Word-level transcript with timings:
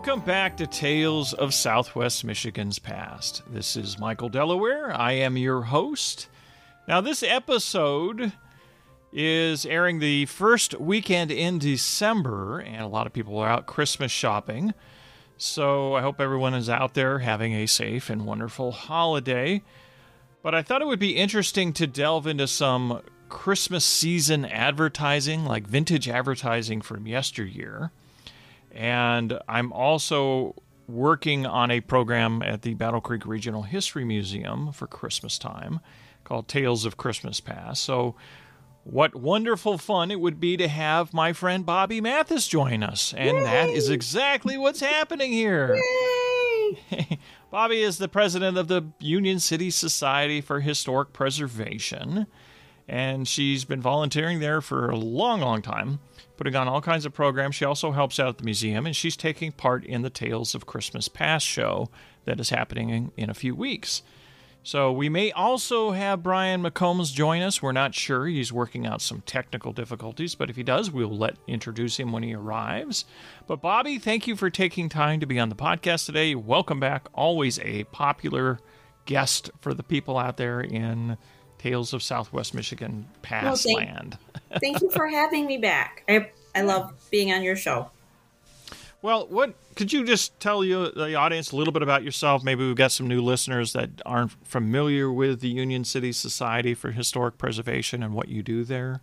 Welcome 0.00 0.24
back 0.24 0.56
to 0.56 0.66
Tales 0.66 1.34
of 1.34 1.52
Southwest 1.52 2.24
Michigan's 2.24 2.78
Past. 2.78 3.42
This 3.52 3.76
is 3.76 3.98
Michael 3.98 4.30
Delaware. 4.30 4.98
I 4.98 5.12
am 5.12 5.36
your 5.36 5.60
host. 5.60 6.30
Now, 6.88 7.02
this 7.02 7.22
episode 7.22 8.32
is 9.12 9.66
airing 9.66 9.98
the 9.98 10.24
first 10.24 10.80
weekend 10.80 11.30
in 11.30 11.58
December, 11.58 12.60
and 12.60 12.80
a 12.80 12.86
lot 12.86 13.06
of 13.06 13.12
people 13.12 13.36
are 13.36 13.48
out 13.50 13.66
Christmas 13.66 14.10
shopping. 14.10 14.72
So 15.36 15.92
I 15.92 16.00
hope 16.00 16.18
everyone 16.18 16.54
is 16.54 16.70
out 16.70 16.94
there 16.94 17.18
having 17.18 17.52
a 17.52 17.66
safe 17.66 18.08
and 18.08 18.24
wonderful 18.24 18.72
holiday. 18.72 19.60
But 20.42 20.54
I 20.54 20.62
thought 20.62 20.80
it 20.80 20.88
would 20.88 20.98
be 20.98 21.18
interesting 21.18 21.74
to 21.74 21.86
delve 21.86 22.26
into 22.26 22.48
some 22.48 23.02
Christmas 23.28 23.84
season 23.84 24.46
advertising, 24.46 25.44
like 25.44 25.66
vintage 25.66 26.08
advertising 26.08 26.80
from 26.80 27.06
yesteryear. 27.06 27.92
And 28.72 29.38
I'm 29.48 29.72
also 29.72 30.54
working 30.88 31.46
on 31.46 31.70
a 31.70 31.80
program 31.80 32.42
at 32.42 32.62
the 32.62 32.74
Battle 32.74 33.00
Creek 33.00 33.26
Regional 33.26 33.62
History 33.62 34.04
Museum 34.04 34.72
for 34.72 34.86
Christmas 34.86 35.38
time 35.38 35.80
called 36.24 36.48
Tales 36.48 36.84
of 36.84 36.96
Christmas 36.96 37.40
Past. 37.40 37.82
So, 37.82 38.14
what 38.84 39.14
wonderful 39.14 39.76
fun 39.76 40.10
it 40.10 40.20
would 40.20 40.40
be 40.40 40.56
to 40.56 40.66
have 40.66 41.12
my 41.12 41.32
friend 41.32 41.66
Bobbie 41.66 42.00
Mathis 42.00 42.48
join 42.48 42.82
us. 42.82 43.12
And 43.16 43.36
Yay! 43.36 43.44
that 43.44 43.68
is 43.68 43.90
exactly 43.90 44.56
what's 44.56 44.80
happening 44.80 45.32
here. 45.32 45.78
Bobbie 47.50 47.82
is 47.82 47.98
the 47.98 48.08
president 48.08 48.56
of 48.56 48.68
the 48.68 48.82
Union 48.98 49.38
City 49.38 49.70
Society 49.70 50.40
for 50.40 50.60
Historic 50.60 51.12
Preservation. 51.12 52.26
And 52.88 53.28
she's 53.28 53.64
been 53.64 53.80
volunteering 53.80 54.40
there 54.40 54.60
for 54.60 54.88
a 54.88 54.96
long, 54.96 55.40
long 55.40 55.62
time 55.62 56.00
putting 56.40 56.56
on 56.56 56.66
all 56.66 56.80
kinds 56.80 57.04
of 57.04 57.12
programs. 57.12 57.54
She 57.54 57.66
also 57.66 57.92
helps 57.92 58.18
out 58.18 58.30
at 58.30 58.38
the 58.38 58.44
museum, 58.44 58.86
and 58.86 58.96
she's 58.96 59.14
taking 59.14 59.52
part 59.52 59.84
in 59.84 60.00
the 60.00 60.08
Tales 60.08 60.54
of 60.54 60.64
Christmas 60.64 61.06
Past 61.06 61.44
show 61.44 61.90
that 62.24 62.40
is 62.40 62.48
happening 62.48 62.88
in, 62.88 63.12
in 63.14 63.28
a 63.28 63.34
few 63.34 63.54
weeks. 63.54 64.00
So 64.62 64.90
we 64.90 65.10
may 65.10 65.32
also 65.32 65.90
have 65.90 66.22
Brian 66.22 66.62
McCombs 66.62 67.12
join 67.12 67.42
us. 67.42 67.60
We're 67.60 67.72
not 67.72 67.94
sure. 67.94 68.24
He's 68.26 68.54
working 68.54 68.86
out 68.86 69.02
some 69.02 69.20
technical 69.26 69.74
difficulties, 69.74 70.34
but 70.34 70.48
if 70.48 70.56
he 70.56 70.62
does, 70.62 70.90
we'll 70.90 71.14
let 71.14 71.36
introduce 71.46 72.00
him 72.00 72.10
when 72.10 72.22
he 72.22 72.34
arrives. 72.34 73.04
But 73.46 73.60
Bobbie, 73.60 73.98
thank 73.98 74.26
you 74.26 74.34
for 74.34 74.48
taking 74.48 74.88
time 74.88 75.20
to 75.20 75.26
be 75.26 75.38
on 75.38 75.50
the 75.50 75.54
podcast 75.54 76.06
today. 76.06 76.34
Welcome 76.34 76.80
back. 76.80 77.06
Always 77.12 77.58
a 77.58 77.84
popular 77.84 78.60
guest 79.04 79.50
for 79.60 79.74
the 79.74 79.82
people 79.82 80.16
out 80.16 80.38
there 80.38 80.62
in 80.62 81.18
Tales 81.60 81.92
of 81.92 82.02
Southwest 82.02 82.54
Michigan 82.54 83.06
Past 83.20 83.66
well, 83.66 83.76
thank, 83.76 83.90
Land. 83.90 84.18
thank 84.62 84.80
you 84.80 84.90
for 84.90 85.06
having 85.06 85.44
me 85.44 85.58
back. 85.58 86.04
I 86.08 86.30
I 86.54 86.62
love 86.62 86.90
being 87.10 87.34
on 87.34 87.42
your 87.42 87.54
show. 87.54 87.90
Well, 89.02 89.26
what 89.28 89.54
could 89.76 89.92
you 89.92 90.04
just 90.04 90.38
tell 90.40 90.64
you 90.64 90.90
the 90.90 91.16
audience 91.16 91.52
a 91.52 91.56
little 91.56 91.72
bit 91.72 91.82
about 91.82 92.02
yourself? 92.02 92.42
Maybe 92.42 92.66
we've 92.66 92.76
got 92.76 92.92
some 92.92 93.06
new 93.06 93.20
listeners 93.20 93.74
that 93.74 93.90
aren't 94.06 94.32
familiar 94.46 95.12
with 95.12 95.40
the 95.40 95.48
Union 95.48 95.84
City 95.84 96.12
Society 96.12 96.72
for 96.72 96.92
Historic 96.92 97.36
Preservation 97.36 98.02
and 98.02 98.14
what 98.14 98.28
you 98.28 98.42
do 98.42 98.64
there. 98.64 99.02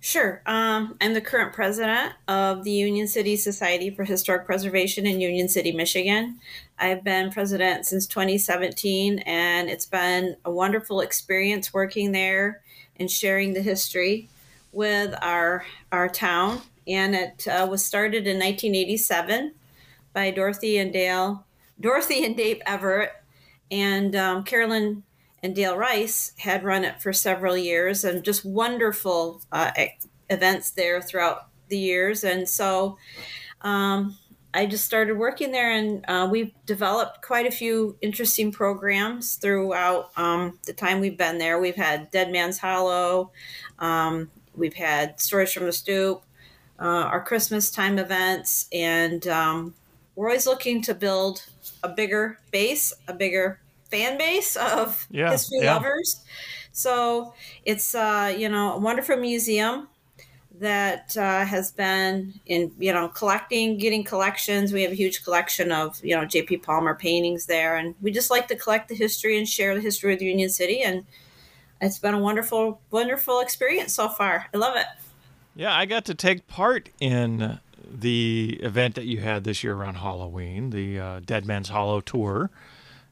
Sure. 0.00 0.42
Um, 0.46 0.96
I'm 1.00 1.12
the 1.12 1.20
current 1.20 1.52
president 1.52 2.12
of 2.28 2.62
the 2.62 2.70
Union 2.70 3.08
City 3.08 3.34
Society 3.34 3.90
for 3.90 4.04
Historic 4.04 4.46
Preservation 4.46 5.06
in 5.06 5.20
Union 5.20 5.48
City, 5.48 5.72
Michigan. 5.72 6.38
I've 6.78 7.02
been 7.02 7.32
president 7.32 7.84
since 7.84 8.06
2017, 8.06 9.18
and 9.20 9.68
it's 9.68 9.86
been 9.86 10.36
a 10.44 10.52
wonderful 10.52 11.00
experience 11.00 11.74
working 11.74 12.12
there 12.12 12.62
and 12.96 13.10
sharing 13.10 13.54
the 13.54 13.62
history 13.62 14.28
with 14.70 15.14
our 15.20 15.64
our 15.90 16.08
town. 16.08 16.62
And 16.86 17.16
it 17.16 17.48
uh, 17.48 17.66
was 17.68 17.84
started 17.84 18.26
in 18.28 18.36
1987 18.36 19.52
by 20.12 20.30
Dorothy 20.30 20.78
and 20.78 20.92
Dale, 20.92 21.44
Dorothy 21.80 22.24
and 22.24 22.36
Dave 22.36 22.62
Everett, 22.64 23.12
and 23.70 24.14
um, 24.14 24.44
Carolyn 24.44 25.02
and 25.42 25.54
Dale 25.54 25.76
Rice 25.76 26.32
had 26.38 26.64
run 26.64 26.84
it 26.84 27.00
for 27.00 27.12
several 27.12 27.56
years 27.56 28.04
and 28.04 28.24
just 28.24 28.44
wonderful 28.44 29.40
uh, 29.52 29.70
events 30.28 30.70
there 30.72 31.00
throughout 31.00 31.48
the 31.68 31.78
years. 31.78 32.24
And 32.24 32.48
so 32.48 32.98
um, 33.62 34.16
I 34.54 34.66
just 34.66 34.84
started 34.84 35.18
working 35.18 35.52
there, 35.52 35.70
and 35.70 36.04
uh, 36.08 36.28
we've 36.30 36.52
developed 36.64 37.22
quite 37.22 37.46
a 37.46 37.50
few 37.50 37.96
interesting 38.00 38.50
programs 38.50 39.34
throughout 39.34 40.10
um, 40.16 40.58
the 40.64 40.72
time 40.72 41.00
we've 41.00 41.18
been 41.18 41.38
there. 41.38 41.60
We've 41.60 41.76
had 41.76 42.10
Dead 42.10 42.32
Man's 42.32 42.58
Hollow, 42.58 43.30
um, 43.78 44.30
we've 44.56 44.74
had 44.74 45.20
Stories 45.20 45.52
from 45.52 45.66
the 45.66 45.72
Stoop, 45.72 46.22
uh, 46.80 46.82
our 46.82 47.22
Christmas 47.22 47.70
time 47.70 47.98
events, 47.98 48.68
and 48.72 49.26
um, 49.28 49.74
we're 50.16 50.28
always 50.28 50.46
looking 50.46 50.82
to 50.82 50.94
build 50.94 51.44
a 51.82 51.88
bigger 51.88 52.38
base, 52.50 52.92
a 53.06 53.12
bigger 53.12 53.60
fan 53.90 54.18
base 54.18 54.56
of 54.56 55.06
yeah, 55.10 55.30
history 55.30 55.60
yeah. 55.62 55.74
lovers. 55.74 56.20
So 56.72 57.34
it's 57.64 57.94
uh, 57.94 58.34
you 58.36 58.48
know 58.48 58.74
a 58.74 58.78
wonderful 58.78 59.16
museum 59.16 59.88
that 60.60 61.16
uh, 61.16 61.44
has 61.44 61.72
been 61.72 62.34
in 62.46 62.72
you 62.78 62.92
know 62.92 63.08
collecting, 63.08 63.78
getting 63.78 64.04
collections. 64.04 64.72
We 64.72 64.82
have 64.82 64.92
a 64.92 64.96
huge 64.96 65.24
collection 65.24 65.72
of 65.72 66.02
you 66.04 66.14
know 66.14 66.24
J.P. 66.24 66.58
Palmer 66.58 66.94
paintings 66.94 67.46
there, 67.46 67.76
and 67.76 67.94
we 68.00 68.10
just 68.10 68.30
like 68.30 68.48
to 68.48 68.56
collect 68.56 68.88
the 68.88 68.94
history 68.94 69.38
and 69.38 69.48
share 69.48 69.74
the 69.74 69.80
history 69.80 70.14
of 70.14 70.22
Union 70.22 70.48
City. 70.48 70.82
And 70.82 71.04
it's 71.80 71.98
been 71.98 72.14
a 72.14 72.18
wonderful, 72.18 72.80
wonderful 72.90 73.40
experience 73.40 73.94
so 73.94 74.08
far. 74.08 74.46
I 74.52 74.56
love 74.56 74.76
it. 74.76 74.86
Yeah, 75.54 75.74
I 75.74 75.86
got 75.86 76.04
to 76.06 76.14
take 76.14 76.46
part 76.46 76.90
in 77.00 77.58
the 77.90 78.58
event 78.62 78.94
that 78.96 79.06
you 79.06 79.18
had 79.20 79.44
this 79.44 79.64
year 79.64 79.74
around 79.74 79.94
Halloween, 79.94 80.70
the 80.70 80.98
uh, 80.98 81.20
Dead 81.24 81.46
Man's 81.46 81.70
Hollow 81.70 82.00
tour 82.00 82.50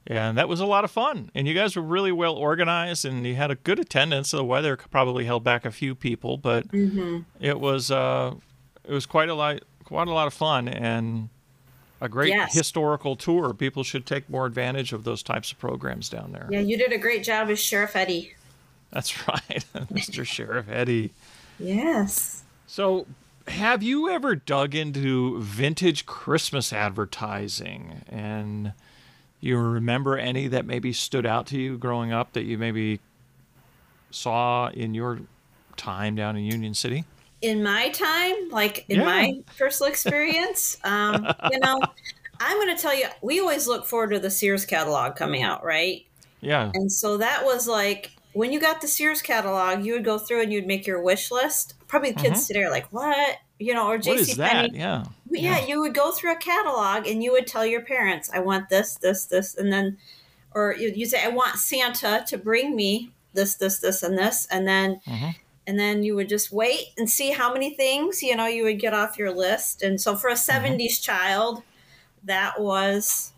and 0.06 0.38
that 0.38 0.48
was 0.48 0.60
a 0.60 0.66
lot 0.66 0.84
of 0.84 0.90
fun. 0.90 1.30
And 1.34 1.48
you 1.48 1.54
guys 1.54 1.74
were 1.74 1.82
really 1.82 2.12
well 2.12 2.34
organized, 2.34 3.04
and 3.04 3.26
you 3.26 3.34
had 3.34 3.50
a 3.50 3.56
good 3.56 3.78
attendance. 3.78 4.30
The 4.30 4.44
weather 4.44 4.76
probably 4.76 5.24
held 5.24 5.42
back 5.42 5.64
a 5.64 5.70
few 5.70 5.94
people, 5.94 6.36
but 6.36 6.68
mm-hmm. 6.68 7.20
it 7.40 7.58
was 7.58 7.90
uh, 7.90 8.34
it 8.84 8.92
was 8.92 9.06
quite 9.06 9.28
a 9.28 9.34
lot 9.34 9.60
quite 9.84 10.08
a 10.08 10.12
lot 10.12 10.26
of 10.26 10.34
fun 10.34 10.68
and 10.68 11.28
a 12.00 12.08
great 12.08 12.28
yes. 12.28 12.54
historical 12.54 13.16
tour. 13.16 13.52
People 13.54 13.82
should 13.82 14.06
take 14.06 14.28
more 14.28 14.46
advantage 14.46 14.92
of 14.92 15.04
those 15.04 15.22
types 15.22 15.50
of 15.50 15.58
programs 15.58 16.08
down 16.08 16.32
there. 16.32 16.48
Yeah, 16.50 16.60
you 16.60 16.76
did 16.76 16.92
a 16.92 16.98
great 16.98 17.24
job 17.24 17.48
as 17.48 17.58
Sheriff 17.58 17.96
Eddie. 17.96 18.34
That's 18.92 19.28
right, 19.28 19.64
Mr. 19.92 20.24
Sheriff 20.24 20.68
Eddie. 20.68 21.12
Yes. 21.58 22.42
So, 22.66 23.06
have 23.48 23.82
you 23.82 24.10
ever 24.10 24.34
dug 24.36 24.74
into 24.74 25.40
vintage 25.40 26.06
Christmas 26.06 26.72
advertising 26.72 28.02
and? 28.08 28.72
You 29.40 29.58
remember 29.58 30.16
any 30.16 30.48
that 30.48 30.66
maybe 30.66 30.92
stood 30.92 31.26
out 31.26 31.46
to 31.48 31.58
you 31.58 31.78
growing 31.78 32.12
up 32.12 32.32
that 32.32 32.44
you 32.44 32.58
maybe 32.58 33.00
saw 34.10 34.68
in 34.68 34.94
your 34.94 35.20
time 35.76 36.14
down 36.14 36.36
in 36.36 36.44
Union 36.44 36.74
City? 36.74 37.04
In 37.42 37.62
my 37.62 37.90
time, 37.90 38.48
like 38.50 38.86
in 38.88 39.00
yeah. 39.00 39.04
my 39.04 39.40
personal 39.58 39.90
experience, 39.90 40.78
um, 40.84 41.26
you 41.52 41.58
know, 41.58 41.80
I'm 42.40 42.56
going 42.58 42.74
to 42.74 42.80
tell 42.80 42.96
you, 42.96 43.06
we 43.22 43.40
always 43.40 43.66
look 43.66 43.86
forward 43.86 44.10
to 44.10 44.18
the 44.18 44.30
Sears 44.30 44.64
catalog 44.64 45.16
coming 45.16 45.42
out, 45.42 45.64
right? 45.64 46.06
Yeah. 46.40 46.70
And 46.74 46.90
so 46.90 47.18
that 47.18 47.44
was 47.44 47.68
like 47.68 48.12
when 48.32 48.52
you 48.52 48.60
got 48.60 48.80
the 48.80 48.88
Sears 48.88 49.22
catalog, 49.22 49.84
you 49.84 49.94
would 49.94 50.04
go 50.04 50.18
through 50.18 50.42
and 50.42 50.52
you'd 50.52 50.66
make 50.66 50.86
your 50.86 51.02
wish 51.02 51.30
list. 51.30 51.74
Probably 51.88 52.10
the 52.10 52.20
kids 52.20 52.40
mm-hmm. 52.40 52.46
today 52.46 52.64
are 52.64 52.70
like, 52.70 52.86
"What?" 52.92 53.38
You 53.58 53.72
know, 53.72 53.88
or 53.88 53.98
JC 53.98 54.36
Penney. 54.36 54.78
Yeah. 54.78 55.04
Yeah. 55.38 55.58
Yeah, 55.58 55.66
you 55.66 55.80
would 55.80 55.94
go 55.94 56.10
through 56.10 56.32
a 56.32 56.36
catalog 56.36 57.06
and 57.06 57.22
you 57.22 57.32
would 57.32 57.46
tell 57.46 57.66
your 57.66 57.82
parents, 57.82 58.30
"I 58.32 58.40
want 58.40 58.68
this, 58.68 58.96
this, 58.96 59.26
this," 59.26 59.54
and 59.54 59.72
then, 59.72 59.98
or 60.52 60.74
you 60.74 60.92
you 60.94 61.06
say, 61.06 61.22
"I 61.24 61.28
want 61.28 61.56
Santa 61.56 62.24
to 62.26 62.38
bring 62.38 62.74
me 62.74 63.12
this, 63.32 63.54
this, 63.54 63.78
this, 63.80 64.02
and 64.02 64.18
this," 64.18 64.46
and 64.50 64.66
then. 64.66 65.00
Mm-hmm. 65.06 65.30
And 65.68 65.80
then 65.80 66.04
you 66.04 66.14
would 66.14 66.28
just 66.28 66.52
wait 66.52 66.92
and 66.96 67.10
see 67.10 67.32
how 67.32 67.52
many 67.52 67.74
things 67.74 68.22
you 68.22 68.36
know 68.36 68.46
you 68.46 68.62
would 68.62 68.78
get 68.78 68.94
off 68.94 69.18
your 69.18 69.34
list. 69.34 69.82
And 69.82 70.00
so 70.00 70.14
for 70.14 70.30
a 70.30 70.34
'70s 70.34 70.76
mm-hmm. 70.76 71.02
child, 71.02 71.64
that 72.22 72.60
was 72.60 73.32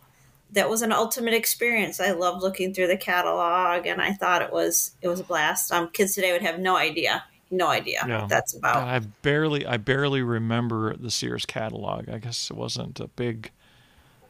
that 0.51 0.69
was 0.69 0.83
an 0.83 0.93
ultimate 0.93 1.35
experience. 1.35 2.01
I 2.01 2.13
loved 2.13 2.43
looking 2.43 2.73
through 2.73 2.87
the 2.89 2.97
catalog, 2.97 3.87
and 3.87 4.01
I 4.01 4.13
thought 4.13 4.43
it 4.43 4.53
was 4.53 4.93
it 5.03 5.09
was 5.09 5.21
a 5.21 5.25
blast. 5.25 5.73
Um, 5.73 5.91
kids 5.91 6.15
today 6.15 6.33
would 6.33 6.43
have 6.43 6.59
no 6.59 6.77
idea, 6.77 7.25
no 7.51 7.69
idea 7.69 8.05
yeah. 8.07 8.21
what 8.21 8.29
that's 8.29 8.55
about. 8.55 8.77
I 8.77 8.99
barely 9.23 9.67
I 9.67 9.77
barely 9.77 10.23
remember 10.23 10.97
the 10.97 11.11
Sears 11.11 11.47
catalog. 11.47 12.09
I 12.09 12.19
guess 12.19 12.51
it 12.51 12.57
wasn't 12.57 13.01
a 13.01 13.09
big 13.09 13.51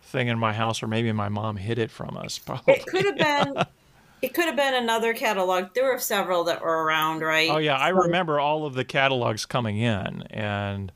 thing 0.03 0.29
in 0.29 0.39
my 0.39 0.53
house, 0.53 0.83
or 0.83 0.87
maybe 0.87 1.13
my 1.13 1.29
mom 1.29 1.57
hid 1.57 1.79
it 1.79 1.91
from 1.91 2.17
us. 2.17 2.39
Probably 2.45 2.75
it 2.75 2.87
could 2.87 3.05
have 3.05 3.17
been. 3.17 3.65
It 4.21 4.35
could 4.35 4.47
have 4.47 4.57
been 4.57 4.75
another 4.75 5.15
catalog. 5.15 5.75
There 5.75 5.85
were 5.85 5.99
several 6.01 6.45
that 6.45 6.61
were 6.61 6.85
around, 6.85 7.21
right? 7.21 7.51
Oh 7.51 7.59
yeah, 7.59 7.77
I 7.77 7.91
remember 7.91 8.41
all 8.41 8.67
of 8.67 8.75
the 8.75 8.85
catalogs 8.85 9.47
coming 9.47 9.79
in, 9.79 10.23
and 10.31 10.91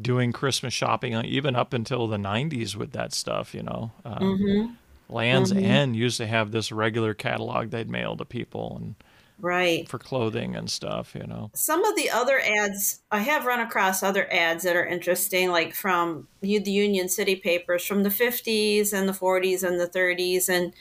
doing 0.00 0.32
Christmas 0.32 0.72
shopping 0.72 1.14
uh, 1.14 1.22
even 1.24 1.56
up 1.56 1.72
until 1.72 2.06
the 2.06 2.16
90s 2.16 2.76
with 2.76 2.92
that 2.92 3.12
stuff, 3.12 3.54
you 3.54 3.62
know. 3.62 3.92
Um, 4.04 4.18
mm-hmm. 4.18 4.72
Lands 5.14 5.52
mm-hmm. 5.52 5.64
End 5.64 5.96
used 5.96 6.18
to 6.18 6.26
have 6.26 6.50
this 6.50 6.70
regular 6.70 7.14
catalog 7.14 7.70
they'd 7.70 7.88
mail 7.88 8.16
to 8.16 8.24
people, 8.24 8.76
and 8.76 8.94
Right. 9.40 9.88
for 9.88 9.98
clothing 9.98 10.56
and 10.56 10.68
stuff. 10.68 11.14
You 11.14 11.26
know. 11.26 11.50
Some 11.54 11.84
of 11.84 11.94
the 11.96 12.10
other 12.10 12.40
ads, 12.40 13.00
I 13.10 13.20
have 13.20 13.46
run 13.46 13.60
across 13.60 14.02
other 14.02 14.26
ads 14.32 14.64
that 14.64 14.74
are 14.74 14.84
interesting, 14.86 15.50
like 15.50 15.74
from 15.74 16.26
the 16.40 16.48
Union 16.48 17.08
City 17.08 17.36
papers 17.36 17.84
from 17.84 18.02
the 18.02 18.08
50s 18.10 18.92
and 18.92 19.08
the 19.08 19.12
40s 19.12 19.62
and 19.62 19.78
the 19.80 19.86
30s, 19.86 20.48
and 20.48 20.72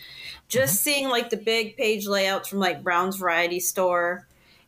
just 0.48 0.74
Mm-hmm. 0.74 0.78
seeing 0.78 1.10
like 1.10 1.30
the 1.30 1.38
big 1.38 1.78
page 1.78 2.08
layouts 2.08 2.48
from 2.50 2.60
like 2.60 2.82
Brown's 2.84 3.18
Variety 3.18 3.60
Store 3.60 4.26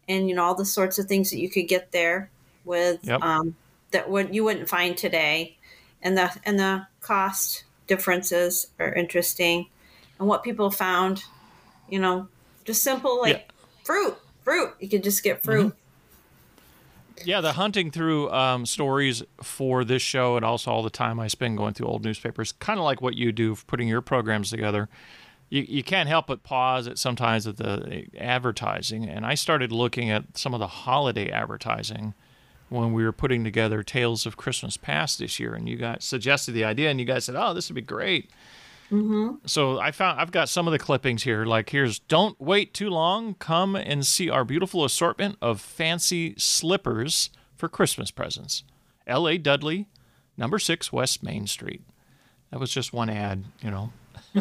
and, 0.08 0.28
you 0.30 0.36
know, 0.36 0.44
all 0.44 0.56
the 0.56 0.66
sorts 0.66 1.00
of 1.00 1.06
things 1.08 1.30
that 1.32 1.40
you 1.40 1.50
could 1.50 1.68
get 1.68 1.92
there 1.92 2.30
with 2.66 3.00
Yep. 3.04 3.22
um, 3.24 3.56
that 3.92 4.10
would 4.10 4.36
you 4.36 4.44
wouldn't 4.44 4.70
find 4.70 4.96
today. 4.98 5.58
And 6.04 6.16
the 6.18 6.32
and 6.46 6.60
the 6.60 6.86
cost 7.02 7.64
differences 7.88 8.68
are 8.80 8.94
interesting. 8.94 9.68
And 10.20 10.28
what 10.28 10.44
people 10.44 10.70
found, 10.70 11.24
you 11.90 12.00
know, 12.00 12.28
just 12.66 12.84
simple 12.84 13.20
like 13.20 13.36
Yeah. 13.38 13.56
Fruit, 13.90 14.16
fruit. 14.44 14.76
You 14.80 14.88
could 14.88 15.04
just 15.04 15.24
get 15.24 15.42
fruit. 15.42 15.76
Yeah, 17.26 17.42
the 17.42 17.54
hunting 17.54 17.90
through 17.90 18.30
um, 18.30 18.68
stories 18.68 19.24
for 19.42 19.84
this 19.84 20.04
show 20.04 20.36
and 20.36 20.46
also 20.46 20.70
all 20.70 20.84
the 20.84 20.92
time 20.92 21.20
I 21.20 21.28
spend 21.28 21.58
going 21.58 21.74
through 21.74 21.88
old 21.88 22.06
newspapers, 22.06 22.52
kind 22.52 22.78
of 22.78 22.86
like 22.86 23.02
what 23.02 23.16
you 23.16 23.32
do 23.32 23.56
putting 23.66 23.88
your 23.88 24.02
programs 24.02 24.52
together. 24.52 24.90
You, 25.50 25.66
you 25.68 25.82
can't 25.82 26.08
help 26.08 26.28
but 26.28 26.44
pause 26.44 26.88
at 26.88 27.00
sometimes 27.00 27.48
at 27.48 27.58
the 27.58 28.06
advertising. 28.16 29.10
And 29.10 29.26
I 29.26 29.34
started 29.34 29.72
looking 29.72 30.12
at 30.12 30.38
some 30.38 30.54
of 30.54 30.60
the 30.60 30.68
holiday 30.68 31.32
advertising 31.32 32.14
when 32.70 32.94
we 32.94 33.04
were 33.04 33.12
putting 33.12 33.44
together 33.44 33.82
Tales 33.82 34.28
of 34.28 34.38
Christmas 34.38 34.78
Past 34.78 35.18
this 35.18 35.40
year. 35.40 35.56
And 35.56 35.68
you 35.68 35.78
guys 35.78 36.06
suggested 36.06 36.52
the 36.52 36.64
idea, 36.64 36.92
and 36.92 37.00
you 37.00 37.08
guys 37.08 37.26
said, 37.26 37.36
oh, 37.36 37.56
this 37.56 37.68
would 37.70 37.76
be 37.76 37.82
great. 37.82 38.30
So 39.46 39.80
I 39.80 39.92
found 39.92 40.20
I've 40.20 40.32
got 40.32 40.50
some 40.50 40.68
of 40.68 40.72
the 40.72 40.80
clippings 40.80 41.24
here. 41.24 41.46
Like 41.46 41.70
here's 41.70 42.00
don't 42.00 42.40
wait 42.42 42.74
too 42.74 42.90
long. 42.90 43.36
Come 43.36 43.76
and 43.76 44.06
see 44.06 44.30
our 44.30 44.44
beautiful 44.44 44.84
assortment 44.84 45.38
of 45.42 45.62
fancy 45.62 46.34
slippers 46.38 47.30
for 47.56 47.70
Christmas 47.70 48.10
presents. 48.12 48.64
L.A. 49.06 49.38
Dudley, 49.38 49.88
number 50.38 50.60
six 50.60 50.92
West 50.92 51.24
Main 51.24 51.46
Street. 51.48 51.82
That 52.52 52.60
was 52.60 52.72
just 52.72 52.94
one 52.94 53.10
ad, 53.10 53.44
you 53.62 53.70
know. 53.72 53.92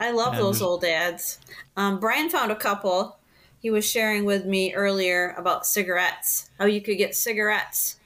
I 0.00 0.10
love 0.12 0.32
And 0.34 0.42
those 0.42 0.62
old 0.62 0.84
ads. 0.84 1.38
Um, 1.76 2.00
Brian 2.00 2.30
found 2.30 2.50
a 2.50 2.56
couple. 2.56 3.18
He 3.58 3.70
was 3.70 3.88
sharing 3.88 4.24
with 4.24 4.46
me 4.46 4.72
earlier 4.74 5.34
about 5.36 5.66
cigarettes. 5.66 6.48
How 6.58 6.64
you 6.64 6.80
could 6.80 6.96
get 6.96 7.14
cigarettes 7.14 7.96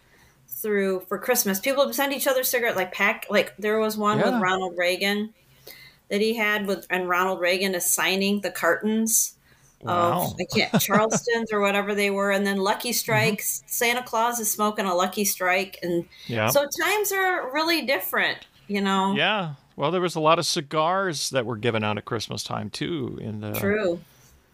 through 0.49 1.01
for 1.09 1.19
Christmas. 1.19 1.61
People 1.61 1.85
would 1.87 1.95
send 1.95 2.12
each 2.12 2.27
other 2.27 2.43
cigarette 2.43 2.75
like 2.75 2.93
pack. 2.93 3.27
Like 3.31 3.56
there 3.56 3.79
was 3.79 3.97
one 3.97 4.19
Yeah. 4.19 4.31
with 4.33 4.43
Ronald 4.43 4.77
Reagan 4.77 5.33
that 6.11 6.21
he 6.21 6.35
had 6.35 6.67
with, 6.67 6.87
and 6.91 7.09
Ronald 7.09 7.41
Reagan 7.41 7.75
is 7.75 7.87
signing 7.87 8.41
the 8.41 8.51
cartons 8.51 9.35
Wow. 9.83 10.33
of 10.33 10.37
I 10.41 10.45
can't 10.56 10.81
Charleston's 10.81 11.53
or 11.53 11.61
whatever 11.61 11.95
they 11.95 12.11
were, 12.11 12.31
and 12.31 12.47
then 12.47 12.56
Lucky 12.56 12.89
Mm-hmm. 12.91 12.95
Strikes. 12.97 13.62
Santa 13.67 14.03
Claus 14.03 14.41
is 14.41 14.51
smoking 14.51 14.87
a 14.87 14.95
Lucky 14.95 15.25
Strike, 15.27 15.79
and 15.83 16.06
Yeah. 16.27 16.49
so 16.49 16.67
times 16.83 17.12
are 17.12 17.53
really 17.53 17.83
different. 17.85 18.39
You 18.67 18.81
know, 18.81 19.15
yeah. 19.15 19.55
Well, 19.77 19.91
there 19.91 20.01
was 20.01 20.15
a 20.15 20.21
lot 20.21 20.39
of 20.39 20.47
cigars 20.47 21.29
that 21.31 21.45
were 21.45 21.56
given 21.56 21.85
out 21.85 21.99
at 21.99 22.06
Christmas 22.06 22.43
time 22.43 22.71
too. 22.71 23.19
In 23.21 23.41
the 23.41 23.53
true. 23.53 24.01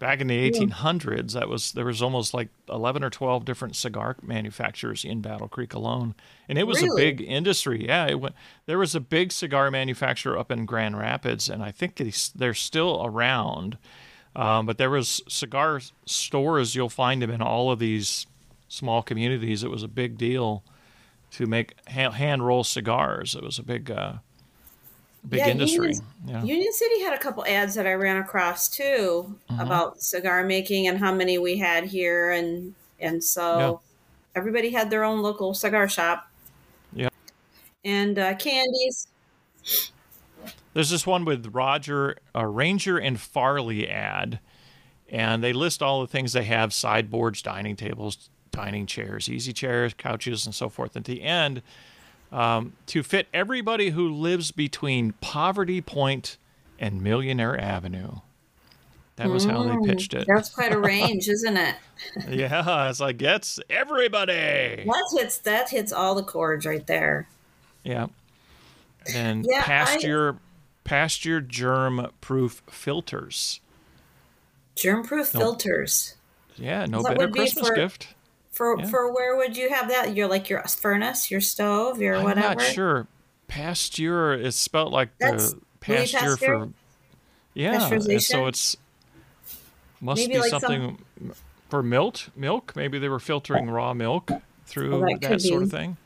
Back 0.01 0.21
in 0.21 0.27
the 0.27 0.51
1800s, 0.51 1.35
that 1.35 1.49
was 1.49 1.71
there 1.73 1.85
was 1.85 2.03
almost 2.03 2.35
like 2.35 2.49
11 2.69 3.05
or 3.05 3.11
12 3.11 3.45
different 3.45 3.77
cigar 3.77 4.17
manufacturers 4.23 5.05
in 5.05 5.21
Battle 5.21 5.47
Creek 5.47 5.73
alone, 5.75 6.17
and 6.49 6.59
it 6.59 6.67
was 6.67 6.83
Really? 6.83 7.03
a 7.03 7.05
big 7.13 7.21
industry. 7.21 7.87
Yeah, 7.87 8.07
it 8.09 8.19
went, 8.19 8.35
there 8.67 8.79
was 8.79 8.97
a 8.97 9.01
big 9.01 9.31
cigar 9.31 9.71
manufacturer 9.71 10.37
up 10.37 10.51
in 10.51 10.67
Grand 10.67 10.99
Rapids, 10.99 11.49
and 11.49 11.63
I 11.63 11.71
think 11.71 12.03
they're 12.35 12.55
still 12.55 13.01
around. 13.05 13.79
Um, 14.35 14.65
but 14.67 14.79
there 14.79 14.91
was 14.91 15.21
cigar 15.29 15.81
stores. 16.07 16.75
You'll 16.75 16.89
find 16.89 17.21
them 17.23 17.31
in 17.31 17.43
all 17.43 17.71
of 17.71 17.79
these 17.79 18.27
small 18.69 19.03
communities. 19.03 19.63
It 19.65 19.71
was 19.71 19.83
a 19.83 19.89
big 19.89 20.17
deal 20.19 20.63
to 21.33 21.47
make 21.47 21.75
hand 21.89 22.47
roll 22.47 22.63
cigars. 22.65 23.35
It 23.35 23.43
was 23.43 23.59
a 23.59 23.63
big, 23.63 23.91
uh, 23.91 24.15
big 25.29 25.41
Yeah, 25.41 25.49
industry. 25.49 25.89
Union- 25.89 26.05
Yeah. 26.27 26.43
Union 26.45 26.73
City 26.73 27.01
had 27.03 27.13
a 27.13 27.19
couple 27.19 27.45
ads 27.47 27.75
that 27.75 27.87
I 27.87 27.93
ran 27.95 28.17
across 28.17 28.69
too 28.69 29.37
Mm-hmm. 29.51 29.61
about 29.61 30.01
cigar 30.03 30.45
making 30.45 30.87
and 30.89 30.99
how 30.99 31.13
many 31.15 31.39
we 31.39 31.57
had 31.59 31.85
here, 31.85 32.31
and 32.31 32.75
and 33.01 33.23
so 33.25 33.59
Yeah. 33.59 34.39
everybody 34.41 34.71
had 34.71 34.91
their 34.91 35.05
own 35.05 35.21
local 35.23 35.55
cigar 35.55 35.89
shop. 35.89 36.29
Yeah. 36.93 37.09
And 37.85 38.19
uh, 38.19 38.35
candies. 38.35 39.09
There's 40.73 40.91
this 40.91 41.07
one 41.07 41.25
with 41.25 41.47
Roger, 41.53 42.17
uh, 42.35 42.47
Ranger 42.47 42.97
and 42.99 43.21
Farley 43.21 43.89
ad, 43.89 44.39
and 45.09 45.43
they 45.43 45.53
list 45.53 45.83
all 45.83 46.01
the 46.01 46.07
things 46.07 46.33
they 46.33 46.45
have: 46.45 46.73
sideboards, 46.73 47.43
dining 47.43 47.75
tables, 47.77 48.31
dining 48.53 48.87
chairs, 48.87 49.29
easy 49.29 49.53
chairs, 49.53 49.95
couches, 49.95 50.47
and 50.47 50.55
so 50.55 50.69
forth. 50.69 50.97
At 50.97 51.05
the 51.05 51.23
end, 51.23 51.63
um, 52.33 52.73
to 52.87 53.03
fit 53.03 53.27
everybody 53.35 53.91
who 53.91 54.09
lives 54.13 54.51
between 54.53 55.13
Poverty 55.21 55.81
Point 55.81 56.37
and 56.79 57.03
Millionaire 57.03 57.61
Avenue. 57.61 58.17
That 59.17 59.29
was 59.29 59.45
how 59.45 59.65
they 59.65 59.77
pitched 59.87 60.15
it. 60.15 60.27
That's 60.27 60.49
quite 60.49 60.73
a 60.73 60.79
range, 60.81 61.29
isn't 61.29 61.57
it? 61.57 61.75
Yeah, 62.29 62.89
it's 62.89 63.01
like 63.01 63.21
it's 63.21 63.61
everybody. 63.69 64.33
That 64.33 65.05
hits 65.19 65.39
that 65.39 65.69
hits 65.69 65.93
all 65.93 66.15
the 66.15 66.23
chords 66.23 66.65
right 66.65 66.87
there. 66.87 67.29
Yeah. 67.85 68.07
And 69.15 69.45
Yeah, 69.49 69.59
I- 69.59 69.63
Pasteur 69.63 70.39
Pasteur 70.85 71.41
germ 71.43 72.09
proof 72.23 72.63
filters. 72.71 73.61
Germ-proof 74.77 75.29
filters. 75.29 76.15
Yeah, 76.57 76.87
no 76.87 77.03
better 77.03 77.29
Christmas 77.29 77.69
for- 77.69 77.75
gift. 77.75 78.09
For 78.53 78.79
Yeah. 78.79 78.87
for 78.87 79.13
where 79.13 79.37
would 79.37 79.57
you 79.57 79.69
have 79.71 79.89
that? 79.89 80.17
Your 80.17 80.27
like 80.29 80.49
your 80.51 80.63
furnace, 80.65 81.31
your 81.31 81.41
stove, 81.41 82.01
your 82.01 82.17
I'm 82.17 82.25
whatever. 82.25 82.49
not 82.57 82.63
sure. 82.63 83.07
Pasture 83.49 84.35
is 84.35 84.57
spelled 84.57 84.93
like 84.93 85.09
That's 85.19 85.53
the 85.53 85.61
pasture 85.81 86.37
for 86.37 86.69
yeah, 87.55 87.89
so 88.19 88.47
it's 88.47 88.77
must 90.01 90.21
Maybe 90.21 90.35
be 90.35 90.41
like 90.41 90.51
some- 90.51 90.61
something 90.61 90.99
for 91.69 91.83
milk. 91.83 92.21
Milk, 92.37 92.73
maybe 92.77 92.99
they 92.99 93.09
were 93.09 93.19
filtering 93.21 93.69
raw 93.71 93.93
milk 93.93 94.31
through 94.67 95.01
that 95.01 95.21
that, 95.21 95.41
sort 95.43 95.65
of 95.65 95.71
thing. 95.71 95.97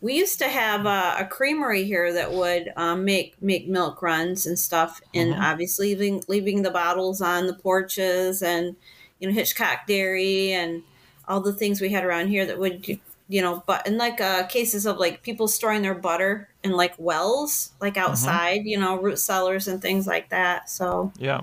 We 0.00 0.14
used 0.14 0.38
to 0.38 0.48
have 0.48 0.86
uh, 0.86 1.16
a 1.18 1.24
creamery 1.24 1.84
here 1.84 2.12
that 2.12 2.30
would 2.32 2.72
um, 2.76 3.04
make 3.04 3.40
make 3.42 3.66
milk 3.68 4.02
runs 4.02 4.46
and 4.46 4.58
stuff, 4.58 5.00
and 5.14 5.32
Mm-hmm. 5.32 5.42
obviously 5.42 5.88
leaving 5.94 6.22
leaving 6.28 6.62
the 6.62 6.70
bottles 6.70 7.20
on 7.20 7.46
the 7.46 7.54
porches, 7.54 8.42
and 8.42 8.76
you 9.18 9.28
know 9.28 9.34
Hitchcock 9.34 9.86
Dairy 9.86 10.52
and 10.52 10.82
all 11.28 11.40
the 11.40 11.52
things 11.52 11.80
we 11.80 11.90
had 11.90 12.04
around 12.04 12.28
here 12.28 12.46
that 12.46 12.58
would 12.58 12.86
you 13.28 13.40
know, 13.40 13.62
but 13.66 13.86
in 13.86 13.96
like 13.96 14.20
uh, 14.20 14.46
cases 14.48 14.84
of 14.84 14.98
like 14.98 15.22
people 15.22 15.48
storing 15.48 15.80
their 15.82 15.94
butter 15.94 16.50
in 16.62 16.72
like 16.72 16.94
wells, 16.98 17.72
like 17.80 17.96
Mm-hmm. 18.08 18.36
outside, 18.36 18.66
you 18.66 18.78
know, 18.78 19.00
root 19.00 19.18
cellars 19.18 19.66
and 19.66 19.80
things 19.80 20.06
like 20.06 20.28
that. 20.28 20.68
So 20.68 21.12
Yeah, 21.18 21.42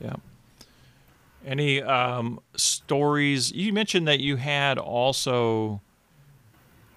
yeah. 0.00 0.16
Any 1.44 1.82
um, 1.82 2.40
stories? 2.56 3.50
You 3.52 3.72
mentioned 3.72 4.06
that 4.06 4.20
you 4.20 4.36
had 4.36 4.78
also 4.78 5.82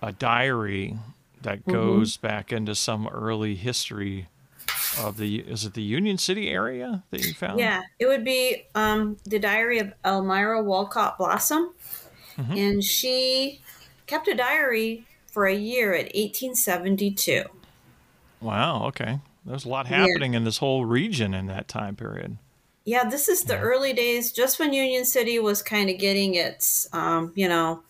a 0.01 0.11
diary 0.11 0.97
that 1.41 1.67
Mm-hmm. 1.67 2.05
goes 2.05 2.17
back 2.17 2.51
into 2.51 2.75
some 2.75 3.07
early 3.07 3.55
history 3.55 4.29
of 4.93 5.17
the. 5.17 5.39
Is 5.41 5.65
it 5.65 5.75
the 5.75 5.83
Union 5.83 6.17
City 6.17 6.49
area 6.49 7.03
that 7.11 7.21
you 7.21 7.33
found? 7.33 7.71
Yeah, 7.71 7.83
it 7.99 8.07
would 8.07 8.23
be 8.25 8.67
um, 8.75 9.17
the 9.25 9.39
diary 9.39 9.79
of 9.79 9.93
Elmira 10.03 10.61
Walcott 10.63 11.17
Blossom. 11.17 11.73
Mm-hmm. 12.37 12.57
And 12.57 12.83
she 12.83 13.61
kept 14.07 14.27
a 14.27 14.35
diary 14.35 15.05
for 15.27 15.45
a 15.45 15.55
year 15.55 15.93
at 15.93 16.05
1872. 16.15 17.43
Wow. 18.41 18.85
Okay. 18.87 19.19
There's 19.45 19.65
a 19.65 19.69
lot 19.69 19.87
happening 19.87 20.33
in 20.33 20.43
this 20.43 20.57
whole 20.57 20.85
region 20.85 21.33
in 21.33 21.47
that 21.47 21.67
time 21.67 21.95
period. 21.95 22.37
Yeah, 22.83 23.07
this 23.09 23.27
is 23.27 23.43
the 23.43 23.57
early 23.57 23.93
days, 23.93 24.31
just 24.31 24.59
when 24.59 24.73
Union 24.73 25.05
City 25.05 25.39
was 25.39 25.61
kind 25.61 25.89
of 25.89 25.97
getting 25.97 26.35
its, 26.35 26.87
um, 26.93 27.31
you 27.35 27.47
know, 27.47 27.81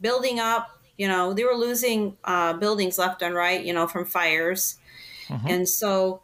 building 0.00 0.38
up. 0.38 0.78
You 0.96 1.08
know, 1.08 1.32
they 1.32 1.44
were 1.44 1.54
losing 1.54 2.16
uh, 2.24 2.52
buildings 2.54 2.98
left 2.98 3.22
and 3.22 3.34
right, 3.34 3.64
you 3.64 3.72
know, 3.72 3.86
from 3.86 4.04
fires. 4.04 4.76
And 5.46 5.68
so 5.68 6.22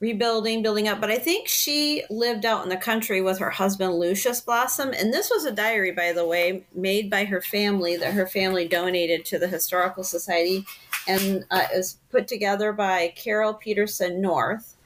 rebuilding, 0.00 0.62
building 0.62 0.88
up. 0.88 1.00
But 1.00 1.10
I 1.10 1.18
think 1.18 1.48
she 1.48 2.04
lived 2.10 2.44
out 2.44 2.62
in 2.62 2.68
the 2.68 2.76
country 2.76 3.20
with 3.20 3.38
her 3.38 3.50
husband, 3.50 3.94
Lucius 3.94 4.40
Blossom. 4.40 4.92
And 4.92 5.12
this 5.12 5.30
was 5.30 5.44
a 5.44 5.52
diary, 5.52 5.92
by 5.92 6.12
the 6.12 6.26
way, 6.26 6.64
made 6.74 7.10
by 7.10 7.24
her 7.24 7.40
family 7.40 7.96
that 7.96 8.14
her 8.14 8.26
family 8.26 8.68
donated 8.68 9.24
to 9.26 9.38
the 9.38 9.48
Historical 9.48 10.04
Society 10.04 10.64
and 11.06 11.44
uh, 11.50 11.66
is 11.74 11.98
put 12.10 12.28
together 12.28 12.72
by 12.72 13.12
Carol 13.16 13.54
Peterson 13.54 14.20
North 14.20 14.76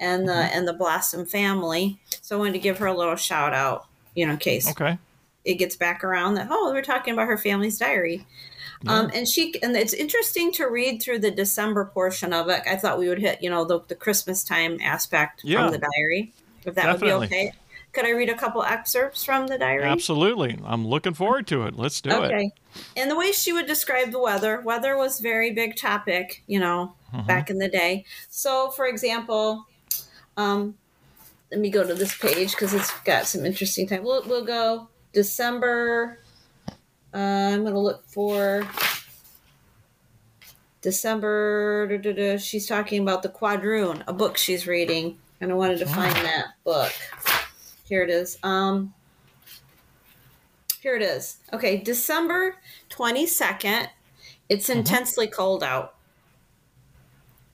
and 0.00 0.28
the 0.28 0.34
and 0.34 0.66
the 0.66 0.72
Blossom 0.72 1.26
family. 1.26 1.98
So 2.22 2.36
I 2.36 2.38
wanted 2.38 2.54
to 2.54 2.58
give 2.60 2.78
her 2.78 2.86
a 2.86 2.96
little 2.96 3.16
shout 3.16 3.52
out, 3.52 3.86
you 4.14 4.26
know, 4.26 4.32
in 4.32 4.38
case 4.38 4.68
Okay. 4.70 4.98
it 5.44 5.54
gets 5.54 5.76
back 5.76 6.02
around 6.04 6.34
that 6.34 6.48
oh 6.50 6.70
we're 6.72 6.82
talking 6.82 7.12
about 7.12 7.26
her 7.26 7.36
family's 7.36 7.78
diary 7.78 8.24
um, 8.86 9.10
and 9.14 9.28
she 9.28 9.54
and 9.62 9.76
it's 9.76 9.92
interesting 9.94 10.52
to 10.52 10.66
read 10.66 11.02
through 11.02 11.18
the 11.18 11.30
december 11.30 11.84
portion 11.84 12.32
of 12.32 12.48
it 12.48 12.62
i 12.66 12.76
thought 12.76 12.98
we 12.98 13.08
would 13.08 13.18
hit 13.18 13.42
you 13.42 13.50
know 13.50 13.64
the, 13.64 13.80
the 13.88 13.94
christmas 13.94 14.42
time 14.44 14.78
aspect 14.82 15.42
Yeah. 15.44 15.62
from 15.62 15.72
the 15.72 15.78
diary 15.78 16.32
if 16.64 16.74
that 16.74 16.92
would 16.92 17.00
be 17.00 17.12
okay 17.12 17.52
Could 17.92 18.06
I 18.06 18.10
read 18.12 18.30
a 18.30 18.34
couple 18.34 18.62
excerpts 18.62 19.22
from 19.22 19.48
the 19.48 19.58
diary? 19.58 19.84
Absolutely. 19.84 20.58
I'm 20.64 20.86
looking 20.86 21.12
forward 21.12 21.46
to 21.48 21.66
it. 21.66 21.76
Let's 21.76 22.00
do 22.00 22.08
it. 22.08 22.14
Okay. 22.14 22.50
And 22.96 23.10
the 23.10 23.16
way 23.16 23.32
she 23.32 23.52
would 23.52 23.66
describe 23.66 24.12
the 24.12 24.18
weather, 24.18 24.62
weather 24.62 24.96
was 24.96 25.20
very 25.20 25.50
big 25.52 25.76
topic, 25.76 26.42
you 26.46 26.58
know, 26.58 26.94
back 27.26 27.50
in 27.50 27.58
the 27.58 27.68
day. 27.68 28.06
So, 28.30 28.70
for 28.70 28.86
example, 28.86 29.66
um, 30.38 30.74
let 31.50 31.60
me 31.60 31.68
go 31.68 31.86
to 31.86 31.92
this 31.92 32.16
page 32.16 32.52
because 32.52 32.72
it's 32.72 32.90
got 33.00 33.26
some 33.26 33.44
interesting 33.44 33.86
time. 33.86 34.04
We'll, 34.04 34.22
we'll 34.26 34.46
go 34.46 34.88
December. 35.12 36.18
Uh, 37.14 37.18
I'm 37.52 37.62
going 37.62 37.74
to 37.74 37.80
look 37.80 38.04
for 38.06 38.66
December. 40.80 41.86
da, 41.88 41.98
da, 41.98 42.12
da. 42.12 42.36
She's 42.38 42.66
talking 42.66 43.02
about 43.02 43.22
the 43.22 43.28
Quadroon, 43.28 44.02
a 44.06 44.12
book 44.12 44.36
she's 44.36 44.66
reading, 44.66 45.18
and 45.40 45.50
I 45.52 45.54
wanted 45.54 45.78
to 45.80 45.86
find 45.86 46.14
that 46.14 46.46
book. 46.64 46.92
Here 47.84 48.02
it 48.02 48.10
is. 48.10 48.38
Um, 48.42 48.94
here 50.80 50.96
it 50.96 51.02
is. 51.02 51.36
Okay, 51.52 51.76
December 51.78 52.56
22nd. 52.90 53.88
It's 54.48 54.68
intensely 54.68 55.26
cold 55.26 55.62
out. 55.62 55.94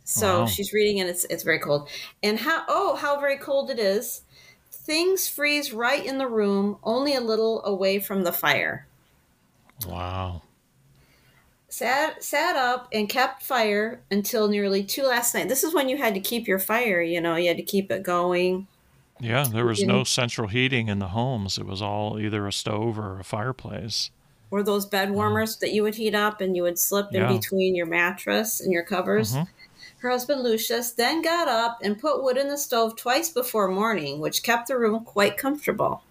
So 0.05 0.41
Wow. 0.41 0.47
she's 0.47 0.73
reading 0.73 1.01
and 1.01 1.09
it's 1.11 1.25
it's 1.27 1.43
very 1.43 1.59
cold. 1.59 1.89
And 2.23 2.39
how 2.39 2.65
oh, 2.67 2.97
how 2.97 3.21
very 3.21 3.37
cold 3.37 3.71
it 3.71 3.79
is. 3.79 4.23
Things 4.71 5.29
freeze 5.29 5.73
right 5.73 6.05
in 6.05 6.17
the 6.17 6.27
room, 6.27 6.79
only 6.83 7.15
a 7.15 7.21
little 7.21 7.63
away 7.65 7.99
from 8.01 8.25
the 8.25 8.33
fire. 8.33 8.87
Wow. 9.87 10.43
Sat 11.69 12.25
sat 12.25 12.57
up 12.57 12.89
and 12.93 13.09
kept 13.09 13.43
fire 13.43 14.01
until 14.11 14.49
nearly 14.49 14.83
2 14.83 15.03
last 15.03 15.35
night. 15.35 15.49
This 15.49 15.63
is 15.63 15.75
when 15.75 15.89
you 15.89 15.99
had 15.99 16.15
to 16.15 16.21
keep 16.21 16.49
your 16.49 16.59
fire, 16.59 17.01
you 17.01 17.21
know, 17.21 17.37
you 17.37 17.49
had 17.49 17.59
to 17.59 17.63
keep 17.63 17.91
it 17.91 18.03
going. 18.03 18.67
Yeah, 19.21 19.45
there 19.45 19.67
was 19.67 19.83
no 19.83 20.05
central 20.05 20.49
heating 20.49 20.89
in 20.89 20.99
the 20.99 21.09
homes. 21.09 21.59
It 21.59 21.67
was 21.67 21.83
all 21.83 22.19
either 22.19 22.47
a 22.47 22.53
stove 22.53 22.99
or 22.99 23.19
a 23.19 23.25
fireplace. 23.25 24.11
Or 24.51 24.63
those 24.63 24.87
bed 24.87 25.11
warmers 25.11 25.57
that 25.57 25.73
you 25.73 25.83
would 25.83 25.97
heat 25.97 26.15
up 26.15 26.41
and 26.41 26.57
you 26.57 26.63
would 26.63 26.79
slip 26.79 27.13
in 27.13 27.21
Yeah. 27.21 27.33
between 27.33 27.75
your 27.75 27.87
mattress 27.87 28.61
and 28.61 28.73
your 28.73 28.85
covers. 28.85 29.35
Mhm. 29.35 29.49
Her 29.99 30.11
husband 30.11 30.43
Lucius 30.43 30.93
then 30.93 31.21
got 31.21 31.49
up 31.49 31.81
and 31.83 31.99
put 32.01 32.23
wood 32.23 32.39
in 32.39 32.49
the 32.49 32.57
stove 32.57 32.97
twice 32.97 33.29
before 33.29 33.69
morning, 33.69 34.21
which 34.21 34.43
kept 34.43 34.69
the 34.69 34.79
room 34.79 35.05
quite 35.05 35.37
comfortable. 35.37 36.03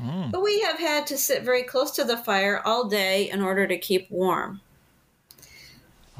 Mm. 0.00 0.30
But 0.30 0.42
we 0.42 0.60
have 0.60 0.78
had 0.78 1.06
to 1.08 1.18
sit 1.18 1.42
very 1.42 1.62
close 1.62 1.90
to 1.92 2.04
the 2.04 2.16
fire 2.16 2.60
all 2.64 2.88
day 2.88 3.30
in 3.30 3.42
order 3.42 3.66
to 3.66 3.76
keep 3.76 4.10
warm. 4.10 4.60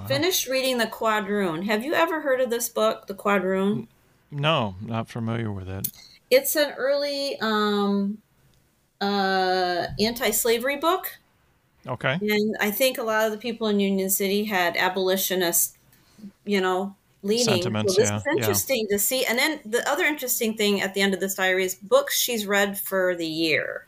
Finished 0.06 0.46
reading 0.46 0.78
The 0.78 0.86
Quadroon. 0.86 1.64
Have 1.64 1.84
you 1.84 1.92
ever 1.92 2.20
heard 2.20 2.40
of 2.40 2.50
this 2.50 2.68
book, 2.68 3.08
The 3.08 3.14
Quadroon? 3.14 3.88
No, 4.30 4.76
not 4.80 5.08
familiar 5.08 5.50
with 5.50 5.68
it. 5.68 5.88
It's 6.30 6.54
an 6.54 6.72
early 6.76 7.36
um, 7.40 8.18
uh, 9.00 9.86
anti 9.98 10.30
slavery 10.30 10.76
book. 10.76 11.18
Okay. 11.86 12.18
And 12.20 12.56
I 12.60 12.70
think 12.70 12.98
a 12.98 13.02
lot 13.02 13.26
of 13.26 13.32
the 13.32 13.38
people 13.38 13.66
in 13.66 13.80
Union 13.80 14.10
City 14.10 14.44
had 14.44 14.76
abolitionist, 14.76 15.76
you 16.44 16.60
know, 16.60 16.94
leaning. 17.22 17.44
Sentiments, 17.44 17.94
so 17.94 18.00
this 18.02 18.10
yeah, 18.10 18.16
is 18.16 18.22
yeah. 18.26 18.32
interesting 18.32 18.86
to 18.90 18.98
see. 18.98 19.24
And 19.24 19.38
then 19.38 19.60
the 19.64 19.88
other 19.88 20.04
interesting 20.04 20.56
thing 20.56 20.80
at 20.80 20.94
the 20.94 21.00
end 21.00 21.14
of 21.14 21.20
this 21.20 21.34
diary 21.34 21.64
is 21.64 21.74
books 21.74 22.18
she's 22.18 22.46
read 22.46 22.78
for 22.78 23.14
the 23.16 23.26
year. 23.26 23.86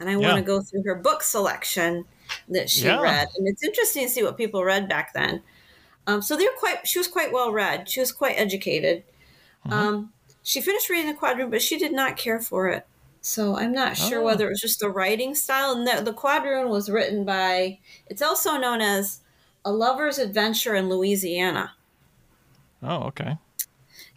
And 0.00 0.10
I 0.10 0.16
want 0.16 0.36
to 0.36 0.42
go 0.42 0.60
through 0.60 0.82
her 0.84 0.96
book 0.96 1.22
selection 1.22 2.04
that 2.48 2.68
she 2.68 2.86
Yeah. 2.86 3.00
read. 3.00 3.28
And 3.36 3.46
it's 3.46 3.62
interesting 3.62 4.04
to 4.06 4.10
see 4.10 4.22
what 4.22 4.36
people 4.36 4.64
read 4.64 4.88
back 4.88 5.12
then. 5.12 5.42
Um, 6.08 6.20
so 6.22 6.36
they're 6.36 6.48
quite. 6.58 6.86
She 6.88 6.98
was 6.98 7.06
quite 7.06 7.32
well 7.32 7.52
read. 7.52 7.88
She 7.88 8.00
was 8.00 8.10
quite 8.10 8.34
educated. 8.36 9.04
Mm-hmm. 9.64 9.72
Um, 9.72 10.12
she 10.42 10.60
finished 10.60 10.90
reading 10.90 11.06
the 11.06 11.16
quadroon, 11.16 11.50
but 11.50 11.62
she 11.62 11.78
did 11.78 11.92
not 11.92 12.16
care 12.16 12.40
for 12.40 12.68
it. 12.68 12.84
So 13.20 13.56
I'm 13.56 13.70
not 13.70 13.96
sure 13.96 14.18
Oh. 14.20 14.24
whether 14.24 14.46
it 14.46 14.50
was 14.50 14.60
just 14.60 14.80
the 14.80 14.90
writing 14.90 15.36
style. 15.36 15.70
And 15.70 15.86
the, 15.86 16.02
the 16.02 16.12
quadroon 16.12 16.68
was 16.70 16.90
written 16.90 17.24
by. 17.24 17.78
It's 18.08 18.20
also 18.22 18.56
known 18.56 18.80
as 18.80 19.20
A 19.64 19.70
Lover's 19.70 20.18
Adventure 20.18 20.74
in 20.74 20.88
Louisiana, 20.88 21.74
Oh, 22.82 23.04
okay. 23.04 23.36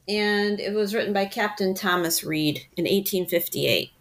and 0.07 0.59
it 0.59 0.73
was 0.73 0.93
written 0.95 1.13
by 1.13 1.25
Captain 1.25 1.73
Thomas 1.75 2.23
Reed 2.23 2.65
in 2.77 2.83
1858. 2.85 3.91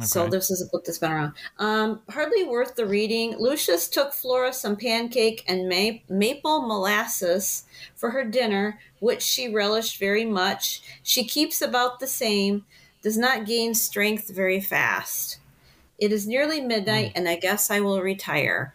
So 0.00 0.26
this 0.26 0.50
is 0.50 0.60
a 0.60 0.66
book 0.66 0.84
that's 0.84 0.98
been 0.98 1.12
around. 1.12 1.34
Um, 1.60 2.00
hardly 2.10 2.42
worth 2.42 2.74
the 2.74 2.84
reading. 2.84 3.36
Lucius 3.38 3.86
took 3.88 4.12
Flora 4.12 4.52
some 4.52 4.74
pancake 4.76 5.44
and 5.46 5.68
ma- 5.68 5.98
maple 6.08 6.62
molasses 6.66 7.62
for 7.94 8.10
her 8.10 8.24
dinner, 8.24 8.80
which 8.98 9.22
she 9.22 9.48
relished 9.48 10.00
very 10.00 10.24
much. 10.24 10.82
She 11.04 11.24
keeps 11.24 11.62
about 11.62 12.00
the 12.00 12.08
same, 12.08 12.64
does 13.02 13.16
not 13.16 13.46
gain 13.46 13.72
strength 13.72 14.30
very 14.34 14.60
fast. 14.60 15.38
It 15.98 16.10
is 16.10 16.26
nearly 16.26 16.60
midnight, 16.60 17.12
and 17.14 17.28
I 17.28 17.36
guess 17.36 17.70
I 17.70 17.78
will 17.78 18.00
retire. 18.02 18.74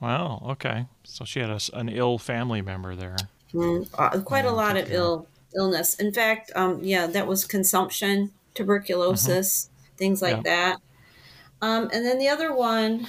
Wow. 0.00 0.40
Okay. 0.50 0.86
So 1.02 1.24
she 1.24 1.40
had 1.40 1.50
a 1.50 1.58
an 1.72 1.88
ill 1.88 2.16
family 2.18 2.62
member 2.62 2.94
there. 2.94 3.16
Mm, 3.56 3.88
uh, 3.98 4.20
quite 4.20 4.44
a 4.44 4.52
lot 4.52 4.76
of 4.76 4.92
ill 4.92 5.26
illness. 5.56 5.94
In 5.94 6.12
fact, 6.12 6.52
um, 6.54 6.80
yeah, 6.82 7.06
that 7.06 7.26
was 7.26 7.46
consumption, 7.46 8.30
tuberculosis, 8.54 9.70
things 9.96 10.20
like 10.20 10.36
Yeah. 10.36 10.42
that. 10.42 10.76
Um, 11.62 11.88
and 11.92 12.04
then 12.04 12.18
the 12.18 12.28
other 12.28 12.54
one 12.54 13.08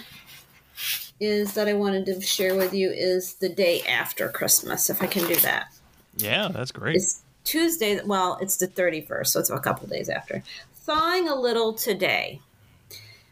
is 1.20 1.54
that 1.56 1.68
I 1.68 1.74
wanted 1.74 2.06
to 2.06 2.22
share 2.22 2.56
with 2.56 2.74
you 2.74 2.90
is 2.90 3.34
the 3.36 3.50
day 3.50 3.82
after 3.82 4.30
Christmas, 4.30 4.90
if 4.90 5.02
I 5.04 5.08
can 5.08 5.28
do 5.28 5.36
that. 5.38 5.68
Yeah, 6.16 6.48
that's 6.48 6.72
great. 6.72 6.96
It's 6.96 7.22
Tuesday. 7.44 8.00
Well, 8.04 8.38
it's 8.42 8.56
the 8.56 8.68
31st, 8.68 9.28
so 9.28 9.40
it's 9.42 9.50
a 9.50 9.60
couple 9.60 9.88
days 9.88 10.08
after. 10.08 10.44
Thawing 10.76 11.28
a 11.28 11.36
little 11.36 11.74
today. 11.74 12.40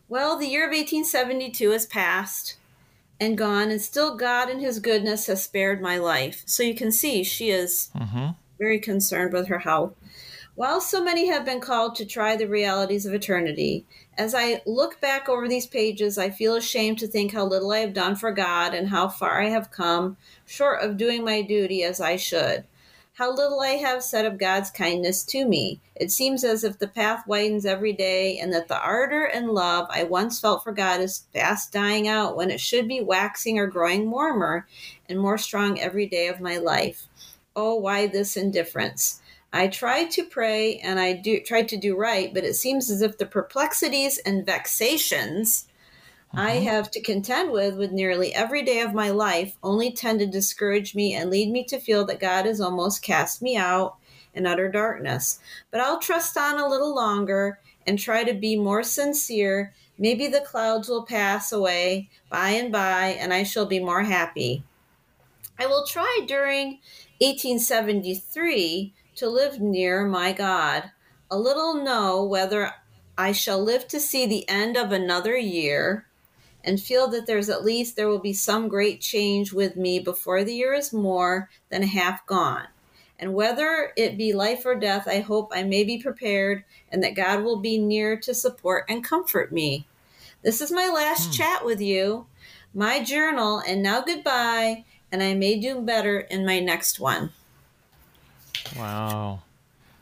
Well, 0.10 0.38
the 0.38 0.48
year 0.48 0.66
of 0.66 0.72
1872 0.74 1.72
has 1.72 1.86
passed 1.86 2.58
and 3.20 3.38
gone, 3.38 3.72
and 3.72 3.82
still 3.82 4.16
God 4.16 4.50
in 4.50 4.60
His 4.60 4.80
goodness 4.80 5.28
has 5.28 5.44
spared 5.44 5.82
my 5.82 5.98
life. 5.98 6.44
So 6.46 6.64
you 6.64 6.76
can 6.76 6.92
see 6.92 7.24
she 7.24 7.50
is 7.50 7.90
hmm 7.96 8.30
very 8.58 8.80
concerned 8.80 9.34
with 9.34 9.48
her 9.48 9.60
health. 9.60 9.94
While 10.56 10.80
so 10.80 11.04
many 11.04 11.28
have 11.28 11.44
been 11.44 11.60
called 11.60 11.96
to 11.96 12.06
try 12.06 12.38
the 12.38 12.48
realities 12.48 13.06
of 13.06 13.14
eternity, 13.14 13.86
as 14.18 14.34
I 14.34 14.62
look 14.66 15.02
back 15.02 15.28
over 15.28 15.48
these 15.48 15.68
pages, 15.68 16.18
I 16.18 16.30
feel 16.30 16.56
ashamed 16.56 17.00
to 17.00 17.08
think 17.08 17.34
how 17.34 17.46
little 17.46 17.72
I 17.72 17.80
have 17.80 17.94
done 17.94 18.16
for 18.16 18.32
God 18.32 18.74
and 18.74 18.88
how 18.88 19.10
far 19.10 19.42
I 19.42 19.50
have 19.50 19.72
come 19.72 20.16
short 20.46 20.82
of 20.82 20.96
doing 20.96 21.26
my 21.26 21.42
duty 21.42 21.84
as 21.84 22.00
I 22.00 22.16
should. 22.16 22.64
How 23.18 23.34
little 23.34 23.62
I 23.62 23.78
have 23.78 24.04
said 24.04 24.26
of 24.26 24.38
God's 24.38 24.70
kindness 24.70 25.24
to 25.24 25.46
me. 25.46 25.80
It 25.96 26.12
seems 26.12 26.44
as 26.44 26.66
if 26.66 26.80
the 26.80 26.88
path 26.90 27.26
widens 27.26 27.66
every 27.66 27.94
day 27.94 28.38
and 28.38 28.52
that 28.52 28.68
the 28.68 28.78
ardor 28.78 29.24
and 29.24 29.52
love 29.52 29.88
I 29.90 30.04
once 30.04 30.42
felt 30.42 30.66
for 30.66 30.74
God 30.74 31.00
is 31.00 31.24
fast 31.34 31.72
dying 31.72 32.10
out 32.10 32.36
when 32.36 32.52
it 32.52 32.60
should 32.60 32.90
be 32.90 33.00
waxing 33.00 33.58
or 33.58 33.68
growing 33.68 34.12
warmer 34.12 34.68
and 35.08 35.18
more 35.18 35.38
strong 35.38 35.80
every 35.80 36.08
day 36.08 36.28
of 36.28 36.42
my 36.42 36.58
life. 36.58 37.08
Oh, 37.56 37.76
why 37.76 38.08
this 38.08 38.36
indifference? 38.36 39.22
I 39.54 39.70
tried 39.70 40.12
to 40.12 40.26
pray 40.26 40.80
and 40.80 41.00
I 41.00 41.14
do 41.14 41.40
tried 41.40 41.70
to 41.70 41.78
do 41.78 41.96
right, 41.96 42.34
but 42.34 42.44
it 42.44 42.56
seems 42.56 42.92
as 42.92 43.02
if 43.02 43.18
the 43.18 43.26
perplexities 43.26 44.18
and 44.18 44.46
vexations 44.46 45.70
I 46.38 46.58
mm-hmm. 46.58 46.66
have 46.66 46.92
to 46.92 47.02
contend 47.02 47.52
with 47.52 47.78
with 47.78 47.92
nearly 47.92 48.34
every 48.34 48.62
day 48.62 48.82
of 48.82 48.94
my 48.94 49.10
life 49.10 49.56
only 49.64 49.92
tend 49.92 50.20
to 50.20 50.26
discourage 50.26 50.94
me 50.94 51.14
and 51.14 51.30
lead 51.30 51.50
me 51.50 51.64
to 51.66 51.80
feel 51.80 52.06
that 52.06 52.20
God 52.20 52.46
has 52.46 52.60
almost 52.60 53.02
cast 53.02 53.42
me 53.42 53.56
out 53.56 53.96
in 54.34 54.46
utter 54.46 54.70
darkness. 54.70 55.40
But 55.72 55.80
I'll 55.80 56.00
trust 56.00 56.38
on 56.38 56.60
a 56.60 56.68
little 56.68 56.94
longer 56.94 57.60
and 57.88 57.98
try 57.98 58.26
to 58.26 58.34
be 58.34 58.58
more 58.58 58.84
sincere. 58.84 59.74
Maybe 59.98 60.28
the 60.28 60.42
clouds 60.42 60.90
will 60.90 61.06
pass 61.06 61.54
away 61.54 62.10
by 62.30 62.50
and 62.50 62.70
by 62.70 63.16
and 63.20 63.34
I 63.34 63.44
shall 63.44 63.66
be 63.66 63.80
more 63.80 64.04
happy. 64.04 64.64
I 65.58 65.68
will 65.68 65.86
try 65.86 66.26
during 66.28 66.80
1873 67.20 68.94
to 69.16 69.30
live 69.30 69.62
near 69.62 70.06
my 70.06 70.34
God. 70.34 70.92
A 71.32 71.38
little 71.38 71.76
know 71.76 72.26
whether 72.26 72.74
I 73.18 73.32
shall 73.32 73.64
live 73.64 73.88
to 73.88 74.02
see 74.02 74.26
the 74.26 74.48
end 74.50 74.76
of 74.76 74.92
another 74.92 75.38
year 75.38 76.08
and 76.66 76.82
feel 76.82 77.08
that 77.08 77.28
there's 77.28 77.48
at 77.48 77.64
least 77.64 77.96
there 77.96 78.10
will 78.10 78.20
be 78.20 78.34
some 78.34 78.68
great 78.68 79.00
change 79.00 79.54
with 79.54 79.78
me 79.78 80.00
before 80.00 80.44
the 80.44 80.54
year 80.54 80.74
is 80.74 80.92
more 80.92 81.50
than 81.70 81.84
half 81.84 82.26
gone. 82.26 82.68
And 83.18 83.34
whether 83.34 83.94
it 83.96 84.18
be 84.18 84.34
life 84.34 84.66
or 84.66 84.76
death, 84.76 85.08
I 85.08 85.22
hope 85.22 85.52
I 85.54 85.64
may 85.64 85.84
be 85.84 85.98
prepared 86.00 86.66
and 86.90 87.02
that 87.04 87.16
God 87.16 87.44
will 87.44 87.58
be 87.58 87.78
near 87.78 88.18
to 88.18 88.34
support 88.34 88.86
and 88.90 89.04
comfort 89.04 89.54
me. 89.54 89.88
This 90.42 90.60
is 90.60 90.72
my 90.72 90.90
last 90.90 91.28
hmm. 91.28 91.32
chat 91.32 91.66
with 91.66 91.80
you, 91.80 92.26
my 92.74 93.02
journal, 93.04 93.62
and 93.66 93.82
now 93.82 94.02
goodbye, 94.02 94.84
and 95.12 95.24
I 95.24 95.34
may 95.34 95.60
do 95.60 95.80
better 95.82 96.20
in 96.20 96.46
my 96.46 96.60
next 96.60 97.00
one. 97.00 97.32
Wow. 98.78 99.42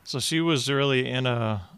So 0.04 0.20
she 0.20 0.42
was 0.42 0.70
really 0.70 1.08
in 1.08 1.26
a 1.28 1.70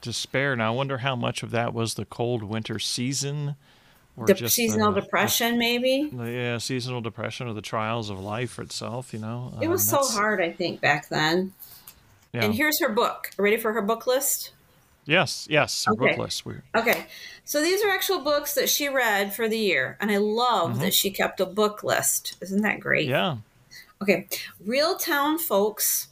despair. 0.00 0.54
Now 0.54 0.72
I 0.72 0.76
wonder 0.76 0.98
how 0.98 1.16
much 1.16 1.42
of 1.42 1.50
that 1.52 1.72
was 1.72 1.94
the 1.94 2.04
cold 2.04 2.42
winter 2.42 2.78
season, 2.78 3.56
or 4.16 4.26
The 4.26 4.34
just 4.34 4.54
seasonal 4.54 4.92
the, 4.92 5.00
depression, 5.00 5.58
maybe? 5.58 6.10
The, 6.12 6.30
yeah, 6.30 6.58
seasonal 6.58 7.00
depression 7.00 7.48
or 7.48 7.52
the 7.54 7.62
trials 7.62 8.10
of 8.10 8.20
life 8.20 8.58
itself. 8.58 9.12
You 9.12 9.18
know, 9.20 9.52
It 9.60 9.68
was 9.68 9.92
Um, 9.92 10.04
so 10.04 10.12
hard, 10.16 10.40
I 10.40 10.52
think, 10.52 10.80
back 10.80 11.08
then. 11.08 11.52
Yeah. 12.32 12.44
And 12.44 12.54
here's 12.54 12.80
her 12.80 12.88
book. 12.88 13.30
Ready 13.36 13.56
for 13.56 13.72
her 13.72 13.82
book 13.82 14.06
list? 14.06 14.52
Yes, 15.06 15.46
yes, 15.50 15.86
Okay. 15.86 15.98
book 16.08 16.18
list. 16.18 16.46
We, 16.46 16.54
Okay, 16.74 17.06
so 17.44 17.60
these 17.60 17.82
are 17.84 17.90
actual 17.90 18.20
books 18.20 18.54
that 18.54 18.70
she 18.70 18.88
read 18.88 19.34
for 19.34 19.48
the 19.48 19.58
year, 19.58 19.98
and 20.00 20.10
I 20.10 20.16
love 20.16 20.76
Mhm. 20.76 20.80
that 20.80 20.94
she 20.94 21.10
kept 21.10 21.40
a 21.40 21.46
book 21.46 21.84
list. 21.84 22.36
Isn't 22.40 22.62
that 22.62 22.80
great? 22.80 23.06
yeah. 23.08 23.36
Okay, 24.02 24.26
Real 24.64 24.96
Town 24.96 25.38
Folks, 25.38 26.08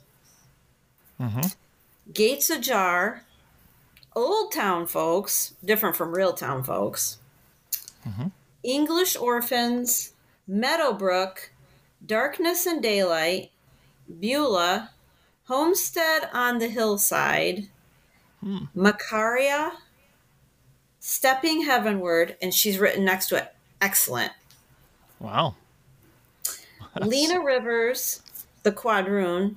mm-hmm. 1.21 1.41
Gates 2.13 2.51
Ajar, 2.51 3.25
Old 4.15 4.53
Town 4.53 4.87
Folks, 4.87 5.55
different 5.65 5.97
from 5.97 6.15
Real 6.15 6.33
Town 6.35 6.63
Folks, 6.63 7.17
Mhm. 8.07 8.33
English 8.63 9.17
Orphans, 9.17 10.13
Meadowbrook, 10.47 11.51
Darkness 12.05 12.67
and 12.67 12.83
Daylight, 12.83 13.51
Beulah, 14.21 14.91
Homestead 15.45 16.29
on 16.33 16.59
the 16.59 16.69
Hillside, 16.69 17.69
Hmm. 18.41 18.65
Macaria, 18.75 19.73
Stepping 21.01 21.63
Heavenward, 21.65 22.37
and 22.43 22.53
she's 22.55 22.79
written 22.79 23.05
next 23.05 23.29
to 23.29 23.37
it, 23.37 23.55
excellent. 23.81 24.33
Wow. 25.21 25.55
Lena 27.01 27.41
Rivers, 27.41 28.23
The 28.63 28.73
Quadroon, 28.73 29.57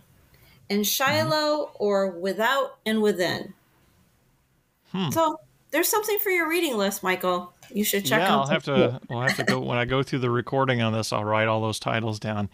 and 0.69 0.85
Shiloh 0.85 1.71
or 1.75 2.07
Without 2.09 2.77
and 2.85 3.01
Within. 3.01 3.53
Hmm. 4.91 5.09
So 5.09 5.39
there's 5.71 5.89
something 5.89 6.17
for 6.19 6.29
your 6.29 6.47
reading 6.47 6.77
list, 6.77 7.03
Michael. 7.03 7.53
You 7.74 7.84
should 7.84 8.05
check 8.05 8.19
yeah, 8.22 8.34
out. 8.34 8.39
I'll 8.41 8.48
have 8.48 8.63
to. 8.65 9.00
We'll 9.10 9.22
have 9.22 9.36
to 9.38 9.43
go 9.43 9.60
when 9.60 9.77
I 9.77 9.86
go 9.86 10.03
through 10.03 10.19
the 10.19 10.29
recording 10.29 10.81
on 10.81 10.93
this. 10.93 11.12
I'll 11.13 11.24
write 11.25 11.48
all 11.48 11.62
those 11.62 11.79
titles 11.79 12.19
down, 12.19 12.50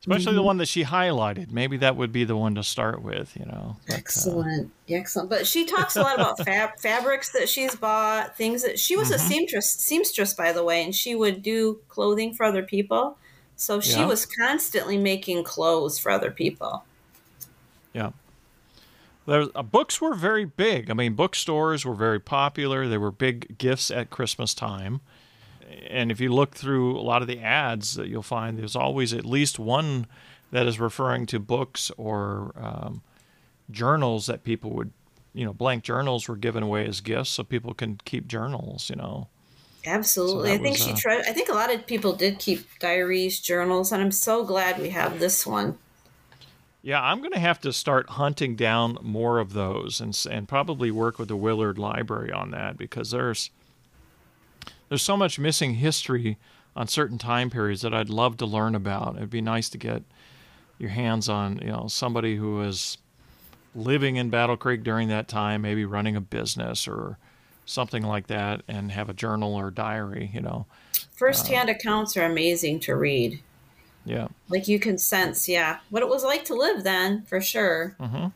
especially 0.00 0.26
Mm-hmm. 0.26 0.34
the 0.36 0.42
one 0.42 0.56
that 0.58 0.66
she 0.68 0.84
highlighted. 0.84 1.50
Maybe 1.50 1.76
that 1.78 1.96
would 1.96 2.12
be 2.12 2.24
the 2.24 2.36
one 2.36 2.54
to 2.56 2.62
start 2.62 3.02
with. 3.02 3.36
You 3.38 3.46
know. 3.46 3.76
But, 3.86 3.94
uh, 3.94 3.96
Excellent, 3.98 4.70
excellent. 4.88 5.28
But 5.30 5.46
she 5.46 5.64
talks 5.66 5.96
a 5.96 6.02
lot 6.02 6.14
about 6.14 6.38
fab- 6.44 6.78
fabrics 6.80 7.32
that 7.32 7.48
she's 7.48 7.74
bought, 7.74 8.36
things 8.36 8.62
that 8.62 8.78
she 8.78 8.96
was 8.96 9.10
a 9.10 9.16
Mhm. 9.16 9.28
seamstress, 9.28 9.70
seamstress 9.70 10.34
by 10.34 10.52
the 10.52 10.62
way, 10.64 10.84
and 10.84 10.94
she 10.94 11.14
would 11.14 11.42
do 11.42 11.78
clothing 11.88 12.32
for 12.34 12.44
other 12.44 12.62
people. 12.62 13.16
So 13.56 13.80
she 13.80 13.98
Yeah. 14.00 14.06
was 14.06 14.24
constantly 14.26 14.96
making 14.96 15.44
clothes 15.44 15.98
for 15.98 16.10
other 16.10 16.30
people. 16.30 16.84
Yeah. 17.92 18.10
There, 19.26 19.46
uh, 19.54 19.62
books 19.62 20.00
were 20.00 20.14
very 20.14 20.44
big. 20.44 20.90
I 20.90 20.94
mean, 20.94 21.14
bookstores 21.14 21.84
were 21.84 21.94
very 21.94 22.20
popular. 22.20 22.88
They 22.88 22.98
were 22.98 23.10
big 23.10 23.58
gifts 23.58 23.90
at 23.90 24.10
Christmas 24.10 24.54
time. 24.54 25.00
And 25.88 26.10
if 26.10 26.20
you 26.20 26.32
look 26.32 26.54
through 26.54 26.98
a 26.98 27.02
lot 27.02 27.22
of 27.22 27.28
the 27.28 27.40
ads, 27.40 27.94
that 27.94 28.08
you'll 28.08 28.22
find 28.22 28.58
there's 28.58 28.76
always 28.76 29.12
at 29.12 29.24
least 29.24 29.58
one 29.58 30.06
that 30.50 30.66
is 30.66 30.80
referring 30.80 31.26
to 31.26 31.38
books 31.38 31.92
or 31.96 32.52
um, 32.56 33.02
journals 33.70 34.26
that 34.26 34.42
people 34.42 34.70
would, 34.72 34.90
you 35.32 35.44
know, 35.44 35.52
blank 35.52 35.84
journals 35.84 36.28
were 36.28 36.36
given 36.36 36.62
away 36.62 36.86
as 36.86 37.00
gifts 37.00 37.30
so 37.30 37.44
people 37.44 37.72
can 37.72 38.00
keep 38.04 38.26
journals. 38.26 38.90
You 38.90 38.96
know. 38.96 39.28
Absolutely, 39.86 40.48
So 40.48 40.54
I 40.54 40.58
think 40.58 40.76
was, 40.76 40.84
she 40.84 40.92
uh, 40.92 40.96
tried. 40.96 41.20
I 41.26 41.32
think 41.32 41.48
a 41.48 41.54
lot 41.54 41.72
of 41.72 41.86
people 41.86 42.12
did 42.12 42.38
keep 42.38 42.66
diaries, 42.80 43.38
journals, 43.38 43.92
and 43.92 44.02
I'm 44.02 44.12
so 44.12 44.44
glad 44.44 44.80
we 44.80 44.90
have 44.90 45.20
this 45.20 45.46
one. 45.46 45.78
Yeah, 46.82 47.02
I'm 47.02 47.18
going 47.18 47.32
to 47.32 47.38
have 47.38 47.60
to 47.60 47.72
start 47.72 48.10
hunting 48.10 48.56
down 48.56 48.96
more 49.02 49.38
of 49.38 49.52
those 49.52 50.00
and 50.00 50.18
and 50.30 50.48
probably 50.48 50.90
work 50.90 51.18
with 51.18 51.28
the 51.28 51.36
Willard 51.36 51.78
Library 51.78 52.32
on 52.32 52.50
that 52.52 52.78
because 52.78 53.10
there's 53.10 53.50
there's 54.88 55.02
so 55.02 55.16
much 55.16 55.38
missing 55.38 55.74
history 55.74 56.38
on 56.74 56.88
certain 56.88 57.18
time 57.18 57.50
periods 57.50 57.82
that 57.82 57.92
I'd 57.92 58.08
love 58.08 58.36
to 58.38 58.46
learn 58.46 58.74
about. 58.74 59.16
It'd 59.16 59.30
be 59.30 59.40
nice 59.40 59.68
to 59.70 59.78
get 59.78 60.02
your 60.78 60.90
hands 60.90 61.28
on, 61.28 61.58
you 61.58 61.68
know, 61.68 61.86
somebody 61.88 62.36
who 62.36 62.56
was 62.56 62.96
living 63.74 64.16
in 64.16 64.30
Battle 64.30 64.56
Creek 64.56 64.82
during 64.82 65.08
that 65.08 65.28
time, 65.28 65.62
maybe 65.62 65.84
running 65.84 66.16
a 66.16 66.20
business 66.20 66.88
or 66.88 67.18
something 67.66 68.02
like 68.02 68.26
that 68.28 68.62
and 68.66 68.90
have 68.90 69.08
a 69.08 69.12
journal 69.12 69.54
or 69.54 69.70
diary, 69.70 70.30
you 70.32 70.40
know. 70.40 70.66
First-hand 71.14 71.68
Uh, 71.68 71.72
accounts 71.72 72.16
are 72.16 72.24
amazing 72.24 72.80
to 72.80 72.96
read. 72.96 73.40
Yeah. 74.04 74.28
Like 74.48 74.68
you 74.68 74.78
can 74.78 74.98
sense, 74.98 75.48
yeah, 75.48 75.78
what 75.90 76.02
it 76.02 76.08
was 76.08 76.24
like 76.24 76.44
to 76.46 76.54
live 76.54 76.84
then, 76.84 77.22
for 77.22 77.40
sure. 77.40 77.96
hmm 78.00 78.26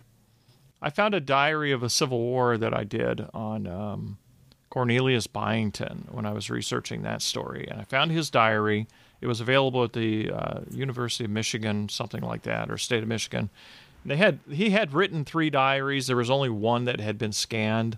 I 0.83 0.91
found 0.91 1.15
a 1.15 1.21
diary 1.21 1.73
of 1.73 1.83
a 1.83 1.89
Civil 1.89 2.19
War 2.19 2.59
that 2.59 2.75
I 2.75 2.85
did 2.85 3.27
on 3.33 3.67
um, 3.67 4.19
Cornelius 4.69 5.27
Byington 5.27 6.09
when 6.11 6.27
I 6.27 6.33
was 6.33 6.51
researching 6.51 7.01
that 7.03 7.23
story, 7.23 7.67
and 7.71 7.81
I 7.81 7.85
found 7.85 8.11
his 8.11 8.29
diary. 8.29 8.87
It 9.23 9.27
was 9.27 9.41
available 9.41 9.83
at 9.83 9.95
the 9.95 10.31
uh, 10.31 10.61
University 10.71 11.25
of 11.25 11.31
Michigan, 11.31 11.89
something 11.89 12.21
like 12.23 12.43
that, 12.43 12.71
or 12.71 12.77
State 12.77 13.03
of 13.03 13.09
Michigan. 13.09 13.49
They 14.05 14.17
had 14.17 14.41
he 14.51 14.71
had 14.71 14.93
written 14.93 15.25
three 15.25 15.49
diaries. 15.49 16.07
There 16.07 16.17
was 16.17 16.29
only 16.29 16.51
one 16.51 16.85
that 16.85 17.01
had 17.01 17.17
been 17.17 17.33
scanned. 17.33 17.97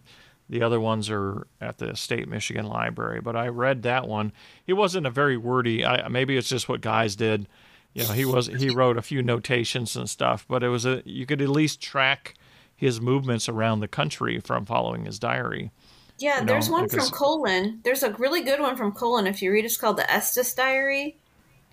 The 0.48 0.62
other 0.62 0.78
ones 0.80 1.11
are 1.11 1.46
at 1.61 1.78
the 1.78 1.96
State 1.96 2.28
Michigan 2.28 2.66
Library. 2.66 3.20
But 3.20 3.35
I 3.37 3.48
read 3.48 3.82
that 3.82 4.06
one. 4.06 4.32
He 4.64 4.72
wasn't 4.72 5.06
a 5.06 5.11
very 5.11 5.37
wordy. 5.37 5.85
I, 5.85 6.06
maybe 6.09 6.37
it's 6.37 6.48
just 6.48 6.68
what 6.68 6.80
guys 6.80 7.16
did. 7.16 7.48
You 7.94 8.04
know, 8.04 8.12
he 8.12 8.24
was 8.26 8.46
he 8.48 8.68
wrote 8.70 8.98
a 8.98 9.02
few 9.02 9.22
notations 9.22 9.96
and 9.96 10.09
stuff, 10.09 10.44
but 10.48 10.62
it 10.62 10.68
was 10.68 10.85
a 10.85 11.02
you 11.06 11.24
could 11.26 11.40
at 11.40 11.48
least 11.48 11.80
track 11.80 12.35
his 12.76 13.00
movements 13.00 13.48
around 13.48 13.80
the 13.80 13.88
country 13.88 14.38
from 14.38 14.66
following 14.66 15.06
his 15.06 15.18
diary. 15.18 15.70
Yeah, 16.18 16.40
You 16.40 16.46
there's 16.46 16.68
know, 16.68 16.74
one 16.74 16.88
from 16.88 17.09
Colon. 17.09 17.80
There's 17.85 18.02
a 18.02 18.12
really 18.12 18.42
good 18.42 18.61
one 18.61 18.76
from 18.76 18.92
Colon. 18.92 19.26
If 19.26 19.40
you 19.42 19.50
read, 19.50 19.64
it's 19.64 19.76
called 19.78 19.96
the 19.96 20.11
Estes 20.11 20.52
Diary, 20.54 21.16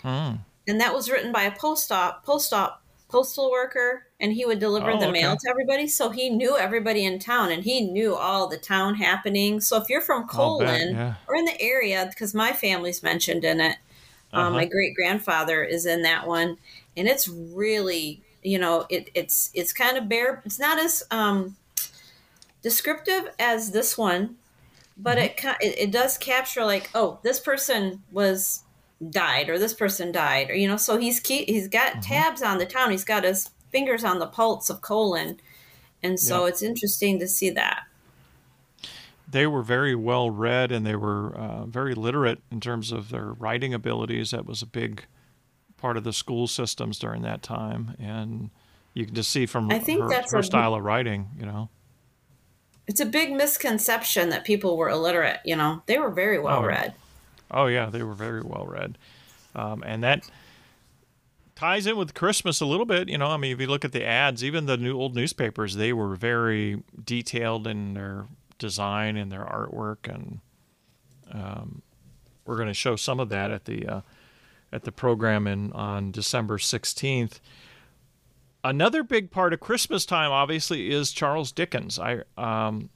Hmm. 0.02 0.36
and 0.68 0.80
that 0.80 0.94
was 0.94 1.10
written 1.10 1.32
by 1.32 1.44
a 1.44 1.52
post 1.52 1.92
op 1.92 2.26
post 2.26 2.54
op 2.54 2.83
postal 3.14 3.52
worker, 3.52 4.08
and 4.20 4.34
he 4.34 4.46
would 4.46 4.60
deliver 4.60 4.92
Oh, 4.92 5.00
the 5.00 5.12
mail 5.12 5.36
to 5.38 5.50
everybody. 5.50 5.88
So 5.88 6.10
he 6.10 6.30
knew 6.30 6.58
everybody 6.58 7.06
in 7.06 7.20
town, 7.20 7.52
and 7.52 7.64
he 7.64 7.82
knew 7.82 8.16
all 8.16 8.48
the 8.48 8.58
town 8.58 8.96
happenings. 8.96 9.68
So 9.68 9.78
if 9.82 9.90
you're 9.90 10.02
from 10.02 10.28
bet, 10.28 10.96
yeah. 10.96 11.14
or 11.28 11.36
in 11.36 11.46
the 11.46 11.62
area, 11.62 12.08
because 12.10 12.34
my 12.34 12.54
family's 12.54 13.04
mentioned 13.04 13.44
in 13.46 13.60
it, 13.62 13.78
um, 14.34 14.48
Uh-huh. 14.48 14.50
my 14.60 14.66
great 14.66 14.96
grandfather 14.96 15.64
is 15.64 15.86
in 15.86 16.02
that 16.04 16.28
one, 16.28 16.58
and 16.98 17.08
it's 17.08 17.28
really 17.30 18.22
you 18.44 18.60
know 18.60 18.86
it, 18.90 19.10
it's 19.14 19.52
it's 19.54 19.74
kind 19.74 19.98
of 19.98 20.10
bare. 20.10 20.42
It's 20.46 20.60
not 20.60 20.78
as 20.80 21.04
um, 21.12 21.56
descriptive 22.62 23.30
as 23.40 23.72
this 23.72 23.98
one, 23.98 24.38
but 24.98 25.18
Mm-hmm. 25.18 25.48
it, 25.50 25.58
it 25.62 25.80
it 25.88 25.92
does 25.92 26.18
capture 26.18 26.66
like 26.66 26.90
oh 26.96 27.20
this 27.24 27.40
person 27.40 28.04
was 28.12 28.64
died 29.10 29.50
or 29.50 29.60
this 29.60 29.74
person 29.74 30.12
died 30.12 30.50
or 30.50 30.56
you 30.56 30.68
know 30.68 30.78
so 30.78 30.98
he's 30.98 31.26
he's 31.28 31.68
got 31.68 31.92
Mm-hmm. 31.94 32.02
tabs 32.02 32.42
on 32.42 32.58
the 32.58 32.66
town. 32.66 32.92
He's 32.92 33.04
got 33.04 33.24
his 33.24 33.50
fingers 33.72 34.04
on 34.04 34.20
the 34.20 34.28
pulse 34.28 34.70
of 34.70 34.82
Colon, 34.82 35.40
and 36.02 36.20
so 36.20 36.44
Yeah. 36.44 36.50
it's 36.50 36.62
interesting 36.62 37.20
to 37.20 37.28
see 37.28 37.50
that. 37.52 37.84
They 39.30 39.48
were 39.48 39.64
very 39.64 39.96
well 39.96 40.30
read 40.30 40.72
and 40.72 40.86
they 40.86 40.96
were 40.96 41.34
uh, 41.36 41.66
very 41.66 41.96
literate 41.96 42.40
in 42.52 42.60
terms 42.60 42.92
of 42.92 43.10
their 43.10 43.26
writing 43.34 43.74
abilities. 43.74 44.32
That 44.32 44.46
was 44.46 44.62
a 44.62 44.66
big 44.68 45.06
part 45.78 45.98
of 45.98 46.04
the 46.04 46.14
school 46.14 46.46
systems 46.48 47.00
during 47.00 47.24
that 47.24 47.42
time, 47.42 47.96
and 48.00 48.52
you 48.94 49.06
can 49.06 49.16
just 49.16 49.32
see 49.32 49.46
from 49.48 49.72
I 49.72 49.80
think 49.80 50.02
her, 50.02 50.10
that's 50.10 50.32
her 50.34 50.40
a- 50.40 50.44
style 50.44 50.76
of 50.76 50.84
writing. 50.84 51.30
You 51.40 51.46
know. 51.46 51.70
It's 52.86 53.00
a 53.00 53.06
big 53.06 53.32
misconception 53.34 54.30
that 54.30 54.44
people 54.44 54.78
were 54.78 54.90
illiterate. 54.90 55.40
You 55.46 55.56
know 55.56 55.82
they 55.88 55.98
were 55.98 56.12
very 56.12 56.40
well 56.40 56.60
Oh, 56.60 56.66
read. 56.66 56.94
Oh 57.54 57.68
yeah, 57.68 57.90
they 57.90 58.04
were 58.04 58.16
very 58.16 58.42
well 58.42 58.66
read, 58.66 58.98
um, 59.56 59.84
and 59.86 60.04
that 60.04 60.30
ties 61.56 61.86
in 61.86 61.96
with 61.96 62.14
Christmas 62.14 62.62
a 62.62 62.66
little 62.66 62.86
bit. 62.86 63.10
You 63.10 63.18
know, 63.18 63.28
I 63.28 63.38
mean, 63.38 63.52
if 63.52 63.62
you 63.62 63.68
look 63.68 63.86
at 63.86 63.92
the 63.92 64.06
ads, 64.06 64.44
even 64.44 64.66
the 64.66 64.78
new 64.78 64.98
old 64.98 65.16
newspapers, 65.16 65.76
they 65.76 65.94
were 65.94 66.16
very 66.16 66.84
detailed 67.06 67.68
in 67.68 67.94
their 67.94 68.26
design 68.58 69.18
and 69.18 69.32
their 69.32 69.46
artwork, 69.46 70.12
and 70.12 70.40
um, 71.32 71.82
we're 72.46 72.56
going 72.56 72.68
to 72.68 72.74
show 72.74 72.96
some 72.96 73.20
of 73.20 73.30
that 73.30 73.52
at 73.52 73.66
the 73.66 73.88
uh, 73.88 74.02
at 74.72 74.84
the 74.84 74.92
program 74.92 75.48
in 75.48 75.72
on 75.74 76.12
December 76.12 76.58
sixteenth. 76.58 77.40
Another 78.64 79.04
big 79.04 79.30
part 79.30 79.54
of 79.54 79.60
Christmas 79.60 80.06
time, 80.06 80.32
obviously, 80.32 80.90
is 80.90 81.12
Charles 81.12 81.52
Dickens. 81.52 82.00
I 82.00 82.24
um, 82.38 82.90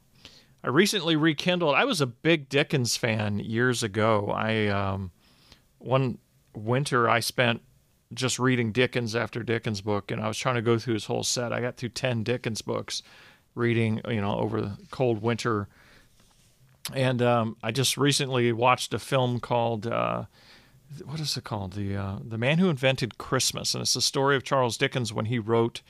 I 0.63 0.69
recently 0.69 1.15
rekindled. 1.15 1.75
I 1.75 1.85
was 1.85 2.01
a 2.01 2.07
big 2.07 2.49
Dickens 2.49 2.97
fan 2.97 3.39
years 3.39 3.83
ago. 3.83 4.31
I 4.31 4.67
um, 4.67 5.11
one 5.79 6.17
winter 6.55 7.09
I 7.09 7.19
spent 7.19 7.61
just 8.13 8.39
reading 8.39 8.71
Dickens 8.71 9.15
after 9.15 9.43
Dickens 9.43 9.81
book, 9.81 10.11
and 10.11 10.21
I 10.21 10.27
was 10.27 10.37
trying 10.37 10.55
to 10.55 10.61
go 10.61 10.79
through 10.79 10.95
his 10.95 11.05
whole 11.05 11.23
set. 11.23 11.53
I 11.53 11.61
got 11.61 11.77
through 11.77 11.89
ten 11.89 12.23
Dickens 12.23 12.61
books, 12.61 13.03
reading 13.55 14.01
you 14.07 14.21
know 14.21 14.37
over 14.37 14.61
the 14.61 14.77
cold 14.91 15.21
winter. 15.21 15.67
And 16.93 17.21
um, 17.21 17.57
I 17.61 17.71
just 17.71 17.97
recently 17.97 18.51
watched 18.53 18.93
a 18.93 18.99
film 18.99 19.39
called 19.39 19.87
uh, 19.87 20.23
what 21.03 21.19
is 21.19 21.35
it 21.37 21.43
called? 21.43 21.73
The 21.73 21.95
uh, 21.95 22.19
the 22.23 22.37
Man 22.37 22.59
Who 22.59 22.69
Invented 22.69 23.17
Christmas, 23.17 23.73
and 23.73 23.81
it's 23.81 23.93
the 23.93 24.01
story 24.01 24.35
of 24.35 24.43
Charles 24.43 24.77
Dickens 24.77 25.13
when 25.13 25.25
he 25.25 25.39
wrote 25.39 25.81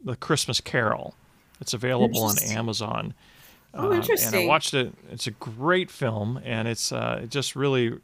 the 0.00 0.16
Christmas 0.16 0.60
Carol. 0.60 1.14
It's 1.60 1.74
available 1.74 2.22
on 2.22 2.38
Amazon. 2.44 3.14
Oh, 3.74 3.92
Um, 3.92 4.02
And 4.02 4.34
I 4.34 4.46
watched 4.46 4.74
it. 4.74 4.92
It's 5.10 5.26
a 5.26 5.30
great 5.32 5.90
film, 5.90 6.40
and 6.44 6.66
it's 6.66 6.90
uh, 6.92 7.20
it 7.24 7.30
just 7.30 7.54
really 7.54 7.98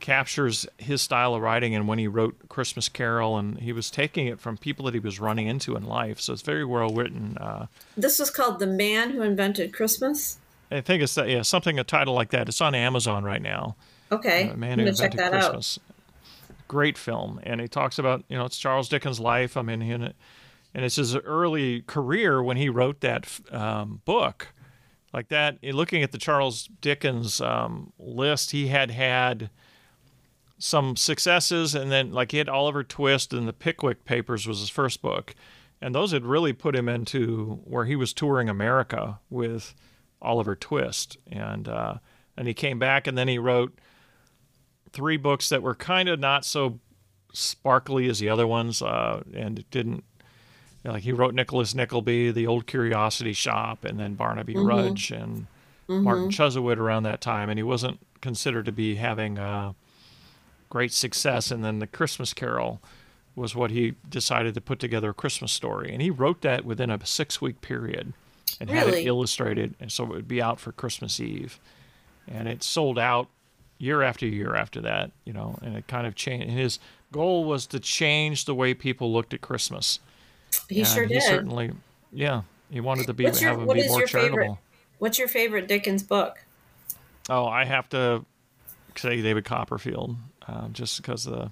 captures 0.00 0.66
his 0.78 1.00
style 1.00 1.34
of 1.34 1.42
writing 1.42 1.74
and 1.74 1.88
when 1.88 1.98
he 1.98 2.06
wrote 2.06 2.36
Christmas 2.48 2.88
Carol, 2.88 3.36
and 3.38 3.58
he 3.58 3.72
was 3.72 3.90
taking 3.90 4.26
it 4.26 4.38
from 4.38 4.56
people 4.56 4.84
that 4.84 4.94
he 4.94 5.00
was 5.00 5.18
running 5.18 5.46
into 5.46 5.74
in 5.76 5.84
life. 5.84 6.20
So 6.20 6.32
it's 6.32 6.42
very 6.42 6.64
well 6.64 6.90
written. 6.90 7.36
Uh, 7.38 7.66
this 7.96 8.18
was 8.18 8.30
called 8.30 8.58
"The 8.58 8.66
Man 8.66 9.10
Who 9.10 9.22
Invented 9.22 9.72
Christmas." 9.72 10.38
I 10.70 10.80
think 10.80 11.02
it's 11.02 11.16
yeah 11.16 11.42
something 11.42 11.78
a 11.78 11.84
title 11.84 12.14
like 12.14 12.30
that. 12.30 12.48
It's 12.48 12.60
on 12.60 12.74
Amazon 12.74 13.24
right 13.24 13.42
now. 13.42 13.76
Okay, 14.10 14.50
uh, 14.50 14.56
Man 14.56 14.78
Who 14.78 14.86
Invented 14.86 15.18
Christmas. 15.20 15.78
Out. 15.78 15.82
Great 16.68 16.98
film, 16.98 17.40
and 17.44 17.60
he 17.60 17.68
talks 17.68 17.98
about 17.98 18.24
you 18.28 18.36
know 18.36 18.44
it's 18.44 18.58
Charles 18.58 18.88
Dickens' 18.88 19.20
life. 19.20 19.56
I 19.56 19.62
mean, 19.62 20.12
and 20.76 20.84
it's 20.84 20.96
his 20.96 21.16
early 21.16 21.80
career 21.80 22.42
when 22.42 22.58
he 22.58 22.68
wrote 22.68 23.00
that 23.00 23.26
um, 23.50 24.02
book 24.04 24.48
like 25.10 25.28
that. 25.28 25.56
Looking 25.64 26.02
at 26.02 26.12
the 26.12 26.18
Charles 26.18 26.68
Dickens 26.82 27.40
um, 27.40 27.94
list, 27.98 28.50
he 28.50 28.66
had 28.66 28.90
had 28.90 29.48
some 30.58 30.94
successes, 30.94 31.74
and 31.74 31.90
then 31.90 32.12
like 32.12 32.32
he 32.32 32.36
had 32.36 32.50
Oliver 32.50 32.84
Twist 32.84 33.32
and 33.32 33.48
the 33.48 33.54
Pickwick 33.54 34.04
Papers 34.04 34.46
was 34.46 34.60
his 34.60 34.68
first 34.68 35.00
book, 35.00 35.34
and 35.80 35.94
those 35.94 36.12
had 36.12 36.26
really 36.26 36.52
put 36.52 36.76
him 36.76 36.90
into 36.90 37.62
where 37.64 37.86
he 37.86 37.96
was 37.96 38.12
touring 38.12 38.50
America 38.50 39.18
with 39.30 39.74
Oliver 40.20 40.54
Twist, 40.54 41.16
and 41.26 41.68
uh, 41.68 41.94
and 42.36 42.46
he 42.46 42.52
came 42.52 42.78
back, 42.78 43.06
and 43.06 43.16
then 43.16 43.28
he 43.28 43.38
wrote 43.38 43.78
three 44.92 45.16
books 45.16 45.48
that 45.48 45.62
were 45.62 45.74
kind 45.74 46.10
of 46.10 46.20
not 46.20 46.44
so 46.44 46.80
sparkly 47.32 48.10
as 48.10 48.18
the 48.18 48.28
other 48.28 48.46
ones, 48.46 48.82
uh, 48.82 49.22
and 49.32 49.58
it 49.58 49.70
didn't. 49.70 50.04
Know, 50.86 50.92
like 50.94 51.02
he 51.02 51.12
wrote 51.12 51.34
Nicholas 51.34 51.74
Nickleby, 51.74 52.30
The 52.30 52.46
Old 52.46 52.66
Curiosity 52.66 53.32
Shop, 53.32 53.84
and 53.84 53.98
then 53.98 54.14
Barnaby 54.14 54.54
mm-hmm. 54.54 54.66
Rudge 54.66 55.10
and 55.10 55.46
mm-hmm. 55.88 56.02
Martin 56.02 56.28
Chuzzlewit 56.30 56.78
around 56.78 57.02
that 57.02 57.20
time, 57.20 57.48
and 57.50 57.58
he 57.58 57.62
wasn't 57.62 57.98
considered 58.20 58.66
to 58.66 58.72
be 58.72 58.96
having. 58.96 59.38
Uh, 59.38 59.72
great 60.68 60.92
success. 60.92 61.50
And 61.50 61.64
then 61.64 61.78
the 61.78 61.86
Christmas 61.86 62.32
Carol 62.32 62.80
was 63.34 63.54
what 63.54 63.70
he 63.70 63.94
decided 64.08 64.54
to 64.54 64.60
put 64.60 64.78
together 64.78 65.10
a 65.10 65.14
Christmas 65.14 65.52
story. 65.52 65.92
And 65.92 66.00
he 66.00 66.10
wrote 66.10 66.40
that 66.42 66.64
within 66.64 66.90
a 66.90 67.04
six 67.04 67.40
week 67.40 67.60
period 67.60 68.12
and 68.60 68.70
really? 68.70 68.84
had 68.84 68.94
it 68.94 69.06
illustrated. 69.06 69.74
And 69.80 69.92
so 69.92 70.04
it 70.04 70.10
would 70.10 70.28
be 70.28 70.42
out 70.42 70.58
for 70.58 70.72
Christmas 70.72 71.20
Eve. 71.20 71.58
And 72.26 72.48
it 72.48 72.62
sold 72.62 72.98
out 72.98 73.28
year 73.78 74.02
after 74.02 74.26
year 74.26 74.54
after 74.54 74.80
that, 74.80 75.12
you 75.24 75.32
know, 75.32 75.58
and 75.62 75.76
it 75.76 75.86
kind 75.86 76.06
of 76.06 76.14
changed. 76.14 76.48
And 76.48 76.58
his 76.58 76.78
goal 77.12 77.44
was 77.44 77.66
to 77.68 77.80
change 77.80 78.46
the 78.46 78.54
way 78.54 78.74
people 78.74 79.12
looked 79.12 79.34
at 79.34 79.42
Christmas. 79.42 80.00
He 80.68 80.80
and 80.80 80.88
sure 80.88 81.04
he 81.04 81.14
did. 81.14 81.22
Certainly, 81.22 81.72
yeah. 82.12 82.42
He 82.70 82.80
wanted 82.80 83.06
to 83.06 83.14
be, 83.14 83.24
what's 83.24 83.40
your, 83.40 83.50
have 83.50 83.60
be 83.60 83.88
more 83.88 84.06
charitable. 84.06 84.38
Favorite, 84.38 84.58
what's 84.98 85.18
your 85.18 85.28
favorite 85.28 85.68
Dickens 85.68 86.02
book? 86.02 86.44
Oh, 87.28 87.46
I 87.46 87.64
have 87.64 87.88
to 87.90 88.24
say 88.96 89.20
David 89.22 89.44
Copperfield 89.44 90.16
uh, 90.48 90.68
just 90.68 91.00
because 91.00 91.24
the 91.24 91.50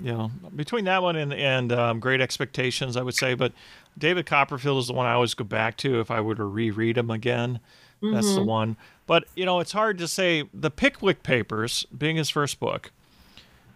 you 0.00 0.12
know 0.12 0.30
between 0.54 0.86
that 0.86 1.02
one 1.02 1.16
and 1.16 1.32
and 1.32 1.72
um, 1.72 2.00
Great 2.00 2.20
Expectations, 2.20 2.96
I 2.96 3.02
would 3.02 3.14
say. 3.14 3.34
But 3.34 3.52
David 3.96 4.26
Copperfield 4.26 4.78
is 4.78 4.88
the 4.88 4.94
one 4.94 5.06
I 5.06 5.12
always 5.12 5.34
go 5.34 5.44
back 5.44 5.76
to 5.78 6.00
if 6.00 6.10
I 6.10 6.20
were 6.20 6.34
to 6.34 6.44
reread 6.44 6.98
him 6.98 7.10
again. 7.10 7.60
Mm-hmm. 8.02 8.14
That's 8.14 8.34
the 8.34 8.40
mm-hmm. 8.40 8.48
one. 8.48 8.76
But 9.06 9.24
you 9.36 9.44
know, 9.44 9.60
it's 9.60 9.72
hard 9.72 9.98
to 9.98 10.08
say. 10.08 10.44
The 10.52 10.70
Pickwick 10.70 11.22
Papers, 11.22 11.86
being 11.96 12.16
his 12.16 12.30
first 12.30 12.58
book, 12.58 12.90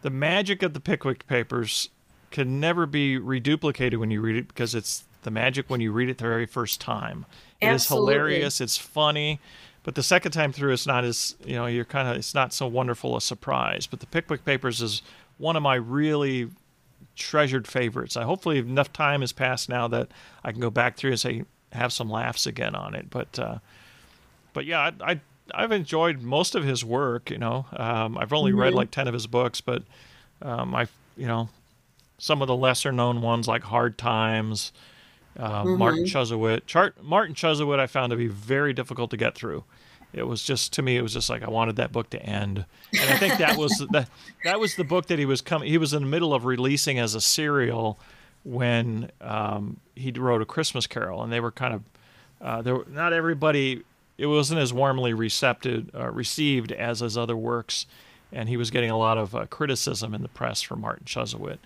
the 0.02 0.10
magic 0.10 0.62
of 0.62 0.74
the 0.74 0.80
Pickwick 0.80 1.26
Papers 1.26 1.90
can 2.30 2.60
never 2.60 2.86
be 2.86 3.18
reduplicated 3.18 3.98
when 3.98 4.10
you 4.10 4.20
read 4.20 4.36
it 4.36 4.48
because 4.48 4.74
it's 4.74 5.04
the 5.22 5.30
magic 5.30 5.68
when 5.68 5.80
you 5.80 5.92
read 5.92 6.08
it 6.08 6.18
the 6.18 6.24
very 6.24 6.46
first 6.46 6.80
time. 6.80 7.26
It 7.60 7.66
Absolutely. 7.66 8.12
is 8.12 8.16
hilarious. 8.16 8.60
It's 8.60 8.76
funny. 8.76 9.40
But 9.82 9.94
the 9.94 10.02
second 10.02 10.32
time 10.32 10.52
through, 10.52 10.72
it's 10.72 10.86
not 10.86 11.04
as 11.04 11.34
you 11.44 11.54
know 11.54 11.66
you're 11.66 11.84
kind 11.84 12.08
of 12.08 12.16
it's 12.16 12.34
not 12.34 12.52
so 12.52 12.66
wonderful 12.66 13.16
a 13.16 13.20
surprise. 13.20 13.86
But 13.86 14.00
the 14.00 14.06
Pickwick 14.06 14.44
Papers 14.44 14.82
is 14.82 15.02
one 15.38 15.56
of 15.56 15.62
my 15.62 15.76
really 15.76 16.50
treasured 17.16 17.66
favorites. 17.66 18.16
I 18.16 18.24
hopefully 18.24 18.58
enough 18.58 18.92
time 18.92 19.20
has 19.22 19.32
passed 19.32 19.68
now 19.68 19.88
that 19.88 20.08
I 20.44 20.52
can 20.52 20.60
go 20.60 20.70
back 20.70 20.96
through 20.96 21.12
and 21.12 21.20
say 21.20 21.44
have 21.72 21.92
some 21.92 22.10
laughs 22.10 22.46
again 22.46 22.74
on 22.74 22.94
it. 22.94 23.10
But 23.10 23.38
uh, 23.38 23.58
but 24.52 24.66
yeah, 24.66 24.90
I, 25.00 25.20
I 25.54 25.62
have 25.62 25.72
enjoyed 25.72 26.22
most 26.22 26.54
of 26.54 26.64
his 26.64 26.84
work. 26.84 27.30
You 27.30 27.38
know, 27.38 27.66
um, 27.72 28.18
I've 28.18 28.32
only 28.32 28.50
mm-hmm. 28.50 28.60
read 28.60 28.74
like 28.74 28.90
ten 28.90 29.08
of 29.08 29.14
his 29.14 29.26
books, 29.26 29.60
but 29.60 29.82
um, 30.42 30.74
I 30.74 30.86
you 31.16 31.26
know 31.26 31.48
some 32.18 32.42
of 32.42 32.48
the 32.48 32.56
lesser 32.56 32.92
known 32.92 33.22
ones 33.22 33.48
like 33.48 33.62
Hard 33.62 33.96
Times 33.96 34.72
uh, 35.38 35.62
mm-hmm. 35.62 35.78
Martin 35.78 36.04
Chuzzlewit. 36.04 36.66
Char- 36.66 36.94
Martin 37.00 37.34
Chuzzlewit 37.34 37.78
I 37.78 37.86
found 37.86 38.10
to 38.10 38.16
be 38.16 38.26
very 38.26 38.72
difficult 38.72 39.10
to 39.10 39.16
get 39.16 39.34
through. 39.34 39.64
It 40.12 40.26
was 40.26 40.42
just 40.42 40.72
to 40.74 40.82
me, 40.82 40.96
it 40.96 41.02
was 41.02 41.12
just 41.12 41.28
like 41.28 41.42
I 41.42 41.50
wanted 41.50 41.76
that 41.76 41.92
book 41.92 42.10
to 42.10 42.22
end, 42.22 42.64
and 42.98 43.10
I 43.10 43.18
think 43.18 43.38
that 43.38 43.58
was 43.58 43.72
the 43.90 44.06
that 44.42 44.58
was 44.58 44.74
the 44.74 44.84
book 44.84 45.06
that 45.06 45.18
he 45.18 45.26
was 45.26 45.42
coming. 45.42 45.68
He 45.68 45.76
was 45.76 45.92
in 45.92 46.02
the 46.02 46.08
middle 46.08 46.32
of 46.32 46.46
releasing 46.46 46.98
as 46.98 47.14
a 47.14 47.20
serial 47.20 48.00
when 48.42 49.10
um, 49.20 49.78
he 49.94 50.10
wrote 50.12 50.40
a 50.40 50.46
Christmas 50.46 50.86
Carol, 50.86 51.22
and 51.22 51.30
they 51.30 51.40
were 51.40 51.50
kind 51.50 51.74
of 51.74 51.82
uh, 52.40 52.62
there. 52.62 52.78
Not 52.88 53.12
everybody. 53.12 53.82
It 54.16 54.26
wasn't 54.26 54.60
as 54.60 54.72
warmly 54.72 55.12
recepted, 55.12 55.90
uh, 55.94 56.10
received 56.10 56.72
as 56.72 57.00
his 57.00 57.16
other 57.16 57.36
works, 57.36 57.84
and 58.32 58.48
he 58.48 58.56
was 58.56 58.70
getting 58.70 58.90
a 58.90 58.98
lot 58.98 59.18
of 59.18 59.34
uh, 59.34 59.46
criticism 59.46 60.14
in 60.14 60.22
the 60.22 60.28
press 60.28 60.62
for 60.62 60.74
Martin 60.74 61.04
Chuzzlewit. 61.04 61.58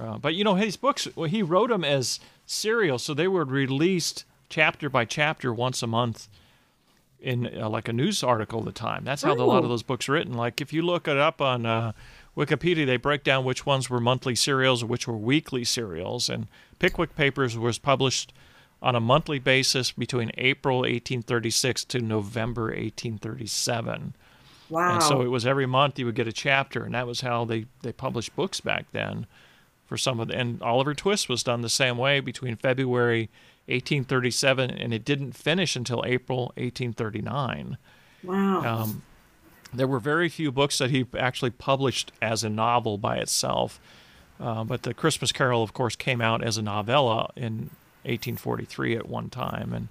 Uh, 0.00 0.18
but 0.18 0.34
you 0.34 0.44
know, 0.44 0.54
his 0.54 0.76
books, 0.76 1.08
well, 1.14 1.28
he 1.28 1.42
wrote 1.42 1.70
them 1.70 1.84
as 1.84 2.20
serial, 2.46 2.98
so 2.98 3.12
they 3.12 3.28
were 3.28 3.44
released 3.44 4.24
chapter 4.48 4.88
by 4.88 5.04
chapter 5.04 5.52
once 5.52 5.82
a 5.82 5.86
month 5.86 6.28
in 7.20 7.50
uh, 7.60 7.68
like 7.68 7.88
a 7.88 7.92
news 7.92 8.22
article 8.22 8.60
at 8.60 8.64
the 8.64 8.72
time. 8.72 9.04
That's 9.04 9.22
how 9.22 9.36
Ooh. 9.36 9.42
a 9.42 9.44
lot 9.44 9.62
of 9.62 9.68
those 9.68 9.82
books 9.82 10.08
are 10.08 10.12
written. 10.12 10.34
Like 10.34 10.60
if 10.60 10.72
you 10.72 10.82
look 10.82 11.06
it 11.06 11.18
up 11.18 11.40
on 11.40 11.66
uh, 11.66 11.92
Wikipedia, 12.36 12.86
they 12.86 12.96
break 12.96 13.24
down 13.24 13.44
which 13.44 13.66
ones 13.66 13.90
were 13.90 14.00
monthly 14.00 14.34
serials 14.34 14.84
which 14.84 15.06
were 15.06 15.16
weekly 15.16 15.64
serials. 15.64 16.28
And 16.28 16.48
Pickwick 16.78 17.14
Papers 17.14 17.58
was 17.58 17.78
published 17.78 18.32
on 18.82 18.96
a 18.96 19.00
monthly 19.00 19.38
basis 19.38 19.92
between 19.92 20.30
April 20.38 20.78
1836 20.78 21.84
to 21.84 22.00
November 22.00 22.64
1837. 22.64 24.14
Wow. 24.70 24.94
And 24.94 25.02
so 25.02 25.20
it 25.20 25.26
was 25.26 25.46
every 25.46 25.66
month 25.66 25.98
you 25.98 26.06
would 26.06 26.14
get 26.14 26.28
a 26.28 26.32
chapter, 26.32 26.84
and 26.84 26.94
that 26.94 27.06
was 27.06 27.20
how 27.20 27.44
they, 27.44 27.66
they 27.82 27.92
published 27.92 28.34
books 28.36 28.60
back 28.60 28.86
then 28.92 29.26
for 29.90 29.98
some 29.98 30.20
of 30.20 30.28
the, 30.28 30.38
and 30.38 30.62
Oliver 30.62 30.94
Twist 30.94 31.28
was 31.28 31.42
done 31.42 31.62
the 31.62 31.68
same 31.68 31.98
way 31.98 32.20
between 32.20 32.54
February 32.54 33.22
1837 33.66 34.70
and 34.70 34.94
it 34.94 35.04
didn't 35.04 35.32
finish 35.32 35.74
until 35.74 36.04
April 36.06 36.52
1839. 36.56 37.76
Wow. 38.22 38.62
Um, 38.64 39.02
there 39.74 39.88
were 39.88 39.98
very 39.98 40.28
few 40.28 40.52
books 40.52 40.78
that 40.78 40.90
he 40.90 41.06
actually 41.18 41.50
published 41.50 42.12
as 42.22 42.44
a 42.44 42.48
novel 42.48 42.98
by 42.98 43.16
itself. 43.16 43.80
Uh, 44.38 44.62
but 44.62 44.84
the 44.84 44.94
Christmas 44.94 45.32
Carol, 45.32 45.64
of 45.64 45.72
course, 45.72 45.96
came 45.96 46.20
out 46.20 46.40
as 46.44 46.56
a 46.56 46.62
novella 46.62 47.32
in 47.34 47.70
1843 48.04 48.96
at 48.96 49.08
one 49.08 49.28
time, 49.28 49.72
and 49.74 49.88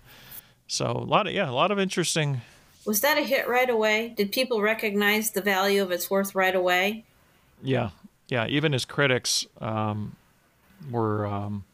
so 0.66 0.86
a 0.88 1.06
lot 1.06 1.28
of 1.28 1.34
yeah, 1.34 1.48
a 1.48 1.52
lot 1.52 1.70
of 1.70 1.78
interesting. 1.78 2.42
Was 2.86 3.02
that 3.02 3.20
a 3.20 3.22
hit 3.22 3.48
right 3.48 3.70
away? 3.70 4.16
Did 4.18 4.32
people 4.32 4.62
recognize 4.62 5.32
the 5.32 5.42
value 5.42 5.84
of 5.84 5.92
its 5.92 6.10
worth 6.10 6.34
right 6.34 6.56
away? 6.56 7.04
Yeah, 7.62 7.90
yeah, 8.30 8.48
even 8.48 8.74
his 8.74 8.86
critics 8.86 9.46
um, 9.60 10.16
were 10.90 11.26
um, 11.26 11.66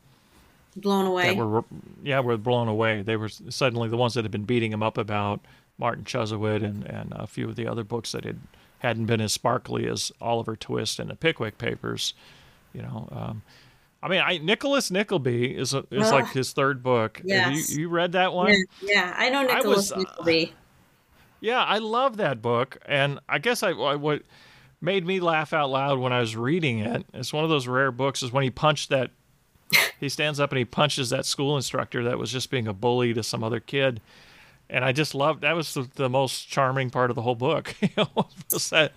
blown 0.75 1.05
away. 1.05 1.33
Were, 1.35 1.63
yeah, 2.03 2.21
were 2.21 2.37
blown 2.37 2.67
away. 2.67 3.01
They 3.01 3.17
were 3.17 3.29
suddenly 3.29 3.89
the 3.89 3.97
ones 3.97 4.13
that 4.15 4.23
had 4.23 4.31
been 4.31 4.45
beating 4.45 4.71
him 4.71 4.81
up 4.81 4.97
about 4.97 5.41
Martin 5.77 6.05
Chuzzlewit 6.05 6.63
and, 6.63 6.83
and 6.85 7.13
a 7.15 7.27
few 7.27 7.49
of 7.49 7.55
the 7.55 7.67
other 7.67 7.83
books 7.83 8.13
that 8.13 8.23
had 8.23 8.39
hadn't 8.79 9.05
been 9.05 9.21
as 9.21 9.33
sparkly 9.33 9.87
as 9.87 10.11
Oliver 10.21 10.55
Twist 10.55 10.99
and 10.99 11.09
the 11.09 11.15
Pickwick 11.15 11.57
Papers. 11.57 12.13
You 12.73 12.81
know, 12.83 13.07
um, 13.11 13.41
I 14.03 14.07
mean, 14.07 14.21
I, 14.23 14.37
Nicholas 14.37 14.91
Nickleby 14.91 15.55
is 15.55 15.73
a, 15.73 15.85
is 15.91 16.11
like 16.11 16.29
his 16.31 16.53
third 16.53 16.83
book. 16.83 17.21
Yes. 17.23 17.71
You, 17.71 17.81
you, 17.81 17.89
read 17.89 18.13
that 18.13 18.33
one? 18.33 18.49
Yeah, 18.49 18.57
yeah. 18.81 19.15
I 19.17 19.29
know 19.29 19.43
Nicholas 19.43 19.91
I 19.91 19.97
was, 19.97 20.05
Nickleby. 20.05 20.51
Uh, 20.51 20.55
yeah, 21.41 21.63
I 21.63 21.79
love 21.79 22.17
that 22.17 22.41
book, 22.41 22.77
and 22.85 23.19
I 23.27 23.39
guess 23.39 23.63
I, 23.63 23.71
I 23.71 23.95
what 23.95 24.21
made 24.81 25.05
me 25.05 25.19
laugh 25.19 25.53
out 25.53 25.69
loud 25.69 25.99
when 25.99 26.13
I 26.13 26.19
was 26.19 26.35
reading 26.35 26.79
it. 26.79 27.05
It's 27.13 27.33
one 27.33 27.43
of 27.43 27.49
those 27.49 27.67
rare 27.67 27.91
books. 27.91 28.23
Is 28.23 28.31
when 28.31 28.43
he 28.43 28.49
punched 28.49 28.89
that. 28.89 29.11
he 29.99 30.09
stands 30.09 30.39
up 30.39 30.51
and 30.51 30.59
he 30.59 30.65
punches 30.65 31.09
that 31.09 31.25
school 31.25 31.55
instructor 31.55 32.03
that 32.03 32.19
was 32.19 32.31
just 32.31 32.51
being 32.51 32.67
a 32.67 32.73
bully 32.73 33.13
to 33.13 33.23
some 33.23 33.43
other 33.43 33.59
kid, 33.59 33.99
and 34.69 34.85
I 34.85 34.91
just 34.91 35.15
loved 35.15 35.41
that 35.41 35.55
was 35.55 35.73
the, 35.73 35.89
the 35.95 36.09
most 36.09 36.47
charming 36.47 36.91
part 36.91 37.09
of 37.09 37.15
the 37.15 37.23
whole 37.23 37.35
book. 37.35 37.75
you 37.81 37.89
know, 37.97 38.27
that. 38.69 38.93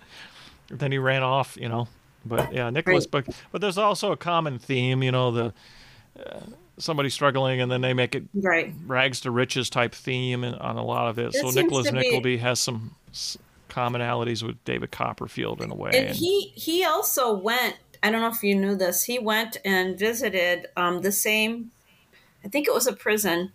Then 0.71 0.91
he 0.91 0.99
ran 0.99 1.23
off. 1.23 1.57
You 1.59 1.69
know, 1.69 1.87
but 2.25 2.53
yeah, 2.53 2.69
Nicholas 2.69 3.05
right. 3.05 3.25
book. 3.25 3.35
But 3.51 3.61
there's 3.61 3.77
also 3.77 4.11
a 4.11 4.17
common 4.17 4.59
theme. 4.59 5.03
You 5.03 5.11
know, 5.11 5.31
the. 5.31 5.53
Uh, 6.19 6.39
somebody 6.79 7.09
struggling 7.09 7.59
and 7.59 7.69
then 7.69 7.81
they 7.81 7.93
make 7.93 8.15
it 8.15 8.23
right 8.35 8.73
rags 8.87 9.19
to 9.19 9.29
riches 9.29 9.69
type 9.69 9.93
theme 9.93 10.45
on 10.45 10.77
a 10.77 10.83
lot 10.83 11.09
of 11.09 11.19
it. 11.19 11.27
it 11.27 11.33
so 11.33 11.49
Nicholas 11.49 11.91
Nickleby 11.91 12.37
has 12.37 12.59
some 12.59 12.95
commonalities 13.69 14.43
with 14.43 14.63
David 14.65 14.91
Copperfield 14.91 15.61
in 15.61 15.71
a 15.71 15.75
way. 15.75 15.91
And, 15.93 16.07
and 16.07 16.15
he 16.15 16.51
he 16.55 16.83
also 16.83 17.33
went. 17.33 17.77
I 18.01 18.11
don't 18.11 18.21
know 18.21 18.29
if 18.29 18.41
you 18.43 18.55
knew 18.55 18.75
this. 18.75 19.03
He 19.03 19.19
went 19.19 19.57
and 19.65 19.97
visited 19.99 20.67
um, 20.77 21.01
the 21.01 21.11
same. 21.11 21.71
I 22.45 22.47
think 22.47 22.67
it 22.67 22.73
was 22.73 22.87
a 22.87 22.93
prison 22.93 23.51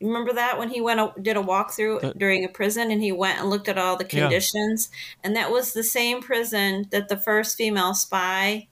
remember 0.00 0.32
that 0.32 0.58
when 0.58 0.68
he 0.68 0.80
went 0.80 1.00
a, 1.00 1.12
did 1.20 1.36
a 1.36 1.40
walkthrough 1.40 2.02
Uh, 2.02 2.12
during 2.16 2.44
a 2.44 2.48
prison 2.48 2.90
and 2.90 3.00
he 3.02 3.12
went 3.12 3.38
and 3.38 3.48
looked 3.48 3.68
at 3.68 3.78
all 3.78 3.96
the 3.96 4.04
Yeah. 4.04 4.22
conditions 4.22 4.90
and 5.22 5.36
that 5.36 5.50
was 5.50 5.72
the 5.72 5.84
same 5.84 6.20
prison 6.20 6.86
that 6.90 7.08
the 7.08 7.16
first 7.16 7.56
female 7.56 7.94
spy 7.94 8.66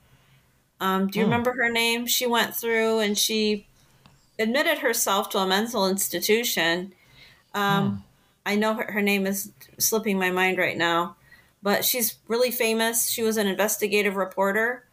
um, 0.80 1.06
do 1.08 1.18
you 1.18 1.24
Hmm. 1.24 1.30
remember 1.30 1.52
her 1.52 1.70
name 1.70 2.06
she 2.06 2.26
went 2.26 2.54
through 2.56 2.98
and 2.98 3.16
she 3.16 3.66
admitted 4.38 4.78
herself 4.78 5.28
to 5.30 5.38
a 5.38 5.46
mental 5.46 5.86
institution 5.86 6.92
um, 7.54 7.90
Hmm. 7.90 7.96
I 8.46 8.54
know 8.56 8.74
her, 8.74 8.90
her 8.92 9.02
name 9.02 9.26
is 9.26 9.52
slipping 9.78 10.18
my 10.18 10.30
mind 10.30 10.58
right 10.58 10.76
now 10.76 11.16
but 11.62 11.84
she's 11.84 12.16
really 12.28 12.50
famous 12.50 13.08
she 13.10 13.22
was 13.22 13.36
an 13.36 13.46
investigative 13.46 14.16
reporter 14.16 14.84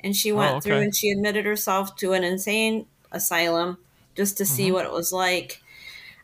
and 0.00 0.14
she 0.16 0.32
went 0.32 0.56
Oh, 0.56 0.60
through 0.60 0.78
and 0.78 0.94
she 0.94 1.10
admitted 1.10 1.44
herself 1.46 1.96
to 1.96 2.12
an 2.12 2.24
insane 2.24 2.86
asylum 3.12 3.78
just 4.14 4.36
to 4.38 4.44
Mm-hmm. 4.44 4.54
see 4.54 4.72
what 4.72 4.84
it 4.86 4.92
was 4.92 5.12
like 5.12 5.60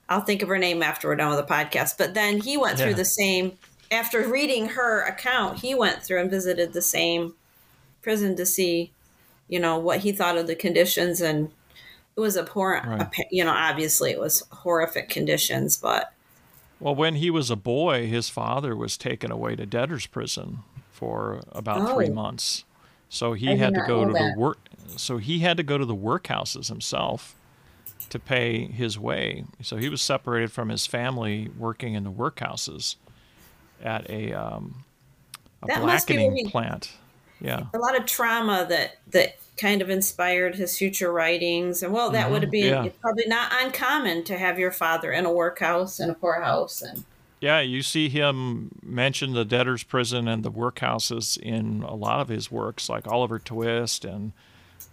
I'll 0.09 0.23
think 0.23 0.43
of 0.43 0.49
her 0.49 0.59
name 0.59 0.83
after 0.83 1.07
we're 1.07 1.15
done 1.15 1.31
with 1.37 1.47
the 1.47 1.55
podcast. 1.55 1.97
But 1.97 2.15
then 2.15 2.41
he 2.41 2.57
went 2.57 2.79
Yeah. 2.79 2.87
through 2.87 2.95
the 2.95 3.05
same 3.05 3.53
after 3.93 4.27
reading 4.27 4.71
her 4.71 5.03
account, 5.03 5.59
he 5.61 5.73
went 5.75 6.03
through 6.03 6.21
and 6.21 6.29
visited 6.31 6.73
the 6.73 6.83
same 6.83 7.35
prison 8.03 8.35
to 8.37 8.45
see, 8.45 8.91
you 9.49 9.61
know, 9.61 9.79
what 9.79 10.01
he 10.01 10.11
thought 10.11 10.37
of 10.37 10.49
the 10.49 10.57
conditions 10.57 11.21
and 11.21 11.51
it 12.17 12.21
was 12.21 12.37
abhorrent. 12.37 12.87
Right. 12.87 13.27
You 13.31 13.45
know, 13.45 13.53
obviously 13.53 14.11
it 14.11 14.19
was 14.19 14.43
horrific 14.51 15.09
conditions, 15.11 15.77
but 15.77 16.13
Well, 16.81 16.95
when 16.95 17.17
he 17.17 17.31
was 17.31 17.51
a 17.51 17.57
boy, 17.57 18.07
his 18.07 18.29
father 18.31 18.75
was 18.75 18.97
taken 18.97 19.31
away 19.31 19.55
to 19.57 19.67
debtor's 19.67 20.07
prison 20.07 20.61
for 20.91 21.41
about 21.53 21.95
three 21.95 22.09
months. 22.09 22.65
So 23.09 23.35
he 23.35 23.51
I 23.51 23.57
had 23.57 23.75
to 23.75 23.85
go 23.87 24.05
to 24.05 24.13
that. 24.13 24.35
the 24.35 24.41
work. 24.41 24.59
So 24.97 25.19
he 25.19 25.41
had 25.41 25.57
to 25.59 25.63
go 25.63 25.77
to 25.77 25.85
the 25.85 25.95
workhouses 25.95 26.69
himself 26.69 27.35
to 28.09 28.19
pay 28.19 28.67
his 28.67 28.99
way. 28.99 29.45
So 29.63 29.77
he 29.77 29.89
was 29.89 30.01
separated 30.01 30.53
from 30.53 30.69
his 30.69 30.87
family, 30.87 31.51
working 31.59 31.95
in 31.95 32.05
the 32.05 32.11
workhouses 32.11 32.97
at 33.83 34.09
a 34.09 34.33
um, 34.33 34.85
a 35.63 35.67
blackening 35.67 36.49
plant. 36.51 36.93
Yeah. 37.41 37.65
a 37.73 37.79
lot 37.79 37.99
of 37.99 38.07
trauma 38.07 38.67
that 38.69 38.99
that 39.09 39.37
kind 39.61 39.83
of 39.83 39.91
inspired 39.91 40.55
his 40.57 40.79
future 40.79 41.13
writings. 41.13 41.83
And 41.83 41.93
well, 41.93 42.11
that 42.11 42.31
would 42.31 42.43
have 42.43 42.51
been 42.51 42.73
Mm-hmm. 42.73 42.85
yeah. 42.87 42.93
probably 43.01 43.27
not 43.27 43.53
uncommon 43.63 44.25
to 44.25 44.39
have 44.39 44.59
your 44.59 44.73
father 44.73 45.13
in 45.13 45.27
a 45.27 45.33
workhouse 45.33 46.01
and 46.01 46.11
a 46.11 46.15
poorhouse 46.15 46.81
and 46.83 47.05
Yeah, 47.41 47.61
you 47.61 47.83
see 47.83 48.09
him 48.09 48.71
mention 48.83 49.33
the 49.33 49.45
debtor's 49.45 49.83
prison 49.83 50.27
and 50.29 50.43
the 50.43 50.51
workhouses 50.51 51.39
in 51.39 51.83
a 51.83 51.95
lot 51.95 52.21
of 52.21 52.29
his 52.29 52.51
works, 52.51 52.89
like 52.89 53.07
Oliver 53.07 53.39
Twist 53.39 54.05
and 54.05 54.33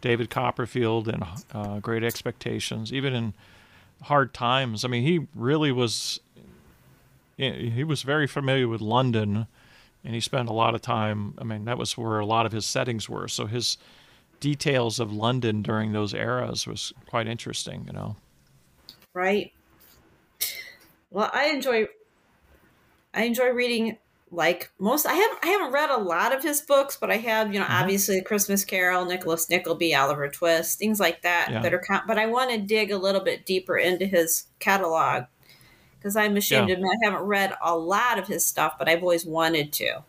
David 0.02 0.30
Copperfield 0.30 1.08
and 1.08 1.24
uh, 1.54 1.80
Great 1.80 2.04
Expectations, 2.04 2.94
even 2.94 3.14
in 3.14 3.34
Hard 4.04 4.34
Times. 4.34 4.86
I 4.86 4.88
mean, 4.90 5.04
he 5.04 5.28
really 5.36 5.72
was. 5.72 6.20
He 7.38 7.84
was 7.84 8.02
very 8.02 8.26
familiar 8.28 8.68
with 8.68 8.82
London, 8.82 9.46
and 10.04 10.14
he 10.16 10.20
spent 10.20 10.50
a 10.50 10.54
lot 10.54 10.74
of 10.74 10.82
time. 10.82 11.36
I 11.38 11.44
mean, 11.44 11.66
that 11.66 11.78
was 11.78 11.96
where 11.98 12.20
a 12.20 12.26
lot 12.26 12.46
of 12.48 12.52
his 12.52 12.66
settings 12.66 13.08
were. 13.08 13.28
So 13.28 13.46
his 13.46 13.78
details 14.40 15.00
of 15.00 15.12
London 15.14 15.62
during 15.62 15.92
those 15.94 16.14
eras 16.14 16.68
was 16.68 16.94
quite 17.10 17.28
interesting. 17.28 17.84
You 17.88 17.94
know. 17.94 18.16
right 19.14 19.52
well 21.10 21.30
i 21.34 21.48
enjoy 21.48 21.88
i 23.14 23.24
enjoy 23.24 23.50
reading 23.50 23.98
like 24.30 24.70
most 24.78 25.06
i 25.08 25.14
haven't 25.14 25.40
i 25.44 25.48
haven't 25.48 25.72
read 25.72 25.90
a 25.90 25.98
lot 25.98 26.36
of 26.36 26.44
his 26.44 26.62
books 26.62 26.98
but 27.00 27.10
i 27.10 27.16
have 27.18 27.54
you 27.54 27.60
know 27.60 27.66
Mhm. 27.66 27.82
obviously 27.82 28.22
christmas 28.22 28.64
carol 28.66 29.06
nicholas 29.06 29.50
nickleby 29.50 29.96
oliver 29.96 30.28
twist 30.30 30.78
things 30.78 31.00
like 31.00 31.22
that 31.24 31.48
Yeah. 31.50 31.62
that 31.62 31.74
are 31.74 31.82
but 32.06 32.18
i 32.20 32.26
want 32.28 32.52
to 32.52 32.58
dig 32.58 32.92
a 32.92 32.98
little 32.98 33.22
bit 33.22 33.46
deeper 33.46 33.78
into 33.78 34.06
his 34.06 34.48
catalog 34.60 35.24
because 35.98 36.16
i'm 36.18 36.36
ashamed 36.38 36.68
Yeah. 36.70 36.76
to 36.76 36.82
admit 36.82 36.92
i 37.04 37.06
haven't 37.10 37.26
read 37.26 37.54
a 37.62 37.76
lot 37.76 38.20
of 38.20 38.28
his 38.28 38.46
stuff 38.46 38.76
but 38.78 38.88
i've 38.90 39.02
always 39.02 39.26
wanted 39.26 39.72
to 39.74 40.04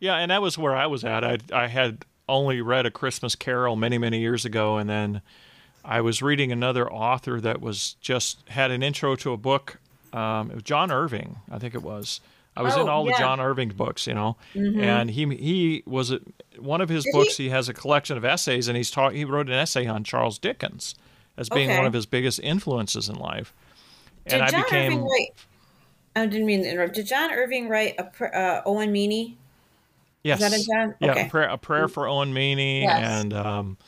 Yeah, 0.00 0.16
and 0.16 0.30
that 0.30 0.42
was 0.42 0.56
where 0.58 0.76
I 0.76 0.86
was 0.86 1.04
at. 1.04 1.24
I 1.24 1.38
I 1.52 1.66
had 1.66 2.04
only 2.28 2.60
read 2.60 2.86
A 2.86 2.90
Christmas 2.90 3.34
Carol 3.34 3.76
many 3.76 3.98
many 3.98 4.18
years 4.20 4.44
ago, 4.44 4.76
and 4.78 4.88
then 4.88 5.22
I 5.84 6.00
was 6.00 6.22
reading 6.22 6.50
another 6.52 6.90
author 6.90 7.40
that 7.40 7.60
was 7.60 7.96
just 8.00 8.48
had 8.48 8.70
an 8.70 8.82
intro 8.82 9.16
to 9.16 9.32
a 9.32 9.36
book. 9.36 9.78
Um, 10.12 10.50
it 10.50 10.54
was 10.54 10.62
John 10.62 10.90
Irving, 10.90 11.36
I 11.50 11.58
think 11.58 11.74
it 11.74 11.82
was. 11.82 12.20
I 12.56 12.62
was 12.62 12.74
in 12.76 12.82
Oh, 12.82 12.86
all 12.88 13.04
the. 13.04 13.12
John 13.18 13.40
Irving 13.40 13.70
books, 13.70 14.06
you 14.06 14.14
know, 14.14 14.36
Mhm. 14.54 14.80
and 14.80 15.10
he 15.10 15.26
he 15.34 15.82
was 15.86 16.12
a, 16.12 16.20
one 16.58 16.80
of 16.80 16.88
his 16.88 17.02
Did 17.04 17.12
books. 17.12 17.36
He? 17.36 17.48
has 17.48 17.68
a 17.68 17.74
collection 17.74 18.16
of 18.16 18.24
essays, 18.24 18.68
and 18.68 18.76
he's 18.76 18.90
taught. 18.92 19.12
He 19.14 19.24
wrote 19.24 19.48
an 19.48 19.54
essay 19.54 19.86
on 19.86 20.04
Charles 20.04 20.38
Dickens 20.38 20.94
as 21.36 21.48
being 21.48 21.68
Okay. 21.68 21.76
one 21.78 21.86
of 21.86 21.92
his 21.92 22.06
biggest 22.06 22.38
influences 22.40 23.08
in 23.08 23.16
life. 23.16 23.52
did 24.26 24.34
And 24.34 24.42
I 24.42 24.50
john 24.50 24.62
became 24.62 24.92
irving 24.92 25.02
write 25.04 25.28
i 26.16 26.26
didn't 26.26 26.46
mean 26.46 26.62
to 26.62 26.70
interrupt 26.70 26.94
did 26.94 27.06
john 27.06 27.30
irving 27.32 27.68
write 27.68 27.96
a 27.98 28.38
uh, 28.38 28.62
owen 28.64 28.90
meany 28.92 29.36
Yes. 30.24 30.40
that 30.40 30.52
a 30.52 30.64
John? 30.64 30.94
Yeah, 31.00 31.10
Okay. 31.12 31.26
a, 31.26 31.28
prayer, 31.30 31.48
a 31.48 31.58
prayer 31.58 31.86
for 31.86 32.08
Owen 32.08 32.32
Meany 32.32 32.82
Yes. 32.82 33.22
and 33.22 33.32
um, 33.34 33.78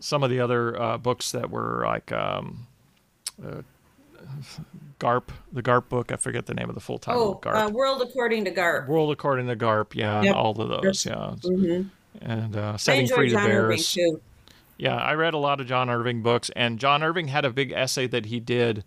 some 0.00 0.22
of 0.22 0.30
the 0.30 0.40
other 0.40 0.80
uh, 0.80 0.96
books 0.98 1.32
that 1.32 1.50
were 1.50 1.82
like 1.84 2.10
um, 2.12 2.66
uh, 3.44 3.62
Garp, 4.98 5.28
the 5.52 5.62
Garp 5.62 5.88
book. 5.88 6.12
I 6.12 6.16
forget 6.16 6.46
the 6.46 6.54
name 6.54 6.68
of 6.68 6.74
the 6.74 6.80
full 6.80 6.98
title. 6.98 7.40
oh 7.44 7.48
Garp. 7.48 7.66
uh, 7.66 7.70
world 7.70 8.00
according 8.02 8.44
to 8.46 8.50
garp 8.50 8.86
World 8.88 9.10
According 9.12 9.46
to 9.48 9.56
Garp. 9.56 9.94
Yeah, 9.94 10.22
Yep. 10.22 10.34
all 10.34 10.60
of 10.60 10.68
those. 10.82 11.04
Yeah, 11.04 11.34
hmm 11.44 11.82
and 12.22 12.56
uh, 12.56 12.76
Setting 12.78 13.06
Free 13.08 13.28
the 13.28 13.34
John 13.36 13.50
Irving 13.50 13.76
Bears. 13.76 13.98
Yeah, 14.78 14.96
I 14.96 15.12
read 15.14 15.34
a 15.34 15.38
lot 15.38 15.60
of 15.60 15.66
John 15.66 15.90
Irving 15.90 16.22
books, 16.22 16.50
and 16.56 16.78
John 16.78 17.02
Irving 17.02 17.28
had 17.28 17.44
a 17.44 17.50
big 17.50 17.72
essay 17.72 18.06
that 18.06 18.26
he 18.26 18.40
did 18.40 18.84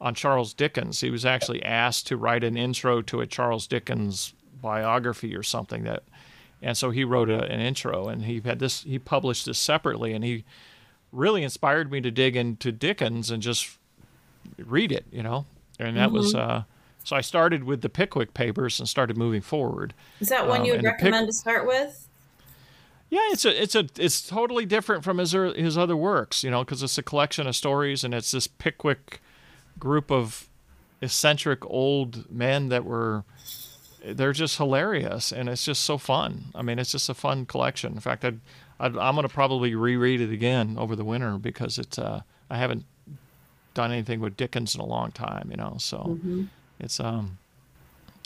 on 0.00 0.14
Charles 0.14 0.54
Dickens. 0.54 1.00
He 1.00 1.10
was 1.10 1.24
actually 1.24 1.62
asked 1.62 2.06
to 2.08 2.16
write 2.16 2.42
an 2.44 2.56
intro 2.56 3.00
to 3.02 3.20
a 3.20 3.26
Charles 3.26 3.66
Dickens 3.68 4.32
biography 4.60 5.34
or 5.36 5.42
something 5.42 5.84
that, 5.84 6.02
and 6.62 6.76
so 6.76 6.90
he 6.90 7.04
wrote 7.04 7.30
a, 7.30 7.44
an 7.44 7.60
intro, 7.60 8.08
and 8.08 8.24
he 8.24 8.40
had 8.40 8.58
this. 8.58 8.82
He 8.82 8.98
published 8.98 9.46
this 9.46 9.58
separately, 9.58 10.12
and 10.12 10.24
he 10.24 10.44
really 11.12 11.42
inspired 11.42 11.90
me 11.90 12.00
to 12.00 12.10
dig 12.10 12.36
into 12.36 12.70
Dickens 12.72 13.30
and 13.30 13.42
just 13.42 13.78
read 14.58 14.92
it, 14.92 15.06
you 15.12 15.22
know. 15.22 15.46
And 15.78 15.96
that 15.96 16.10
was 16.10 16.34
Mm-hmm. 16.34 16.50
uh, 16.50 16.62
so 17.04 17.16
I 17.16 17.20
started 17.22 17.64
with 17.64 17.80
the 17.80 17.88
Pickwick 17.88 18.34
Papers 18.34 18.78
and 18.80 18.88
started 18.88 19.16
moving 19.16 19.40
forward. 19.40 19.94
Is 20.20 20.28
that 20.28 20.46
one 20.46 20.60
Um, 20.60 20.66
you 20.66 20.72
would 20.72 20.80
and 20.80 20.86
the 20.88 20.90
pic- 20.92 21.00
recommend 21.04 21.26
to 21.28 21.32
start 21.32 21.66
with? 21.66 22.06
Yeah, 23.10 23.20
it's 23.30 23.44
a 23.46 23.62
it's 23.62 23.74
a 23.74 23.86
it's 23.96 24.26
totally 24.26 24.66
different 24.66 25.02
from 25.04 25.16
his 25.18 25.32
his 25.32 25.78
other 25.78 25.96
works, 25.96 26.44
you 26.44 26.50
know, 26.50 26.62
because 26.64 26.82
it's 26.82 26.98
a 26.98 27.02
collection 27.02 27.46
of 27.46 27.56
stories 27.56 28.04
and 28.04 28.12
it's 28.12 28.32
this 28.32 28.46
Pickwick 28.46 29.20
group 29.78 30.10
of 30.10 30.50
eccentric 31.00 31.64
old 31.64 32.30
men 32.30 32.68
that 32.68 32.84
were 32.84 33.24
they're 34.14 34.32
just 34.32 34.56
hilarious 34.56 35.32
and 35.32 35.48
it's 35.48 35.64
just 35.64 35.82
so 35.84 35.98
fun. 35.98 36.46
I 36.54 36.62
mean, 36.62 36.78
it's 36.78 36.92
just 36.92 37.08
a 37.08 37.14
fun 37.14 37.46
collection. 37.46 37.92
In 37.92 38.00
fact, 38.00 38.24
I'd, 38.24 38.40
I'd 38.80 38.96
I'm 38.96 39.14
going 39.14 39.26
to 39.26 39.32
probably 39.32 39.74
reread 39.74 40.20
it 40.20 40.30
again 40.32 40.76
over 40.78 40.94
the 40.96 41.04
winter 41.04 41.38
because 41.38 41.78
it's 41.78 41.98
uh 41.98 42.22
I 42.50 42.58
haven't 42.58 42.84
done 43.74 43.92
anything 43.92 44.20
with 44.20 44.36
Dickens 44.36 44.74
in 44.74 44.80
a 44.80 44.86
long 44.86 45.12
time, 45.12 45.48
you 45.50 45.56
know, 45.56 45.76
so 45.78 46.18
it's 46.80 47.00
um 47.00 47.38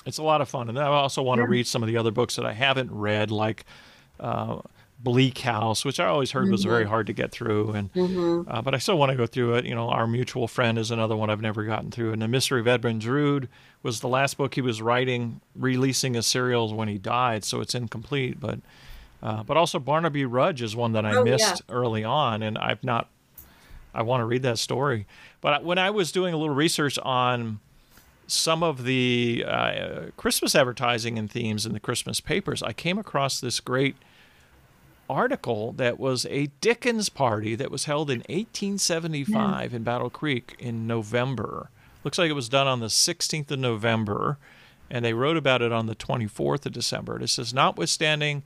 it's 0.07 0.19
a 0.19 0.23
lot 0.23 0.41
of 0.41 0.49
fun. 0.49 0.69
And 0.69 0.79
I 0.79 0.87
also 0.87 1.23
want 1.23 1.39
to 1.39 1.45
read 1.51 1.67
some 1.67 1.83
of 1.83 1.87
the 1.87 1.97
other 1.97 2.11
books 2.11 2.37
that 2.37 2.45
I 2.47 2.53
haven't 2.53 2.91
read, 2.91 3.31
like 3.31 3.65
uh, 4.19 4.59
Bleak 5.03 5.39
House, 5.39 5.85
which 5.85 5.99
I 5.99 6.07
always 6.07 6.31
heard 6.31 6.49
was 6.51 6.65
very 6.65 6.85
hard 6.85 7.07
to 7.09 7.13
get 7.13 7.33
through. 7.33 7.73
And 7.73 7.91
uh, 8.49 8.63
but 8.63 8.75
I 8.75 8.79
still 8.79 8.97
want 8.99 9.11
to 9.11 9.17
go 9.17 9.27
through 9.27 9.55
it. 9.55 9.65
You 9.65 9.75
know, 9.75 9.89
Our 9.89 10.07
Mutual 10.07 10.47
Friend 10.47 10.79
is 10.79 10.91
another 10.91 11.17
one 11.17 11.29
I've 11.31 11.41
never 11.41 11.65
gotten 11.65 11.91
through. 11.91 12.13
And 12.13 12.23
The 12.23 12.29
Mystery 12.29 12.61
of 12.61 12.69
Edmund 12.69 13.01
Drood 13.01 13.49
was 13.83 14.01
the 14.01 14.09
last 14.09 14.37
book 14.37 14.55
he 14.55 14.61
was 14.61 14.81
writing, 14.81 15.41
releasing 15.57 16.15
as 16.15 16.27
serials 16.27 16.73
when 16.73 16.87
he 16.89 16.99
died, 16.99 17.45
so 17.45 17.61
it's 17.61 17.75
incomplete. 17.75 18.39
But 18.39 18.61
uh, 19.23 19.43
but 19.43 19.57
also 19.57 19.79
Barnaby 19.79 20.25
Rudge 20.25 20.63
is 20.63 20.75
one 20.77 20.93
that 20.93 21.05
I 21.05 21.15
Oh, 21.17 21.25
yeah. 21.25 21.33
missed 21.33 21.63
early 21.69 22.05
on, 22.05 22.43
and 22.43 22.57
I've 22.59 22.83
not. 22.85 23.09
I 23.95 24.03
want 24.03 24.21
to 24.21 24.25
read 24.25 24.43
that 24.43 24.59
story. 24.59 25.07
But 25.41 25.65
when 25.65 25.79
I 25.79 25.91
was 25.91 26.13
doing 26.13 26.33
a 26.33 26.37
little 26.37 26.55
research 26.55 26.99
on 27.03 27.61
some 28.27 28.63
of 28.63 28.85
the 28.85 29.45
uh, 29.47 30.01
Christmas 30.17 30.55
advertising 30.55 31.19
and 31.19 31.31
themes 31.31 31.67
in 31.67 31.73
the 31.73 31.81
Christmas 31.81 32.21
papers, 32.21 32.63
I 32.63 32.73
came 32.73 32.97
across 32.99 33.41
this 33.41 33.61
great 33.61 33.97
article 35.13 35.73
that 35.73 35.99
was 35.99 36.27
a 36.27 36.47
Dickens 36.61 37.09
party 37.09 37.55
that 37.55 37.71
was 37.71 37.85
held 37.85 38.11
in 38.11 38.21
1875 38.21 39.75
in 39.75 39.83
Battle 39.83 40.11
Creek 40.11 40.57
in 40.59 40.87
November. 40.87 41.71
Looks 42.05 42.19
like 42.19 42.31
it 42.31 42.35
was 42.35 42.49
done 42.49 42.67
on 42.67 42.81
the 42.81 42.87
16th 42.87 43.51
of 43.51 43.59
November, 43.59 44.39
and 44.91 45.05
they 45.05 45.13
wrote 45.13 45.37
about 45.37 45.63
it 45.63 45.73
on 45.73 45.87
the 45.87 45.95
24th 45.95 46.67
of 46.67 46.73
December. 46.73 47.21
It 47.21 47.29
says, 47.29 47.55
notwithstanding 47.55 48.43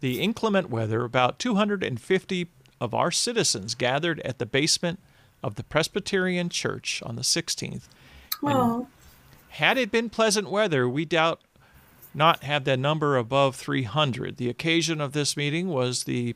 the 0.00 0.20
inclement 0.20 0.70
weather, 0.70 1.04
about 1.04 1.38
250 1.38 2.48
of 2.80 2.94
our 2.94 3.10
citizens 3.10 3.74
gathered 3.74 4.20
at 4.20 4.38
the 4.38 4.46
basement 4.46 5.00
of 5.42 5.54
the 5.54 5.64
Presbyterian 5.64 6.48
Church 6.48 7.02
on 7.04 7.16
the 7.16 7.22
16th. 7.22 7.84
Oh, 8.42 8.88
Had 9.50 9.78
it 9.78 9.90
been 9.90 10.10
pleasant 10.10 10.50
weather, 10.50 10.88
we 10.88 11.04
doubt 11.04 11.40
not 12.14 12.42
had 12.42 12.64
that 12.64 12.78
number 12.78 13.16
above 13.16 13.56
300. 13.56 14.36
The 14.36 14.48
occasion 14.48 15.00
of 15.00 15.12
this 15.12 15.36
meeting 15.36 15.68
was 15.68 16.04
the 16.04 16.34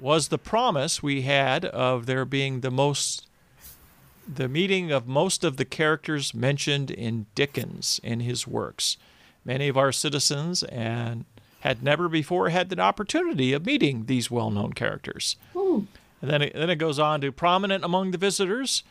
was 0.00 0.28
the 0.28 0.38
promise 0.38 1.00
we 1.02 1.22
had 1.22 1.64
of 1.64 2.06
there 2.06 2.24
being 2.24 2.60
the 2.60 2.70
most 2.70 3.28
the 4.26 4.48
meeting 4.48 4.90
of 4.90 5.06
most 5.06 5.44
of 5.44 5.56
the 5.56 5.64
characters 5.64 6.34
mentioned 6.34 6.90
in 6.90 7.26
Dickens 7.34 8.00
in 8.02 8.20
his 8.20 8.46
works. 8.46 8.96
Many 9.44 9.68
of 9.68 9.76
our 9.76 9.92
citizens 9.92 10.62
and 10.64 11.24
had 11.60 11.82
never 11.82 12.08
before 12.08 12.48
had 12.48 12.68
the 12.68 12.80
opportunity 12.80 13.52
of 13.52 13.66
meeting 13.66 14.06
these 14.06 14.30
well-known 14.30 14.72
characters. 14.72 15.36
Ooh. 15.54 15.86
And 16.20 16.30
then 16.30 16.42
it, 16.42 16.54
then 16.54 16.70
it 16.70 16.76
goes 16.76 16.98
on 16.98 17.20
to 17.20 17.32
prominent 17.32 17.84
among 17.84 18.10
the 18.10 18.18
visitors. 18.18 18.82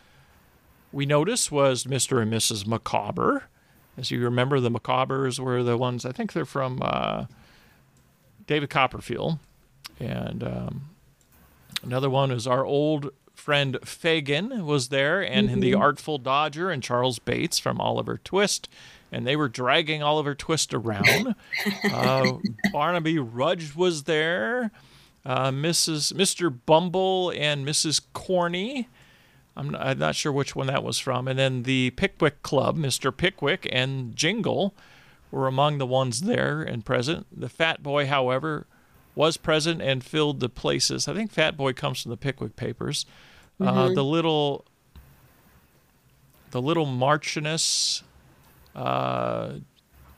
We 0.92 1.06
notice 1.06 1.52
was 1.52 1.86
Mr. 1.86 2.22
and 2.22 2.32
Mrs. 2.32 2.68
Micawber. 2.68 3.44
As 3.98 4.10
you 4.12 4.22
remember, 4.24 4.60
the 4.60 4.72
Micawbers 4.72 5.40
were 5.40 5.64
the 5.64 5.78
ones 5.78 6.06
I 6.06 6.12
think 6.12 6.34
they're 6.34 6.46
from 6.46 6.80
uh, 6.82 7.26
David 8.48 8.70
Copperfield, 8.70 9.38
and 10.00 10.44
um, 10.44 10.82
another 11.84 12.10
one 12.10 12.32
is 12.32 12.48
our 12.48 12.66
old 12.66 13.12
friend 13.36 13.78
Fagin 13.84 14.66
was 14.66 14.90
there, 14.90 15.22
and 15.22 15.50
Mm-hmm. 15.50 15.60
the 15.60 15.74
Artful 15.74 16.18
Dodger 16.20 16.70
and 16.72 16.82
Charles 16.82 17.20
Bates 17.20 17.60
from 17.60 17.82
Oliver 17.82 18.18
Twist, 18.24 18.70
and 19.12 19.26
they 19.28 19.36
were 19.36 19.50
dragging 19.50 20.02
Oliver 20.02 20.36
Twist 20.36 20.74
around. 20.74 21.36
uh, 21.92 22.34
Barnaby 22.72 23.20
Rudge 23.20 23.76
was 23.76 24.04
there, 24.04 24.72
uh, 25.26 25.50
Mrs. 25.52 26.14
Mr. 26.14 26.56
Bumble 26.66 27.32
and 27.36 27.66
Mrs. 27.68 28.02
Corney. 28.14 28.88
I'm 29.56 29.70
not, 29.70 29.82
I'm 29.82 29.98
not 30.00 30.16
sure 30.16 30.32
which 30.32 30.56
one 30.56 30.68
that 30.68 30.84
was 30.84 30.98
from. 31.00 31.28
And 31.28 31.38
then 31.38 31.64
the 31.64 31.92
Pickwick 31.92 32.42
Club, 32.42 32.78
Mr. 32.78 33.16
Pickwick 33.16 33.68
and 33.72 34.16
Jingle 34.16 34.74
were 35.30 35.48
among 35.48 35.78
the 35.78 35.86
ones 35.86 36.22
there 36.22 36.62
and 36.62 36.86
present. 36.86 37.28
The 37.38 37.50
Fat 37.50 37.84
Boy, 37.84 38.08
however, 38.08 38.66
was 39.16 39.38
present 39.38 39.82
and 39.82 40.04
filled 40.04 40.40
the 40.40 40.50
places. 40.50 41.08
I 41.08 41.14
think 41.14 41.32
Fat 41.32 41.58
Boy 41.58 41.74
comes 41.74 42.02
from 42.02 42.12
the 42.12 42.18
Pickwick 42.18 42.56
papers. 42.56 43.06
Uh, 43.60 43.90
the 43.90 44.04
little, 44.04 44.66
the 46.50 46.62
little 46.62 46.88
Marchioness, 46.88 48.02
uh, 48.76 49.54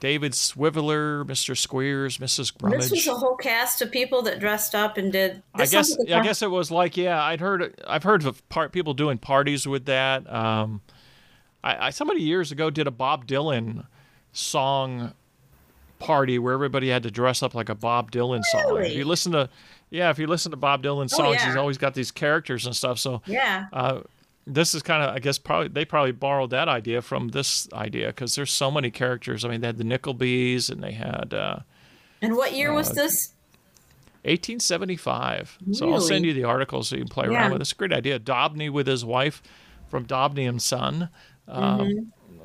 David 0.03 0.33
Swiveller, 0.33 1.23
Mr. 1.23 1.55
Squeers, 1.57 2.17
Mrs. 2.17 2.53
Grummage. 2.57 2.81
This 2.81 2.91
was 2.91 3.07
a 3.07 3.15
whole 3.15 3.37
cast 3.37 3.81
of 3.81 3.89
people 3.89 4.21
that 4.23 4.37
dressed 4.37 4.75
up 4.75 4.97
and 4.97 5.13
did. 5.13 5.41
I 5.55 5.59
guess 5.59 5.71
sounds 5.87 5.97
like 5.97 6.09
a 6.09 6.15
I 6.17 6.23
guess 6.23 6.41
it 6.41 6.51
was 6.51 6.69
like 6.71 6.97
yeah 6.97 7.23
I'd 7.23 7.39
heard 7.39 7.81
I've 7.87 8.03
heard 8.03 8.25
of 8.25 8.47
part 8.49 8.73
people 8.73 8.93
doing 8.93 9.17
parties 9.17 9.65
with 9.65 9.85
that. 9.85 10.29
Um, 10.29 10.81
I, 11.63 11.87
I 11.87 11.89
somebody 11.91 12.19
years 12.21 12.51
ago 12.51 12.69
did 12.69 12.85
a 12.85 12.91
Bob 12.91 13.25
Dylan 13.27 13.85
song 14.33 15.13
party 15.99 16.37
where 16.37 16.53
everybody 16.53 16.89
had 16.89 17.03
to 17.03 17.09
dress 17.11 17.41
up 17.41 17.55
like 17.55 17.69
a 17.69 17.75
Bob 17.75 18.11
Dylan 18.11 18.43
song. 18.43 18.79
If 18.83 18.93
you 18.93 19.05
listen 19.05 19.31
to 19.31 19.49
yeah 19.89 20.09
if 20.09 20.19
you 20.19 20.27
listen 20.27 20.51
to 20.51 20.57
Bob 20.57 20.83
Dylan 20.83 21.05
Oh, 21.05 21.07
songs, 21.07 21.41
he's 21.41 21.55
always 21.55 21.77
got 21.77 21.93
these 21.93 22.11
characters 22.11 22.65
and 22.65 22.75
stuff. 22.75 22.99
So 22.99 23.21
Yeah. 23.25 23.67
uh, 23.71 24.01
this 24.45 24.75
is 24.75 24.81
kind 24.83 25.03
of 25.03 25.15
I 25.15 25.19
guess 25.19 25.37
probably 25.37 25.69
they 25.69 25.85
probably 25.85 26.11
borrowed 26.11 26.49
that 26.51 26.67
idea 26.67 27.01
from 27.01 27.29
this 27.29 27.67
idea 27.73 28.07
because 28.07 28.35
there's 28.35 28.51
so 28.51 28.69
many 28.71 28.91
characters. 28.91 29.45
I 29.45 29.49
mean 29.49 29.61
they 29.61 29.67
had 29.67 29.77
the 29.77 29.83
Nicklebys 29.83 30.69
and 30.69 30.83
they 30.83 30.91
had. 30.93 31.33
Uh, 31.33 31.59
And 32.21 32.35
what 32.35 32.53
year 32.53 32.71
uh, 32.71 32.75
was 32.75 32.91
this? 32.91 33.33
1875. 34.25 35.57
So 35.71 35.91
I'll 35.93 36.01
send 36.01 36.25
you 36.25 36.33
the 36.33 36.43
article 36.45 36.83
so 36.83 36.95
you 36.95 37.01
can 37.03 37.09
play 37.09 37.27
Yeah. 37.29 37.33
around 37.39 37.51
with 37.51 37.61
it. 37.61 37.63
It's 37.63 37.71
a 37.71 37.75
great 37.75 37.93
idea. 37.93 38.19
Dombey 38.19 38.69
with 38.69 38.87
his 38.87 39.03
wife 39.03 39.41
from 39.89 40.03
Dombey 40.05 40.45
and 40.45 40.61
Son. 40.61 41.09
Um, 41.47 41.79
Mm-hmm. 41.79 41.99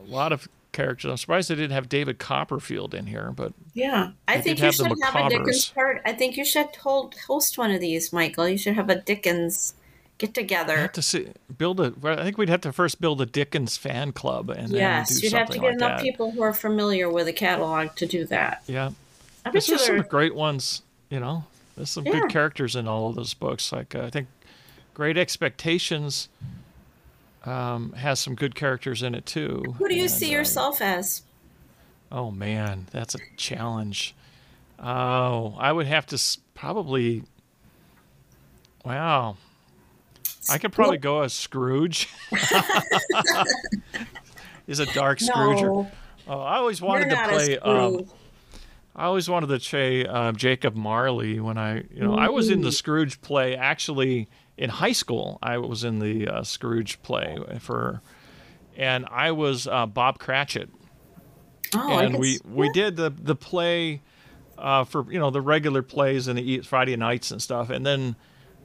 A 0.07 0.11
lot 0.11 0.33
of 0.33 0.49
characters. 0.73 1.11
I'm 1.11 1.17
surprised 1.19 1.51
they 1.51 1.55
didn't 1.55 1.73
have 1.73 1.89
David 1.89 2.19
Copperfield 2.19 2.95
in 2.95 3.07
here, 3.07 3.31
but 3.37 3.53
Yeah, 3.75 4.13
I 4.27 4.41
think 4.41 4.59
you 4.59 4.65
have 4.65 4.75
should 4.75 4.87
have 5.05 5.15
a 5.27 5.29
Dickens 5.29 5.67
part. 5.71 6.01
I 6.07 6.13
think 6.15 6.37
you 6.39 6.45
should 6.47 6.75
hold 6.77 7.15
host 7.27 7.59
one 7.59 7.71
of 7.71 7.81
these, 7.83 8.11
Michael. 8.13 8.49
You 8.49 8.57
should 8.57 8.75
have 8.75 8.89
a 8.89 8.95
Dickens 8.97 9.75
get 10.19 10.35
together. 10.35 10.77
have 10.77 10.93
to 10.93 11.03
see, 11.03 11.29
build 11.57 11.81
a. 11.81 11.93
I 12.05 12.23
think 12.25 12.37
we'd 12.39 12.49
have 12.49 12.61
to 12.63 12.73
first 12.73 13.01
build 13.01 13.21
a 13.21 13.27
Dickens 13.27 13.77
fan 13.77 14.13
club 14.13 14.51
and 14.51 14.69
then 14.69 14.77
Yes, 14.81 15.23
you'd 15.23 15.33
have 15.33 15.49
to 15.51 15.59
get 15.59 15.63
like 15.65 15.75
enough 15.75 15.99
that. 15.99 16.03
people 16.03 16.31
who 16.33 16.43
are 16.43 16.53
familiar 16.53 17.09
with 17.11 17.27
the 17.27 17.33
catalog 17.33 17.95
to 17.97 18.07
do 18.07 18.25
that. 18.27 18.63
Yeah, 18.67 18.91
I 19.47 19.51
bet 19.51 19.65
there's 19.67 19.85
some 19.87 20.01
great 20.03 20.35
ones. 20.35 20.83
You 21.11 21.21
know, 21.21 21.45
there's 21.77 21.91
some 21.91 22.05
Yeah. 22.05 22.21
good 22.21 22.31
characters 22.31 22.77
in 22.77 22.87
all 22.87 23.09
of 23.11 23.15
those 23.17 23.33
books. 23.35 23.73
Like 23.73 23.95
uh, 23.95 24.03
I 24.03 24.11
think 24.11 24.29
Great 24.95 25.17
Expectations 25.17 26.29
um, 27.45 27.93
has 27.93 28.19
some 28.19 28.35
good 28.35 28.55
characters 28.55 29.03
in 29.03 29.15
it 29.15 29.25
too. 29.25 29.63
Who 29.79 29.89
do 29.89 29.95
you 29.95 30.03
And, 30.03 30.11
see 30.11 30.35
uh, 30.35 30.39
yourself 30.39 30.83
as? 30.83 31.23
Oh 32.11 32.31
man, 32.31 32.89
that's 32.91 33.15
a 33.15 33.19
challenge. 33.37 34.15
Oh, 34.81 35.55
I 35.59 35.73
would 35.73 35.87
have 35.87 36.07
to 36.07 36.15
s- 36.15 36.39
probably. 36.55 37.23
Wow, 38.85 39.37
I 40.51 40.59
could 40.59 40.73
probably 40.73 40.99
go 40.99 41.23
as 41.23 41.33
Scrooge. 41.33 42.09
He's 44.67 44.81
a 44.81 44.87
dark 44.87 45.21
Scrooge. 45.21 45.63
No, 45.63 45.91
Oh, 46.27 46.41
I 46.41 46.57
always 46.59 46.83
wanted 46.83 47.09
to 47.09 47.17
play. 47.29 47.59
Um, 47.59 48.05
I 48.95 49.05
always 49.05 49.31
wanted 49.31 49.47
to 49.47 49.59
play 49.59 50.05
um, 50.05 50.37
Jacob 50.37 50.77
Marley 50.77 51.41
when 51.41 51.57
I, 51.57 51.77
you 51.91 52.01
know, 52.01 52.15
I 52.17 52.29
was 52.29 52.51
in 52.51 52.61
the 52.61 52.71
Scrooge 52.71 53.23
play 53.23 53.57
actually 53.57 54.29
in 54.59 54.69
high 54.69 54.93
school. 54.93 55.39
I 55.43 55.57
was 55.57 55.85
in 55.85 56.01
the 56.01 56.29
uh, 56.29 56.43
Scrooge 56.43 57.01
play 57.01 57.39
for, 57.61 58.03
and 58.77 59.07
I 59.11 59.31
was 59.31 59.67
uh, 59.67 59.87
Bob 59.87 60.19
Cratchit 60.19 60.69
oh, 61.75 61.93
I 61.93 62.05
and 62.05 62.19
we 62.19 62.39
we 62.45 62.71
did 62.73 62.97
the 62.97 63.11
the 63.11 63.35
play 63.35 64.03
uh, 64.57 64.85
for 64.85 65.11
you 65.11 65.19
know 65.19 65.31
the 65.31 65.41
regular 65.41 65.83
plays 65.83 66.29
and 66.29 66.39
the 66.39 66.61
Friday 66.61 66.97
nights 66.97 67.31
and 67.31 67.41
stuff, 67.41 67.71
and 67.71 67.85
then 67.87 68.17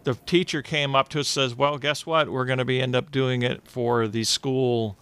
the 0.03 0.15
teacher 0.15 0.61
came 0.61 0.95
up 0.95 1.09
to 1.09 1.19
us 1.19 1.35
and 1.35 1.49
says, 1.49 1.55
"Well, 1.55 1.77
guess 1.77 2.05
what? 2.05 2.29
We're 2.29 2.45
going 2.45 2.59
to 2.59 2.65
be 2.65 2.81
end 2.81 2.95
up 2.95 3.11
doing 3.11 3.41
it 3.41 3.61
for 3.65 4.07
the 4.07 4.23
school, 4.23 4.97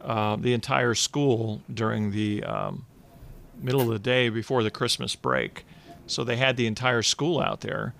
uh, 0.00 0.36
the 0.36 0.52
entire 0.52 0.94
school 0.94 1.62
during 1.72 2.10
the 2.10 2.42
um, 2.44 2.86
middle 3.60 3.82
of 3.82 3.88
the 3.88 3.98
day 3.98 4.28
before 4.28 4.62
the 4.62 4.70
Christmas 4.70 5.14
break." 5.16 5.64
So 6.06 6.24
they 6.24 6.36
had 6.36 6.56
the 6.56 6.66
entire 6.66 7.02
school 7.02 7.40
out 7.40 7.60
there. 7.60 7.94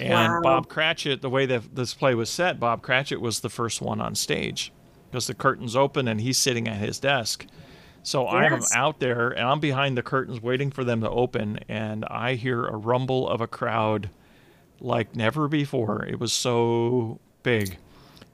And 0.00 0.32
Wow. 0.32 0.40
Bob 0.42 0.68
Cratchit, 0.68 1.22
the 1.22 1.30
way 1.30 1.46
that 1.46 1.76
this 1.76 1.94
play 1.94 2.14
was 2.14 2.28
set, 2.28 2.58
Bob 2.58 2.82
Cratchit 2.82 3.20
was 3.20 3.40
the 3.40 3.48
first 3.50 3.80
one 3.80 4.00
on 4.00 4.14
stage 4.16 4.72
because 5.10 5.28
the 5.28 5.34
curtains 5.34 5.76
open 5.76 6.08
and 6.08 6.20
he's 6.20 6.36
sitting 6.36 6.66
at 6.66 6.78
his 6.78 6.98
desk. 6.98 7.46
So 8.02 8.26
I'm 8.26 8.60
out 8.74 8.98
there 8.98 9.28
and 9.30 9.46
I'm 9.46 9.60
behind 9.60 9.96
the 9.96 10.02
curtains 10.02 10.42
waiting 10.42 10.70
for 10.72 10.82
them 10.82 11.00
to 11.02 11.08
open, 11.10 11.60
and 11.68 12.04
I 12.06 12.34
hear 12.34 12.66
a 12.66 12.76
rumble 12.76 13.28
of 13.28 13.40
a 13.40 13.46
crowd 13.46 14.10
like 14.80 15.14
never 15.16 15.48
before. 15.48 16.04
It 16.04 16.18
was 16.18 16.32
so 16.32 17.20
big. 17.42 17.78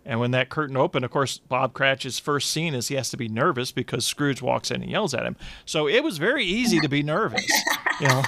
And 0.06 0.18
when 0.18 0.30
that 0.30 0.48
curtain 0.48 0.76
opened, 0.76 1.04
of 1.04 1.10
course, 1.10 1.38
Bob 1.38 1.72
Cratchit's 1.74 2.18
first 2.18 2.50
scene 2.50 2.74
is 2.74 2.88
he 2.88 2.94
has 2.96 3.10
to 3.10 3.16
be 3.16 3.28
nervous 3.28 3.70
because 3.70 4.06
Scrooge 4.06 4.40
walks 4.42 4.70
in 4.70 4.82
and 4.82 4.90
yells 4.90 5.12
at 5.14 5.24
him. 5.24 5.36
So 5.66 5.86
it 5.88 6.02
was 6.02 6.18
very 6.18 6.44
easy 6.44 6.80
to 6.80 6.88
be 6.88 7.02
nervous. 7.02 7.46
You 8.00 8.08
know, 8.08 8.22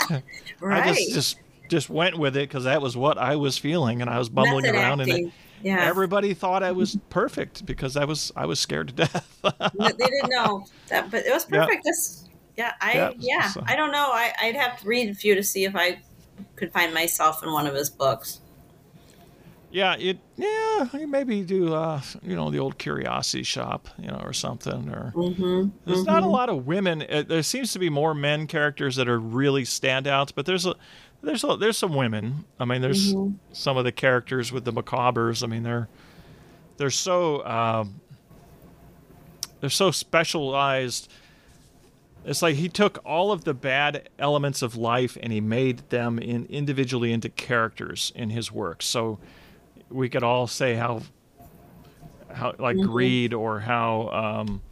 right. 0.60 0.82
I 0.86 0.92
just 0.92 1.14
just 1.14 1.38
just 1.70 1.88
went 1.90 2.18
with 2.18 2.36
it 2.36 2.48
because 2.48 2.64
that 2.64 2.82
was 2.82 2.96
what 2.96 3.16
I 3.16 3.36
was 3.36 3.56
feeling, 3.56 4.02
and 4.02 4.10
I 4.10 4.18
was 4.18 4.28
bumbling 4.28 4.62
Method 4.64 4.76
around, 4.76 5.00
acting. 5.00 5.14
and 5.16 5.26
it, 5.28 5.32
Yeah, 5.62 5.82
everybody 5.84 6.34
thought 6.34 6.62
I 6.62 6.72
was 6.72 6.98
perfect 7.10 7.64
because 7.64 7.96
I 7.96 8.04
was 8.04 8.30
I 8.36 8.44
was 8.44 8.60
scared 8.60 8.88
to 8.88 8.94
death. 8.94 9.40
they 9.42 9.88
didn't 9.92 10.28
know 10.28 10.66
that, 10.88 11.10
but 11.10 11.24
it 11.24 11.32
was 11.32 11.46
perfect. 11.46 11.82
This, 11.84 12.28
yeah, 12.58 12.74
I 12.82 12.92
Yeah, 12.92 13.12
yeah, 13.18 13.48
so- 13.48 13.64
I 13.66 13.74
don't 13.76 13.90
know. 13.92 14.10
I, 14.12 14.32
I'd 14.42 14.56
have 14.56 14.78
to 14.80 14.86
read 14.86 15.08
a 15.08 15.14
few 15.14 15.34
to 15.34 15.42
see 15.42 15.64
if 15.64 15.74
I 15.74 16.00
could 16.56 16.72
find 16.72 16.92
myself 16.94 17.42
in 17.42 17.52
one 17.52 17.66
of 17.66 17.74
his 17.74 17.90
books. 17.90 18.40
Yeah, 19.70 19.96
it. 19.98 20.18
Yeah, 20.36 20.88
you 20.92 21.06
maybe 21.06 21.42
do. 21.42 21.74
Uh, 21.74 22.02
you 22.22 22.36
know, 22.36 22.50
the 22.50 22.58
old 22.58 22.76
curiosity 22.76 23.42
shop, 23.42 23.88
you 23.98 24.08
know, 24.08 24.20
or 24.22 24.34
something. 24.34 24.90
Or 24.90 25.12
Mm-hmm. 25.16 25.68
there's 25.86 26.04
not 26.04 26.22
a 26.22 26.26
lot 26.26 26.50
of 26.50 26.66
women. 26.66 27.02
Uh, 27.08 27.22
there 27.26 27.42
seems 27.42 27.72
to 27.72 27.78
be 27.78 27.88
more 27.88 28.14
men 28.14 28.46
characters 28.46 28.96
that 28.96 29.08
are 29.08 29.18
really 29.18 29.62
standouts, 29.62 30.30
but 30.34 30.44
there's 30.44 30.66
a 30.66 30.74
there's 31.22 31.42
a, 31.44 31.56
there's 31.56 31.78
some 31.78 31.94
women. 31.94 32.44
I 32.60 32.66
mean, 32.66 32.82
there's 32.82 33.14
some 33.52 33.78
of 33.78 33.84
the 33.84 33.92
characters 33.92 34.52
with 34.52 34.64
the 34.66 34.72
Micawbers. 34.72 35.42
I 35.42 35.46
mean, 35.46 35.62
they're 35.62 35.88
they're 36.76 36.90
so 36.90 37.42
um, 37.46 38.00
they're 39.60 39.70
so 39.70 39.90
specialized. 39.90 41.10
It's 42.24 42.42
like 42.42 42.54
he 42.54 42.68
took 42.68 42.98
all 43.04 43.32
of 43.32 43.44
the 43.44 43.54
bad 43.54 44.08
elements 44.18 44.62
of 44.62 44.76
life 44.76 45.16
and 45.20 45.32
he 45.32 45.40
made 45.40 45.78
them 45.90 46.18
in 46.18 46.46
individually 46.46 47.12
into 47.12 47.28
characters 47.28 48.12
in 48.14 48.30
his 48.30 48.52
work. 48.52 48.82
So 48.82 49.18
we 49.88 50.08
could 50.08 50.22
all 50.22 50.46
say 50.46 50.74
how 50.74 51.02
how 52.32 52.54
like 52.58 52.78
greed 52.78 53.34
or 53.34 53.60
how 53.60 54.08
um 54.10 54.62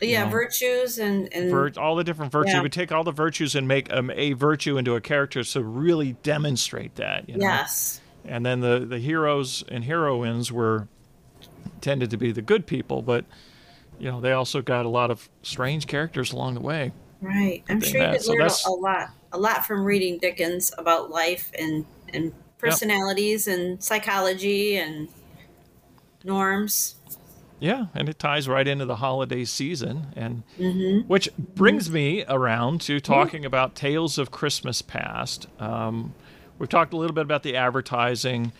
Yeah, 0.00 0.24
know, 0.24 0.30
virtues 0.30 0.98
and 0.98 1.32
and 1.34 1.50
vir- 1.50 1.72
all 1.76 1.96
the 1.96 2.04
different 2.04 2.30
virtues. 2.32 2.54
Yeah. 2.54 2.62
We 2.62 2.68
take 2.68 2.92
all 2.92 3.04
the 3.04 3.12
virtues 3.12 3.54
and 3.54 3.66
make 3.66 3.92
um, 3.92 4.10
a 4.14 4.32
virtue 4.32 4.78
into 4.78 4.94
a 4.94 5.00
character 5.00 5.42
to 5.42 5.62
really 5.62 6.12
demonstrate 6.22 6.94
that. 6.96 7.28
You 7.28 7.36
know? 7.36 7.44
yes, 7.44 8.00
And 8.24 8.46
then 8.46 8.60
the 8.60 8.86
the 8.88 8.98
heroes 9.00 9.64
and 9.68 9.84
heroines 9.84 10.52
were 10.52 10.86
tended 11.80 12.10
to 12.10 12.16
be 12.16 12.32
the 12.32 12.40
good 12.42 12.66
people, 12.66 13.02
but 13.02 13.24
you 13.98 14.10
know 14.10 14.20
they 14.20 14.32
also 14.32 14.62
got 14.62 14.84
a 14.86 14.88
lot 14.88 15.10
of 15.10 15.28
strange 15.42 15.86
characters 15.86 16.32
along 16.32 16.54
the 16.54 16.60
way. 16.60 16.92
right. 17.20 17.62
I'm 17.68 17.80
sure 17.80 18.00
you 18.00 18.06
that- 18.06 18.12
could 18.14 18.22
so 18.22 18.32
learn 18.32 18.50
a, 18.66 18.70
lot, 18.70 19.08
a 19.32 19.38
lot 19.38 19.64
from 19.66 19.84
reading 19.84 20.18
Dickens 20.18 20.72
about 20.78 21.10
life 21.10 21.50
and 21.58 21.84
and 22.12 22.32
personalities 22.58 23.46
and 23.48 23.82
psychology 23.82 24.76
and 24.76 25.08
norms. 26.24 26.96
Yeah, 27.60 27.86
and 27.94 28.08
it 28.08 28.18
ties 28.18 28.48
right 28.48 28.66
into 28.66 28.84
the 28.84 28.96
holiday 28.96 29.44
season, 29.44 30.08
and 30.16 30.42
Mm-hmm. 30.58 31.06
which 31.08 31.28
brings 31.36 31.90
me 31.90 32.24
around 32.28 32.80
to 32.82 33.00
talking 33.00 33.44
about 33.44 33.74
Tales 33.74 34.18
of 34.18 34.30
Christmas 34.30 34.82
Past. 34.82 35.46
Um, 35.58 36.14
we've 36.58 36.68
talked 36.68 36.92
a 36.92 36.96
little 36.96 37.14
bit 37.14 37.22
about 37.22 37.42
the 37.42 37.56
advertising. 37.56 38.52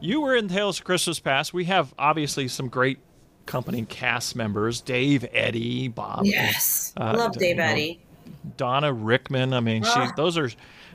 You 0.00 0.20
were 0.20 0.36
in 0.36 0.48
Tales 0.48 0.78
of 0.78 0.84
Christmas 0.84 1.18
Past. 1.18 1.52
We 1.54 1.64
have 1.64 1.92
obviously 1.98 2.46
some 2.46 2.68
great 2.68 2.98
company 3.46 3.84
cast 3.88 4.36
members: 4.36 4.80
Dave, 4.80 5.24
Eddie, 5.32 5.88
Bob, 5.88 6.22
Yes. 6.24 6.92
Uh, 6.96 7.14
Love 7.16 7.36
Dave 7.38 7.56
know, 7.56 7.64
Eddy. 7.64 8.00
Donna 8.56 8.92
Rickman. 8.92 9.52
I 9.52 9.60
mean, 9.60 9.82
she 9.84 9.90
Ah. 9.94 10.12
those 10.16 10.36
are 10.38 10.50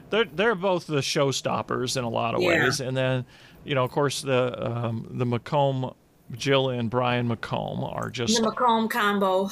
they're 0.09 0.25
they're 0.25 0.55
both 0.55 0.87
the 0.87 0.97
showstoppers 0.97 1.97
in 1.97 2.03
a 2.03 2.09
lot 2.09 2.35
of 2.35 2.41
Yeah. 2.41 2.63
ways. 2.65 2.79
And 2.79 2.95
then, 2.95 3.25
you 3.65 3.75
know, 3.75 3.83
of 3.83 3.91
course, 3.91 4.21
the 4.21 4.65
um, 4.65 5.07
the 5.11 5.25
Macomb, 5.25 5.93
Jill 6.33 6.69
and 6.69 6.89
Brian 6.89 7.27
Macomb 7.27 7.83
are 7.83 8.09
just 8.09 8.35
The 8.37 8.43
Macomb 8.43 8.87
combo. 8.89 9.49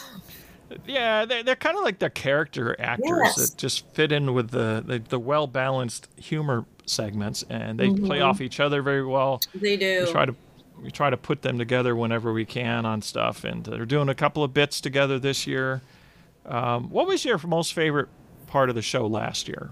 yeah, 0.87 1.25
they're, 1.25 1.43
they're 1.43 1.55
kind 1.55 1.77
of 1.77 1.83
like 1.83 1.99
the 1.99 2.09
character 2.09 2.75
actors 2.79 3.07
Yes. 3.23 3.35
that 3.51 3.57
just 3.57 3.85
fit 3.93 4.11
in 4.11 4.33
with 4.33 4.49
the 4.51 4.83
the, 4.85 4.99
the 4.99 5.19
well 5.19 5.47
balanced 5.47 6.07
humor 6.17 6.65
segments, 6.85 7.43
and 7.49 7.79
they 7.79 7.87
play 7.89 8.19
Mm-hmm. 8.19 8.25
off 8.29 8.41
each 8.41 8.59
other 8.59 8.81
very 8.81 9.05
well. 9.05 9.41
They 9.53 9.75
do. 9.77 10.03
We 10.05 10.11
try 10.11 10.25
to 10.25 10.35
we 10.81 10.91
try 10.91 11.09
to 11.09 11.17
put 11.17 11.41
them 11.41 11.57
together 11.57 11.95
whenever 11.95 12.33
we 12.33 12.45
can 12.45 12.85
on 12.85 13.01
stuff, 13.01 13.43
and 13.43 13.63
they're 13.65 13.85
doing 13.85 14.09
a 14.09 14.15
couple 14.15 14.43
of 14.43 14.53
bits 14.53 14.81
together 14.81 15.19
this 15.19 15.47
year. 15.47 15.81
Um, 16.45 16.89
what 16.89 17.07
was 17.07 17.25
your 17.25 17.39
most 17.47 17.73
favorite 17.73 18.09
part 18.47 18.69
of 18.69 18.75
the 18.75 18.81
show 18.81 19.07
last 19.07 19.47
year? 19.47 19.71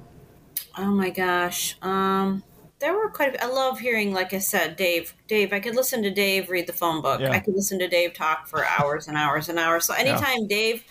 Oh 0.77 0.91
my 0.91 1.09
gosh. 1.09 1.77
Um, 1.81 2.43
there 2.79 2.93
were 2.93 3.09
quite. 3.09 3.35
A, 3.35 3.43
I 3.43 3.47
love 3.47 3.79
hearing, 3.79 4.13
like 4.13 4.33
I 4.33 4.39
said, 4.39 4.75
Dave. 4.75 5.13
Dave. 5.27 5.53
I 5.53 5.59
could 5.59 5.75
listen 5.75 6.01
to 6.03 6.09
Dave 6.09 6.49
read 6.49 6.67
the 6.67 6.73
phone 6.73 7.01
book. 7.01 7.21
Yeah. 7.21 7.31
I 7.31 7.39
could 7.39 7.55
listen 7.55 7.79
to 7.79 7.87
Dave 7.87 8.13
talk 8.13 8.47
for 8.47 8.65
hours 8.79 9.07
and 9.07 9.17
hours 9.17 9.49
and 9.49 9.59
hours. 9.59 9.85
So 9.85 9.93
anytime 9.93 10.47
Dave 10.47 10.83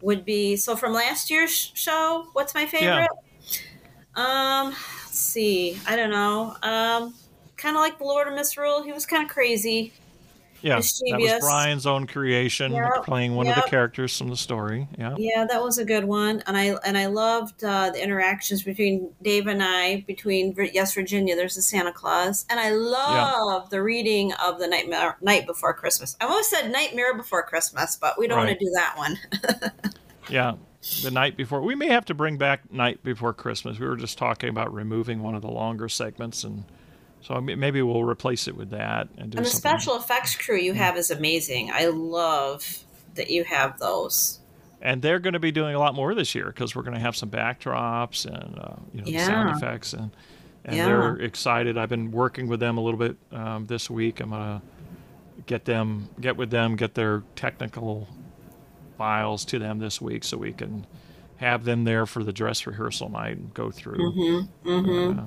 would 0.00 0.24
be. 0.24 0.56
So 0.56 0.76
from 0.76 0.92
last 0.92 1.30
year's 1.30 1.72
show, 1.74 2.28
what's 2.32 2.54
my 2.54 2.66
favorite? 2.66 3.08
Yeah. 3.08 3.08
Um, 4.14 4.68
let's 4.68 5.18
see. 5.18 5.78
I 5.86 5.96
don't 5.96 6.10
know. 6.10 6.56
Um, 6.62 7.14
kind 7.56 7.76
of 7.76 7.80
like 7.80 7.98
the 7.98 8.04
Lord 8.04 8.28
of 8.28 8.34
Misrule. 8.34 8.82
He 8.82 8.92
was 8.92 9.06
kind 9.06 9.22
of 9.24 9.30
crazy. 9.30 9.92
Yeah, 10.62 10.76
that 10.80 11.20
was 11.20 11.40
Brian's 11.40 11.86
own 11.86 12.06
creation, 12.06 12.72
Yep, 12.72 13.04
playing 13.04 13.34
one 13.34 13.46
of 13.46 13.54
the 13.54 13.62
characters 13.62 14.16
from 14.16 14.28
the 14.28 14.36
story. 14.36 14.88
Yeah, 14.98 15.14
Yeah, 15.18 15.44
that 15.44 15.62
was 15.62 15.78
a 15.78 15.84
good 15.84 16.04
one, 16.04 16.42
and 16.46 16.56
I 16.56 16.76
and 16.84 16.96
I 16.96 17.06
loved 17.06 17.62
uh, 17.62 17.90
the 17.90 18.02
interactions 18.02 18.62
between 18.62 19.12
Dave 19.22 19.46
and 19.46 19.62
I 19.62 20.00
between 20.06 20.54
Yes 20.72 20.94
Virginia. 20.94 21.36
There's 21.36 21.56
a 21.56 21.62
Santa 21.62 21.92
Claus, 21.92 22.46
and 22.48 22.58
I 22.58 22.70
love 22.70 23.70
the 23.70 23.82
reading 23.82 24.32
of 24.44 24.58
the 24.58 24.66
Nightmare 24.66 25.16
Night 25.20 25.46
Before 25.46 25.74
Christmas. 25.74 26.16
I 26.20 26.24
almost 26.24 26.50
said 26.50 26.70
Nightmare 26.70 27.14
Before 27.14 27.42
Christmas, 27.42 27.96
but 27.96 28.18
we 28.18 28.26
don't 28.26 28.38
want 28.38 28.50
to 28.50 28.64
do 28.64 28.70
that 28.74 28.96
one. 28.96 29.18
yeah. 30.30 30.54
The 31.02 31.10
night 31.10 31.36
before, 31.36 31.62
we 31.62 31.74
may 31.74 31.88
have 31.88 32.04
to 32.06 32.14
bring 32.14 32.38
back 32.38 32.72
night 32.72 33.02
before 33.02 33.32
Christmas. 33.32 33.78
We 33.78 33.88
were 33.88 33.96
just 33.96 34.18
talking 34.18 34.50
about 34.50 34.72
removing 34.72 35.20
one 35.20 35.34
of 35.34 35.42
the 35.42 35.50
longer 35.50 35.88
segments, 35.88 36.44
and 36.44 36.62
so 37.26 37.40
maybe 37.40 37.82
we'll 37.82 38.04
replace 38.04 38.46
it 38.46 38.56
with 38.56 38.70
that 38.70 39.08
and 39.18 39.30
do 39.30 39.38
and 39.38 39.46
the 39.46 39.50
special 39.50 39.96
effects 39.96 40.36
crew 40.36 40.56
you 40.58 40.74
have 40.74 40.96
is 40.96 41.10
amazing. 41.10 41.70
I 41.72 41.86
love 41.86 42.78
that 43.14 43.30
you 43.30 43.44
have 43.44 43.78
those. 43.78 44.40
and 44.82 45.00
they're 45.02 45.18
going 45.18 45.32
to 45.32 45.40
be 45.40 45.50
doing 45.50 45.74
a 45.74 45.78
lot 45.78 45.94
more 45.94 46.14
this 46.14 46.34
year 46.34 46.46
because 46.46 46.76
we're 46.76 46.82
going 46.82 46.94
to 46.94 47.00
have 47.00 47.16
some 47.16 47.30
backdrops 47.30 48.26
and 48.26 48.58
uh, 48.58 48.76
you 48.92 49.00
know 49.12 49.18
sound 49.24 49.56
effects 49.56 49.92
and 49.92 50.10
and 50.64 50.76
Yeah. 50.76 50.86
they're 50.86 51.16
excited. 51.16 51.78
I've 51.78 51.88
been 51.88 52.10
working 52.10 52.48
with 52.48 52.60
them 52.60 52.76
a 52.76 52.80
little 52.80 52.98
bit 52.98 53.16
um, 53.32 53.66
this 53.66 53.88
week. 53.88 54.20
I'm 54.20 54.30
gonna 54.30 54.62
get 55.46 55.64
them 55.64 56.08
get 56.20 56.36
with 56.36 56.50
them 56.50 56.76
get 56.76 56.94
their 56.94 57.22
technical 57.36 58.08
files 58.98 59.44
to 59.46 59.58
them 59.58 59.78
this 59.78 60.00
week 60.00 60.24
so 60.24 60.36
we 60.36 60.52
can 60.52 60.86
have 61.36 61.64
them 61.64 61.84
there 61.84 62.06
for 62.06 62.24
the 62.24 62.32
dress 62.32 62.66
rehearsal 62.66 63.08
night 63.10 63.36
and 63.36 63.52
go 63.54 63.70
through. 63.70 63.98
Mm-hmm. 63.98 64.68
Mm-hmm. 64.70 65.18
Uh, 65.20 65.22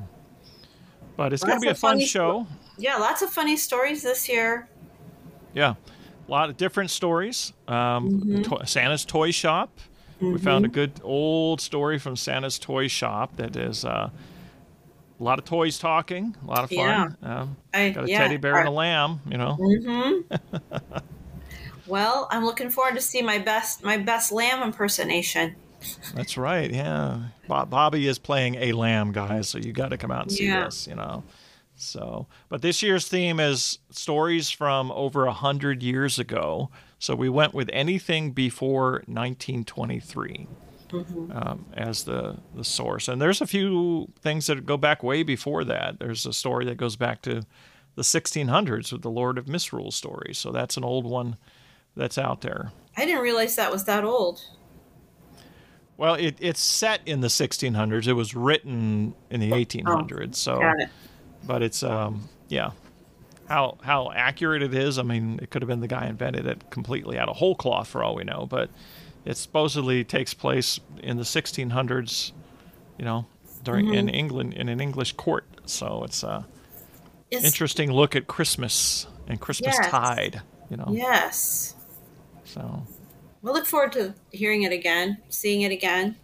but 1.20 1.34
it's 1.34 1.44
going 1.44 1.60
to 1.60 1.62
be 1.62 1.68
a 1.68 1.76
fun 1.76 2.00
show. 2.00 2.48
Yeah, 2.78 2.96
lots 2.96 3.22
of 3.22 3.30
funny 3.30 3.58
stories 3.58 4.02
this 4.02 4.30
year. 4.30 4.70
Yeah, 5.54 5.74
a 6.26 6.32
lot 6.32 6.50
of 6.50 6.56
different 6.56 6.92
stories. 6.92 7.52
Um, 7.68 8.10
Mm-hmm. 8.10 8.42
to- 8.44 8.66
Santa's 8.66 9.04
Toy 9.04 9.32
Shop. 9.32 9.70
We 10.22 10.38
found 10.38 10.64
a 10.64 10.70
good 10.70 10.94
old 11.04 11.60
story 11.60 12.00
from 12.00 12.16
Santa's 12.16 12.58
Toy 12.58 12.88
Shop 12.88 13.36
that 13.36 13.58
is 13.58 13.84
uh, 13.84 14.10
a 15.20 15.24
lot 15.24 15.40
of 15.40 15.46
toys 15.46 15.78
talking, 15.78 16.38
a 16.42 16.48
lot 16.50 16.64
of 16.64 16.70
fun. 16.70 17.18
Um, 17.22 17.58
I, 17.74 17.90
got 17.90 18.06
a 18.06 18.10
yeah, 18.10 18.20
teddy 18.20 18.38
bear 18.38 18.58
and 18.58 18.68
a 18.70 18.72
lamb, 18.72 19.20
you 19.30 19.38
know. 19.38 19.58
Mm-hmm. 19.60 20.38
well, 21.88 22.30
I'm 22.32 22.46
looking 22.46 22.70
forward 22.70 22.96
to 22.96 23.02
see 23.02 23.22
my 23.22 23.40
best 23.40 23.84
my 23.84 23.98
best 23.98 24.32
lamb 24.32 24.64
impersonation. 24.64 25.56
That's 26.14 26.38
right. 26.38 26.70
Yeah, 26.72 27.20
Bob, 27.48 27.70
Bobbie 27.70 28.08
is 28.08 28.20
playing 28.20 28.56
a 28.56 28.72
lamb, 28.74 29.12
guys. 29.12 29.50
So 29.50 29.58
you 29.58 29.72
got 29.74 29.90
to 29.90 29.98
come 29.98 30.12
out 30.12 30.24
and 30.24 30.32
see 30.32 30.46
Yeah. 30.48 30.66
this. 30.66 30.88
You 30.88 30.96
know. 30.96 31.24
So, 31.76 32.28
but 32.50 32.62
this 32.62 32.84
year's 32.84 33.08
theme 33.08 33.40
is 33.40 33.80
stories 33.90 34.50
from 34.50 34.92
over 34.92 35.26
a 35.26 35.32
hundred 35.34 35.82
years 35.82 36.20
ago. 36.20 36.70
So 37.00 37.16
we 37.16 37.30
went 37.30 37.54
with 37.54 37.70
anything 37.72 38.32
before 38.32 39.04
1923 39.08 40.48
um, 41.32 41.66
as 41.74 42.04
the 42.04 42.38
the 42.54 42.64
source. 42.66 43.08
And 43.08 43.22
there's 43.22 43.40
a 43.42 43.48
few 43.48 44.10
things 44.22 44.48
that 44.48 44.66
go 44.66 44.76
back 44.76 45.04
way 45.04 45.24
before 45.24 45.64
that. 45.64 46.00
There's 46.00 46.26
a 46.26 46.34
story 46.34 46.66
that 46.66 46.76
goes 46.78 46.96
back 46.98 47.22
to 47.24 47.44
the 47.96 48.02
1600s 48.02 48.92
with 48.92 49.02
the 49.02 49.10
Lord 49.10 49.38
of 49.38 49.48
Misrule 49.48 49.92
story. 49.92 50.34
So 50.34 50.52
that's 50.52 50.76
an 50.78 50.84
old 50.84 51.06
one 51.06 51.38
that's 51.96 52.18
out 52.18 52.42
there. 52.42 52.72
I 52.98 53.06
didn't 53.06 53.22
realize 53.22 53.56
that 53.56 53.72
was 53.72 53.86
that 53.86 54.04
old. 54.04 54.42
Well, 56.00 56.14
it, 56.16 56.38
it's 56.40 56.62
set 56.62 57.02
in 57.06 57.20
the 57.20 57.28
1600s. 57.28 58.08
It 58.08 58.14
was 58.14 58.34
written 58.34 59.14
in 59.30 59.42
the 59.42 59.52
1800s. 59.52 60.36
So, 60.36 60.58
Got 60.60 60.80
it. 60.80 60.90
but 61.46 61.62
it's 61.62 61.84
um, 61.84 62.30
yeah. 62.48 62.72
How 63.50 63.78
how 63.82 64.10
accurate 64.12 64.62
it 64.64 64.74
is? 64.74 64.98
I 64.98 65.04
mean, 65.04 65.40
it 65.42 65.50
could 65.50 65.62
have 65.62 65.68
been 65.68 65.82
the 65.82 65.88
guy 65.90 66.06
invented 66.08 66.46
it 66.48 66.70
completely 66.70 67.18
out 67.18 67.28
of 67.28 67.36
whole 67.36 67.54
cloth 67.56 67.90
for 67.90 68.02
all 68.04 68.16
we 68.16 68.24
know. 68.24 68.48
But 68.50 68.70
it 69.26 69.36
supposedly 69.36 70.04
takes 70.06 70.34
place 70.34 70.80
in 71.04 71.18
the 71.18 71.24
1600s. 71.24 72.32
You 72.98 73.06
know, 73.06 73.26
during 73.64 73.88
Mm-hmm. 73.88 73.94
in 73.96 74.10
England 74.10 74.54
in 74.54 74.70
an 74.70 74.80
English 74.80 75.14
court. 75.14 75.46
So 75.66 76.04
it's 76.06 76.24
a 76.24 76.46
It's, 77.30 77.44
interesting 77.44 77.92
look 77.92 78.16
at 78.16 78.28
Christmas 78.28 79.06
and 79.28 79.38
Christmas 79.42 79.76
Yes. 79.78 79.88
tide. 79.90 80.42
You 80.70 80.78
know, 80.78 80.88
Yes. 80.92 81.76
so. 82.46 82.84
We'll 83.42 83.54
look 83.54 83.66
forward 83.66 83.94
to 83.94 84.14
hearing 84.32 84.64
it 84.64 84.74
again, 84.74 85.18
seeing 85.30 85.62
it 85.62 85.72
again. 85.72 86.16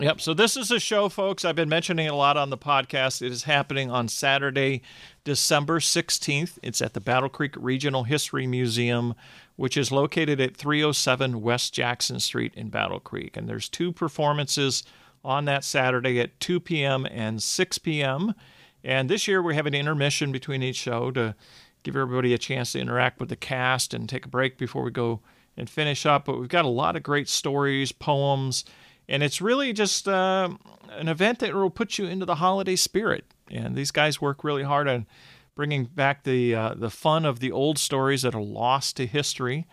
Yep. 0.00 0.20
So 0.20 0.34
this 0.34 0.56
is 0.56 0.72
a 0.72 0.80
show, 0.80 1.08
folks. 1.08 1.44
I've 1.44 1.54
been 1.54 1.68
mentioning 1.68 2.08
a 2.08 2.16
lot 2.16 2.36
on 2.36 2.50
the 2.50 2.58
podcast. 2.58 3.22
It 3.22 3.30
is 3.30 3.44
happening 3.44 3.92
on 3.92 4.08
Saturday, 4.08 4.82
December 5.22 5.78
16th. 5.78 6.58
It's 6.62 6.82
at 6.82 6.94
the 6.94 7.00
Battle 7.00 7.28
Creek 7.28 7.54
Regional 7.56 8.02
History 8.02 8.46
Museum, 8.46 9.14
which 9.54 9.76
is 9.76 9.92
located 9.92 10.40
at 10.40 10.56
307 10.56 11.40
West 11.40 11.72
Jackson 11.72 12.18
Street 12.18 12.52
in 12.56 12.70
Battle 12.70 12.98
Creek. 12.98 13.36
And 13.36 13.48
there's 13.48 13.68
two 13.68 13.92
performances 13.92 14.82
on 15.24 15.44
that 15.44 15.62
Saturday 15.62 16.18
at 16.20 16.38
2 16.40 16.58
p.m. 16.58 17.06
and 17.06 17.40
6 17.40 17.78
p.m. 17.78 18.34
And 18.82 19.08
this 19.08 19.28
year 19.28 19.40
we 19.40 19.54
have 19.54 19.66
an 19.66 19.74
intermission 19.74 20.32
between 20.32 20.62
each 20.62 20.76
show 20.76 21.12
to 21.12 21.36
give 21.84 21.94
everybody 21.94 22.34
a 22.34 22.38
chance 22.38 22.72
to 22.72 22.80
interact 22.80 23.20
with 23.20 23.28
the 23.28 23.36
cast 23.36 23.94
and 23.94 24.08
take 24.08 24.26
a 24.26 24.28
break 24.28 24.58
before 24.58 24.82
we 24.82 24.90
go 24.90 25.20
and 25.56 25.68
finish 25.68 26.06
up. 26.06 26.24
But 26.24 26.38
we've 26.38 26.48
got 26.48 26.64
a 26.64 26.68
lot 26.68 26.96
of 26.96 27.02
great 27.02 27.28
stories, 27.28 27.92
poems, 27.92 28.64
and 29.08 29.22
it's 29.22 29.40
really 29.40 29.72
just 29.72 30.08
uh, 30.08 30.50
an 30.90 31.08
event 31.08 31.40
that 31.40 31.54
will 31.54 31.70
put 31.70 31.98
you 31.98 32.06
into 32.06 32.26
the 32.26 32.36
holiday 32.36 32.76
spirit. 32.76 33.24
And 33.50 33.76
these 33.76 33.90
guys 33.90 34.20
work 34.20 34.44
really 34.44 34.62
hard 34.62 34.88
on 34.88 35.06
bringing 35.54 35.84
back 35.84 36.24
the 36.24 36.54
uh, 36.54 36.74
the 36.74 36.90
fun 36.90 37.24
of 37.24 37.40
the 37.40 37.52
old 37.52 37.78
stories 37.78 38.22
that 38.22 38.34
are 38.34 38.42
lost 38.42 38.96
to 38.96 39.06
history. 39.06 39.66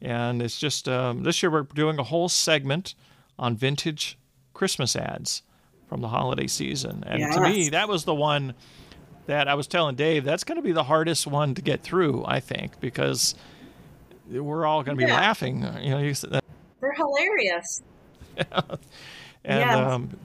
And 0.00 0.42
it's 0.42 0.58
just 0.58 0.88
um, 0.88 1.22
this 1.22 1.42
year 1.42 1.50
we're 1.50 1.62
doing 1.62 1.98
a 1.98 2.02
whole 2.02 2.28
segment 2.28 2.94
on 3.38 3.56
vintage 3.56 4.18
Christmas 4.52 4.94
ads 4.96 5.42
from 5.88 6.00
the 6.00 6.08
holiday 6.08 6.46
season. 6.46 7.04
And 7.06 7.20
to 7.32 7.40
me, 7.40 7.68
that 7.70 7.88
was 7.88 8.04
the 8.04 8.14
one 8.14 8.54
that 9.26 9.48
I 9.48 9.54
was 9.54 9.66
telling 9.66 9.94
Dave 9.94 10.24
that's 10.24 10.44
going 10.44 10.56
to 10.56 10.62
be 10.62 10.72
the 10.72 10.84
hardest 10.84 11.26
one 11.26 11.54
to 11.54 11.62
get 11.62 11.82
through. 11.82 12.24
I 12.26 12.40
think 12.40 12.80
because 12.80 13.34
we're 14.28 14.66
all 14.66 14.82
going 14.82 14.96
to 14.98 15.04
be 15.04 15.08
Yeah. 15.10 15.16
laughing. 15.16 15.62
You 15.80 15.90
know, 15.90 15.98
you 15.98 16.14
said 16.14 16.40
They're 16.80 16.92
hilarious. 16.92 17.82
and 18.36 18.78
Yes. 19.44 19.76
um, 19.76 20.16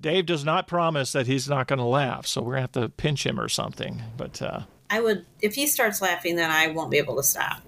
Dave 0.00 0.26
does 0.26 0.44
not 0.44 0.66
promise 0.66 1.12
that 1.12 1.26
he's 1.26 1.48
not 1.48 1.66
going 1.68 1.78
to 1.78 1.84
laugh, 1.84 2.26
so 2.26 2.40
we're 2.42 2.54
going 2.56 2.68
to 2.68 2.80
have 2.80 2.86
to 2.86 2.88
pinch 2.90 3.24
him 3.26 3.38
or 3.38 3.48
something. 3.48 4.02
But 4.16 4.42
uh, 4.42 4.60
I 4.90 5.00
would, 5.00 5.24
if 5.40 5.54
he 5.54 5.66
starts 5.66 6.02
laughing, 6.02 6.36
then 6.36 6.50
I 6.50 6.68
won't 6.68 6.90
be 6.90 6.98
able 6.98 7.16
to 7.16 7.22
stop. 7.22 7.60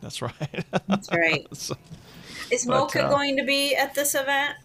that's 0.00 0.22
right. 0.22 0.64
That's 0.88 1.10
right. 1.12 1.46
So- 1.54 1.76
Is 2.50 2.64
But, 2.66 2.78
Mocha 2.78 3.04
uh, 3.04 3.10
going 3.10 3.36
to 3.36 3.44
be 3.44 3.74
at 3.74 3.94
this 3.94 4.14
event? 4.14 4.56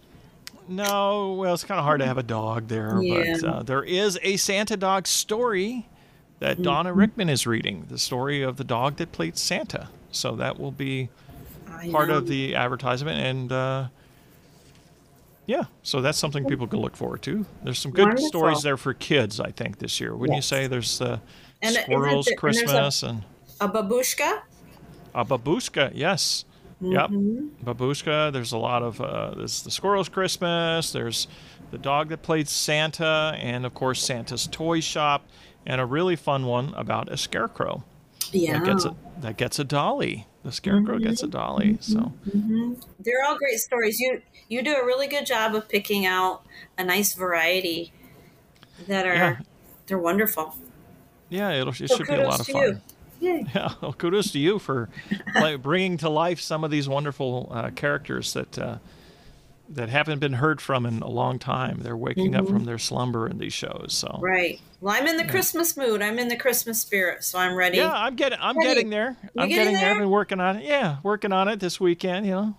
no, 0.68 1.34
well, 1.34 1.54
it's 1.56 1.64
kind 1.64 1.80
of 1.80 1.84
hard 1.86 2.00
to 2.02 2.06
have 2.06 2.20
a 2.20 2.24
dog 2.24 2.68
there, 2.68 3.02
but 3.02 3.44
uh, 3.44 3.64
there 3.64 3.84
is 3.84 4.20
a 4.22 4.38
Santa 4.38 4.78
dog 4.78 5.08
story 5.08 5.88
that 6.40 6.54
Mm-hmm. 6.56 6.64
Donna 6.64 6.94
Rickman 6.94 7.28
is 7.28 7.46
reading 7.48 7.86
the 7.90 7.98
story 7.98 8.44
of 8.44 8.56
the 8.58 8.64
dog 8.64 8.98
that 8.98 9.12
played 9.12 9.38
Santa. 9.38 9.90
So 10.12 10.36
that 10.38 10.60
will 10.60 10.72
be 10.72 11.10
I 11.70 11.90
part 11.92 12.10
know. 12.10 12.18
of 12.18 12.28
the 12.28 12.56
advertisement, 12.56 13.20
and 13.20 13.52
uh, 13.52 13.88
yeah, 15.46 15.64
so 15.84 16.02
that's 16.02 16.18
something 16.18 16.46
people 16.46 16.68
can 16.68 16.80
look 16.80 16.96
forward 16.96 17.22
to. 17.24 17.46
There's 17.64 17.80
some 17.80 17.92
good 17.92 18.04
Wonderful. 18.06 18.28
stories 18.28 18.62
there 18.62 18.78
for 18.78 18.94
kids, 18.94 19.40
I 19.40 19.52
think, 19.52 19.80
this 19.80 20.00
year. 20.00 20.16
Wouldn't 20.16 20.36
Yes. 20.38 20.52
you 20.52 20.58
say? 20.58 20.68
There's 20.68 21.02
uh, 21.02 21.20
And 21.62 21.76
squirrels, 21.76 22.28
and 22.28 22.34
a- 22.36 22.38
Christmas, 22.38 23.04
and 23.04 23.24
a 23.60 23.68
babushka. 23.68 24.42
a 25.16 25.26
babushka. 25.26 25.92
Yes. 25.96 26.46
Yep. 26.82 27.10
Babushka. 27.66 28.32
There's 28.32 28.52
a 28.54 28.58
lot 28.58 28.84
of 28.84 29.02
uh, 29.02 29.34
there's 29.36 29.64
the 29.64 29.72
squirrel's 29.72 30.08
Christmas. 30.08 30.92
There's 30.92 31.28
the 31.72 31.78
dog 31.78 32.10
that 32.10 32.22
played 32.22 32.48
Santa, 32.48 33.36
and 33.38 33.66
of 33.66 33.74
course 33.74 34.02
Santa's 34.04 34.48
toy 34.48 34.80
shop, 34.80 35.26
and 35.66 35.82
a 35.82 35.86
really 35.86 36.16
fun 36.16 36.46
one 36.46 36.74
about 36.76 37.12
a 37.12 37.18
scarecrow 37.18 37.84
Yeah, 38.32 38.60
that 38.60 38.66
gets 38.66 38.86
a 38.86 38.96
that 39.22 39.38
gets 39.38 39.60
a 39.60 39.64
dolly. 39.64 40.28
The 40.44 40.52
scarecrow 40.52 41.00
gets 41.00 41.22
a 41.24 41.28
dolly. 41.28 41.78
So 41.82 42.14
they're 43.00 43.24
all 43.28 43.38
great 43.38 43.60
stories. 43.60 44.00
You 44.00 44.22
you 44.48 44.62
do 44.64 44.76
a 44.76 44.86
really 44.86 45.08
good 45.08 45.26
job 45.26 45.54
of 45.56 45.68
picking 45.70 46.06
out 46.06 46.44
a 46.78 46.84
nice 46.84 47.14
variety 47.14 47.92
that 48.88 49.06
are 49.06 49.14
Yeah. 49.16 49.38
they're 49.88 49.98
wonderful. 50.00 50.56
yeah, 51.30 51.52
it'll 51.52 51.70
it 51.74 51.90
So 51.90 51.98
should 51.98 52.08
be 52.08 52.14
a 52.16 52.28
lot 52.28 52.40
of 52.40 52.48
fun. 52.48 52.82
Yay. 53.20 53.46
Yeah, 53.54 53.74
well, 53.82 53.92
kudos 53.92 54.32
to 54.32 54.40
you 54.40 54.60
for 54.60 54.88
like, 55.36 55.62
bringing 55.62 55.98
to 55.98 56.10
life 56.10 56.40
some 56.40 56.64
of 56.64 56.72
these 56.72 56.88
wonderful 56.88 57.50
uh, 57.52 57.70
characters 57.72 58.32
that 58.34 58.58
uh, 58.58 58.78
that 59.72 59.90
haven't 59.90 60.20
been 60.20 60.34
heard 60.34 60.60
from 60.60 60.86
in 60.86 61.02
a 61.02 61.08
long 61.10 61.38
time. 61.40 61.80
They're 61.84 61.96
waking 61.98 62.36
up 62.36 62.48
from 62.48 62.66
their 62.66 62.80
slumber 62.80 63.28
in 63.28 63.38
these 63.38 63.54
shows. 63.54 63.94
So 63.94 64.08
Mm-hmm. 64.08 64.24
Right. 64.24 64.62
Well, 64.82 64.96
I'm 64.96 65.06
in 65.08 65.18
the 65.18 65.26
Christmas 65.26 65.76
mood. 65.78 66.02
I'm 66.02 66.18
in 66.20 66.28
the 66.28 66.38
Christmas 66.38 66.82
spirit, 66.82 67.24
so 67.24 67.38
I'm 67.38 67.54
ready. 67.56 67.78
yeah, 67.78 67.92
I'm 67.92 68.16
getting 68.16 68.40
I'm 68.42 68.58
Ready. 68.58 68.70
getting 68.70 68.90
there. 68.90 69.16
I'm 69.38 69.48
getting 69.50 69.66
getting 69.66 69.74
there. 69.76 69.92
I've 69.92 69.98
been 70.00 70.10
working 70.10 70.40
on 70.40 70.58
it. 70.58 70.64
Yeah, 70.66 70.98
working 71.04 71.32
on 71.34 71.48
it 71.50 71.60
this 71.60 71.80
weekend. 71.80 72.26
You 72.26 72.32
know, 72.32 72.58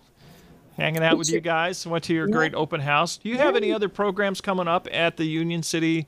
hanging 0.77 1.03
out 1.03 1.17
with 1.17 1.29
you 1.29 1.41
guys. 1.41 1.85
Went 1.85 2.03
to 2.05 2.13
your 2.13 2.27
great 2.27 2.53
open 2.53 2.79
house. 2.79 3.17
Do 3.17 3.27
you 3.29 3.37
have 3.37 3.55
any 3.55 3.73
other 3.73 3.89
programs 3.89 4.39
coming 4.39 4.67
up 4.67 4.87
at 4.91 5.17
the 5.17 5.25
Union 5.25 5.63
City 5.63 6.07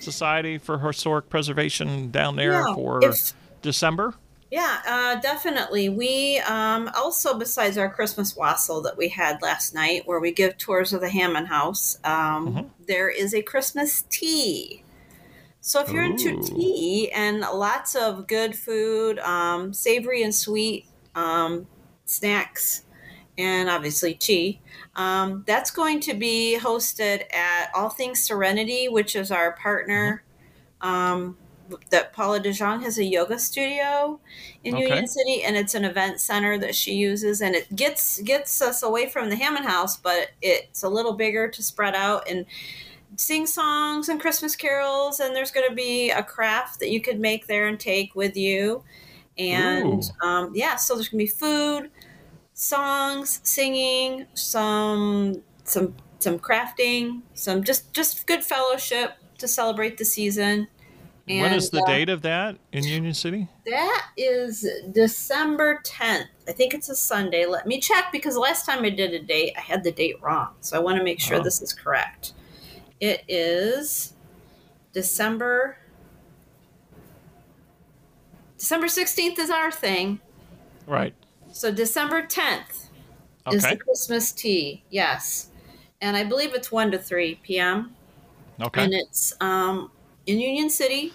Society 0.00 0.58
for 0.58 0.78
Historic 0.78 1.30
Preservation 1.30 2.10
down 2.10 2.36
there 2.36 2.52
Yeah, 2.52 2.74
for 2.74 3.02
if- 3.04 3.32
December? 3.62 4.14
Yeah, 4.54 4.82
uh, 4.86 5.20
definitely. 5.20 5.88
We 5.88 6.38
um, 6.38 6.88
also, 6.94 7.36
besides 7.36 7.76
our 7.76 7.90
Christmas 7.90 8.36
wassail 8.36 8.82
that 8.82 8.96
we 8.96 9.08
had 9.08 9.42
last 9.42 9.74
night, 9.74 10.02
where 10.06 10.20
we 10.20 10.30
give 10.30 10.56
tours 10.56 10.92
of 10.92 11.00
the 11.00 11.08
Hammond 11.08 11.48
House, 11.48 11.98
um, 12.04 12.70
there 12.86 13.08
is 13.08 13.34
a 13.34 13.42
Christmas 13.42 14.02
tea. 14.10 14.84
So 15.60 15.80
if 15.80 15.90
you're 15.90 16.04
into 16.04 16.40
tea 16.40 17.10
and 17.10 17.40
lots 17.40 17.96
of 17.96 18.28
good 18.28 18.54
food, 18.54 19.18
um, 19.18 19.72
savory 19.72 20.22
and 20.22 20.32
sweet 20.32 20.86
um, 21.16 21.66
snacks, 22.04 22.84
and 23.36 23.68
obviously 23.68 24.14
tea, 24.14 24.60
um, 24.94 25.42
that's 25.48 25.72
going 25.72 25.98
to 25.98 26.14
be 26.14 26.56
hosted 26.60 27.24
at 27.34 27.72
All 27.74 27.88
Things 27.88 28.22
Serenity, 28.22 28.86
which 28.88 29.16
is 29.16 29.32
our 29.32 29.56
partner. 29.56 30.22
Um, 30.80 31.38
that 31.90 32.12
Paula 32.12 32.40
DeJong 32.40 32.82
has 32.82 32.98
a 32.98 33.04
yoga 33.04 33.38
studio 33.38 34.20
in 34.64 34.74
Okay. 34.74 34.84
Union 34.84 35.06
City, 35.06 35.42
and 35.44 35.56
it's 35.56 35.74
an 35.74 35.84
event 35.84 36.20
center 36.20 36.58
that 36.58 36.74
she 36.74 36.94
uses, 36.94 37.40
and 37.40 37.54
it 37.54 37.74
gets 37.74 38.20
gets 38.22 38.60
us 38.60 38.82
away 38.82 39.08
from 39.08 39.30
the 39.30 39.36
Hammond 39.36 39.66
House, 39.66 39.96
but 39.96 40.30
it's 40.42 40.82
a 40.82 40.88
little 40.88 41.14
bigger 41.14 41.48
to 41.48 41.62
spread 41.62 41.94
out 41.94 42.28
and 42.28 42.44
sing 43.16 43.46
songs 43.46 44.08
and 44.08 44.20
Christmas 44.20 44.56
carols. 44.56 45.20
And 45.20 45.34
there's 45.34 45.50
going 45.50 45.68
to 45.68 45.74
be 45.74 46.10
a 46.10 46.22
craft 46.22 46.80
that 46.80 46.90
you 46.90 47.00
could 47.00 47.20
make 47.20 47.46
there 47.46 47.66
and 47.68 47.78
take 47.80 48.14
with 48.14 48.36
you, 48.36 48.82
and 49.38 50.02
um, 50.22 50.52
yeah, 50.54 50.76
so 50.76 50.94
there's 50.94 51.08
going 51.08 51.26
to 51.26 51.32
be 51.32 51.38
food, 51.38 51.90
songs, 52.52 53.40
singing, 53.42 54.26
some 54.34 55.42
some 55.64 55.94
some 56.18 56.38
crafting, 56.38 57.22
some 57.34 57.62
just 57.64 57.92
just 57.94 58.26
good 58.26 58.44
fellowship 58.44 59.12
to 59.38 59.48
celebrate 59.48 59.98
the 59.98 60.04
season. 60.04 60.68
When 61.26 61.52
is 61.54 61.70
And, 61.72 61.80
the 61.80 61.82
uh, 61.84 61.86
date 61.86 62.08
of 62.08 62.22
that 62.22 62.56
in 62.72 62.84
Union 62.84 63.14
City? 63.14 63.48
That 63.66 64.08
is 64.16 64.66
December 64.92 65.80
10th. 65.84 66.26
I 66.46 66.52
think 66.52 66.74
it's 66.74 66.88
a 66.90 66.94
Sunday. 66.96 67.46
Let 67.46 67.66
me 67.66 67.80
check 67.80 68.12
because 68.12 68.36
last 68.36 68.66
time 68.66 68.84
I 68.84 68.90
did 68.90 69.12
a 69.14 69.22
date, 69.22 69.54
I 69.56 69.60
had 69.60 69.84
the 69.84 69.92
date 69.92 70.20
wrong. 70.22 70.48
So 70.60 70.76
I 70.76 70.80
want 70.80 70.98
to 70.98 71.04
make 71.04 71.20
sure 71.20 71.38
Oh. 71.38 71.42
this 71.42 71.62
is 71.62 71.72
correct. 71.72 72.32
It 73.00 73.24
is 73.28 74.12
December 74.92 75.78
December 78.58 78.86
16th 78.86 79.38
is 79.38 79.50
our 79.50 79.70
thing. 79.70 80.20
Right. 80.86 81.14
So 81.52 81.70
December 81.70 82.22
10th 82.26 82.88
is 83.52 83.62
the 83.62 83.76
Christmas 83.76 84.32
tea. 84.32 84.84
Yes. 84.90 85.50
And 86.00 86.16
I 86.16 86.24
believe 86.24 86.54
it's 86.54 86.72
1 86.72 86.90
to 86.92 86.98
3 86.98 87.36
p.m. 87.42 87.94
Okay. 88.60 88.84
and 88.84 88.94
it's 88.94 89.34
um, 89.40 89.90
in 90.26 90.40
Union 90.40 90.70
City, 90.70 91.12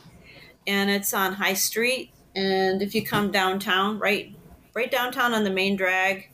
and 0.68 0.90
it's 0.90 1.14
on 1.14 1.34
High 1.34 1.54
Street. 1.54 2.12
And 2.36 2.82
if 2.82 2.94
you 2.96 3.04
come 3.04 3.32
downtown, 3.32 4.00
right, 4.00 4.34
right 4.74 4.92
downtown 4.92 5.34
on 5.34 5.44
the 5.44 5.50
main 5.50 5.76
drag, 5.76 6.30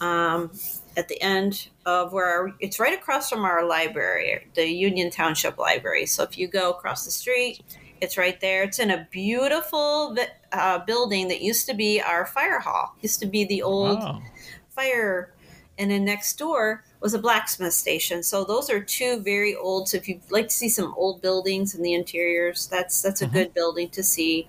um, 0.00 0.50
at 0.96 1.08
the 1.08 1.20
end 1.20 1.68
of 1.86 2.12
where 2.12 2.26
our, 2.26 2.54
it's 2.60 2.78
right 2.78 2.96
across 2.96 3.28
from 3.28 3.44
our 3.44 3.66
library, 3.66 4.46
the 4.54 4.66
Union 4.66 5.10
Township 5.10 5.58
Library. 5.58 6.06
So 6.06 6.22
if 6.22 6.38
you 6.38 6.46
go 6.48 6.70
across 6.70 7.04
the 7.04 7.10
street, 7.10 7.60
it's 8.00 8.16
right 8.16 8.40
there. 8.40 8.62
It's 8.64 8.78
in 8.78 8.90
a 8.90 9.06
beautiful 9.10 10.16
uh, 10.52 10.78
building 10.80 11.28
that 11.28 11.40
used 11.42 11.66
to 11.68 11.74
be 11.74 12.00
our 12.00 12.26
fire 12.26 12.60
hall. 12.60 12.94
Used 13.00 13.20
to 13.20 13.26
be 13.26 13.44
the 13.44 13.62
old 13.62 13.98
Wow. 13.98 14.22
fire 14.70 15.32
and 15.78 15.90
then 15.90 16.04
next 16.04 16.38
door 16.38 16.84
was 17.04 17.14
a 17.14 17.20
blacksmith 17.20 17.74
station 17.74 18.24
so 18.24 18.44
those 18.44 18.70
are 18.70 18.80
two 18.82 19.20
very 19.20 19.56
old 19.56 19.88
so 19.88 19.98
if 19.98 20.08
you'd 20.08 20.22
like 20.32 20.48
to 20.48 20.54
see 20.56 20.70
some 20.70 20.94
old 20.96 21.22
buildings 21.22 21.74
and 21.76 21.84
the 21.84 21.94
interiors 21.94 22.68
that's 22.68 23.02
that's 23.02 23.22
a 23.22 23.28
good 23.28 23.54
building 23.54 23.90
to 23.90 24.02
see 24.04 24.48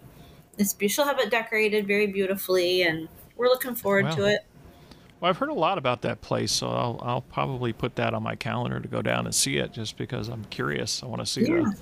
it's 0.57 0.75
she'll 0.89 1.05
have 1.05 1.19
it 1.19 1.31
decorated 1.31 1.87
very 1.87 2.07
beautifully 2.07 2.83
and 2.83 3.09
we're 3.37 3.47
looking 3.49 3.75
forward 3.75 4.11
to 4.11 4.25
it 4.25 4.41
Well, 5.19 5.29
I've 5.29 5.37
heard 5.37 5.49
a 5.49 5.53
lot 5.53 5.77
about 5.77 6.01
that 6.01 6.21
place, 6.21 6.51
so 6.51 6.69
I'll, 6.69 6.99
I'll 7.01 7.21
probably 7.21 7.73
put 7.73 7.95
that 7.95 8.13
on 8.13 8.23
my 8.23 8.35
calendar 8.35 8.79
to 8.79 8.87
go 8.87 9.01
down 9.01 9.25
and 9.25 9.33
see 9.33 9.57
it, 9.57 9.71
just 9.71 9.97
because 9.97 10.27
I'm 10.27 10.45
curious. 10.45 11.01
I 11.03 11.07
want 11.07 11.21
to 11.21 11.25
see 11.25 11.41
Yeah. 11.41 11.45
the, 11.45 11.73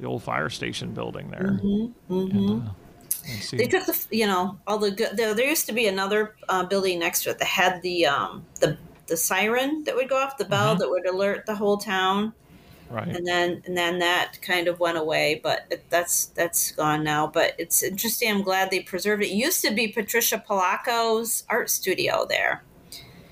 the 0.00 0.06
old 0.06 0.22
fire 0.22 0.50
station 0.50 0.92
building 0.92 1.30
there. 1.30 1.60
hmm 1.60 1.86
And, 2.10 2.50
uh, 2.50 2.70
and 3.28 3.42
see. 3.42 3.58
they 3.58 3.66
took 3.66 3.86
the 3.86 4.06
you 4.10 4.26
know 4.26 4.58
all 4.66 4.78
the 4.78 4.90
good 4.90 5.16
there, 5.16 5.34
there 5.34 5.48
used 5.48 5.66
to 5.66 5.72
be 5.72 5.86
another 5.86 6.36
uh, 6.48 6.64
building 6.64 6.98
next 6.98 7.22
to 7.24 7.30
it 7.30 7.38
that 7.38 7.48
had 7.48 7.82
the 7.82 8.06
um 8.06 8.46
the 8.60 8.78
the 9.08 9.16
siren 9.16 9.82
that 9.84 9.94
would 9.96 10.08
go 10.08 10.16
off 10.16 10.36
the 10.38 10.44
bell 10.44 10.74
Mhm. 10.74 10.78
that 10.78 10.90
would 10.90 11.06
alert 11.06 11.46
the 11.46 11.54
whole 11.54 11.76
town 11.78 12.32
right. 12.90 13.08
and 13.08 13.26
then 13.26 13.62
and 13.66 13.76
then 13.76 13.98
that 13.98 14.38
kind 14.42 14.68
of 14.68 14.78
went 14.80 14.98
away 14.98 15.40
but 15.42 15.66
it, 15.70 15.84
that's 15.90 16.26
that's 16.26 16.70
gone 16.72 17.02
now 17.02 17.26
but 17.26 17.54
it's 17.58 17.82
interesting 17.82 18.30
i'm 18.30 18.42
glad 18.42 18.70
they 18.70 18.80
preserved 18.80 19.22
it. 19.22 19.28
it 19.28 19.34
used 19.34 19.60
to 19.62 19.72
be 19.72 19.88
patricia 19.88 20.42
Polacco's 20.48 21.44
art 21.48 21.70
studio 21.70 22.26
there 22.28 22.62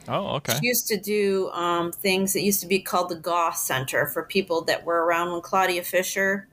Oh, 0.08 0.36
okay. 0.36 0.56
she 0.60 0.66
used 0.68 0.86
to 0.86 0.96
do 0.96 1.50
um, 1.50 1.90
things 1.90 2.32
that 2.32 2.42
used 2.42 2.60
to 2.60 2.68
be 2.68 2.78
called 2.78 3.08
the 3.08 3.16
Goff 3.16 3.56
center 3.56 4.06
for 4.06 4.22
people 4.22 4.62
that 4.62 4.84
were 4.84 5.04
around 5.04 5.32
when 5.32 5.40
claudia 5.42 5.82
fisher 5.82 6.46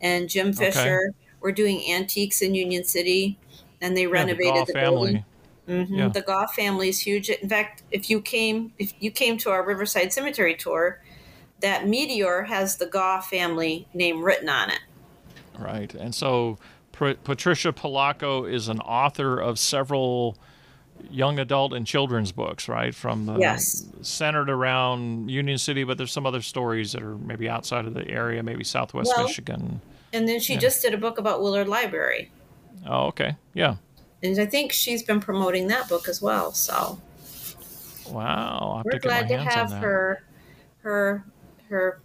and 0.00 0.28
jim 0.28 0.48
Okay. 0.48 0.72
fisher 0.72 1.12
were 1.40 1.52
doing 1.52 1.82
antiques 1.92 2.40
in 2.42 2.54
union 2.54 2.84
city 2.84 3.38
and 3.82 3.94
they 3.96 4.02
Yeah, 4.02 4.08
the 4.08 4.12
renovated 4.12 4.66
the, 4.66 4.72
family. 4.72 5.12
building 5.12 5.24
hmm 5.66 5.82
Yeah. 5.88 6.08
The 6.08 6.22
Goff 6.22 6.54
family 6.54 6.88
is 6.88 7.00
huge. 7.00 7.28
In 7.28 7.48
fact, 7.48 7.82
if 7.90 8.08
you 8.10 8.20
came 8.20 8.72
if 8.78 8.92
you 9.00 9.10
came 9.10 9.36
to 9.38 9.50
our 9.50 9.64
Riverside 9.64 10.12
Cemetery 10.12 10.54
tour, 10.54 11.02
that 11.60 11.86
meteor 11.86 12.42
has 12.44 12.76
the 12.76 12.86
Goff 12.86 13.28
family 13.30 13.88
name 13.94 14.22
written 14.22 14.48
on 14.48 14.70
it. 14.70 14.80
Right. 15.58 15.92
And 15.94 16.14
so 16.14 16.58
Patricia 16.92 17.72
Polacco 17.72 18.50
is 18.50 18.68
an 18.68 18.80
author 18.80 19.38
of 19.38 19.58
several 19.58 20.36
young 21.10 21.38
adult 21.38 21.74
and 21.74 21.86
children's 21.86 22.32
books, 22.32 22.68
right? 22.68 22.94
From 22.94 23.26
the 23.26 23.36
Yes. 23.38 23.86
centered 24.00 24.48
around 24.48 25.30
Union 25.30 25.58
City, 25.58 25.84
but 25.84 25.98
there's 25.98 26.10
some 26.12 26.24
other 26.26 26.40
stories 26.40 26.92
that 26.92 27.02
are 27.02 27.16
maybe 27.16 27.48
outside 27.50 27.84
of 27.84 27.92
the 27.94 28.08
area, 28.08 28.42
maybe 28.42 28.64
Southwest 28.64 29.12
Well- 29.14 29.26
Michigan. 29.26 29.80
And 30.12 30.26
then 30.26 30.40
she 30.40 30.54
Yeah. 30.54 30.60
just 30.60 30.80
did 30.82 30.94
a 30.94 30.96
book 30.96 31.18
about 31.18 31.42
Willard 31.42 31.68
Library. 31.68 32.30
Oh, 32.86 33.06
okay. 33.08 33.36
Yeah. 33.52 33.76
And 34.22 34.38
I 34.40 34.46
think 34.46 34.72
she's 34.72 35.02
been 35.02 35.20
promoting 35.20 35.68
that 35.68 35.88
book 35.88 36.08
as 36.08 36.20
well. 36.22 36.52
So 36.52 37.00
Wow. 38.04 38.84
We're 38.84 38.98
to 39.00 39.00
glad 39.00 39.28
to 39.28 39.38
have 39.38 39.74
her 39.80 40.22
her 40.78 41.24
her 41.68 42.02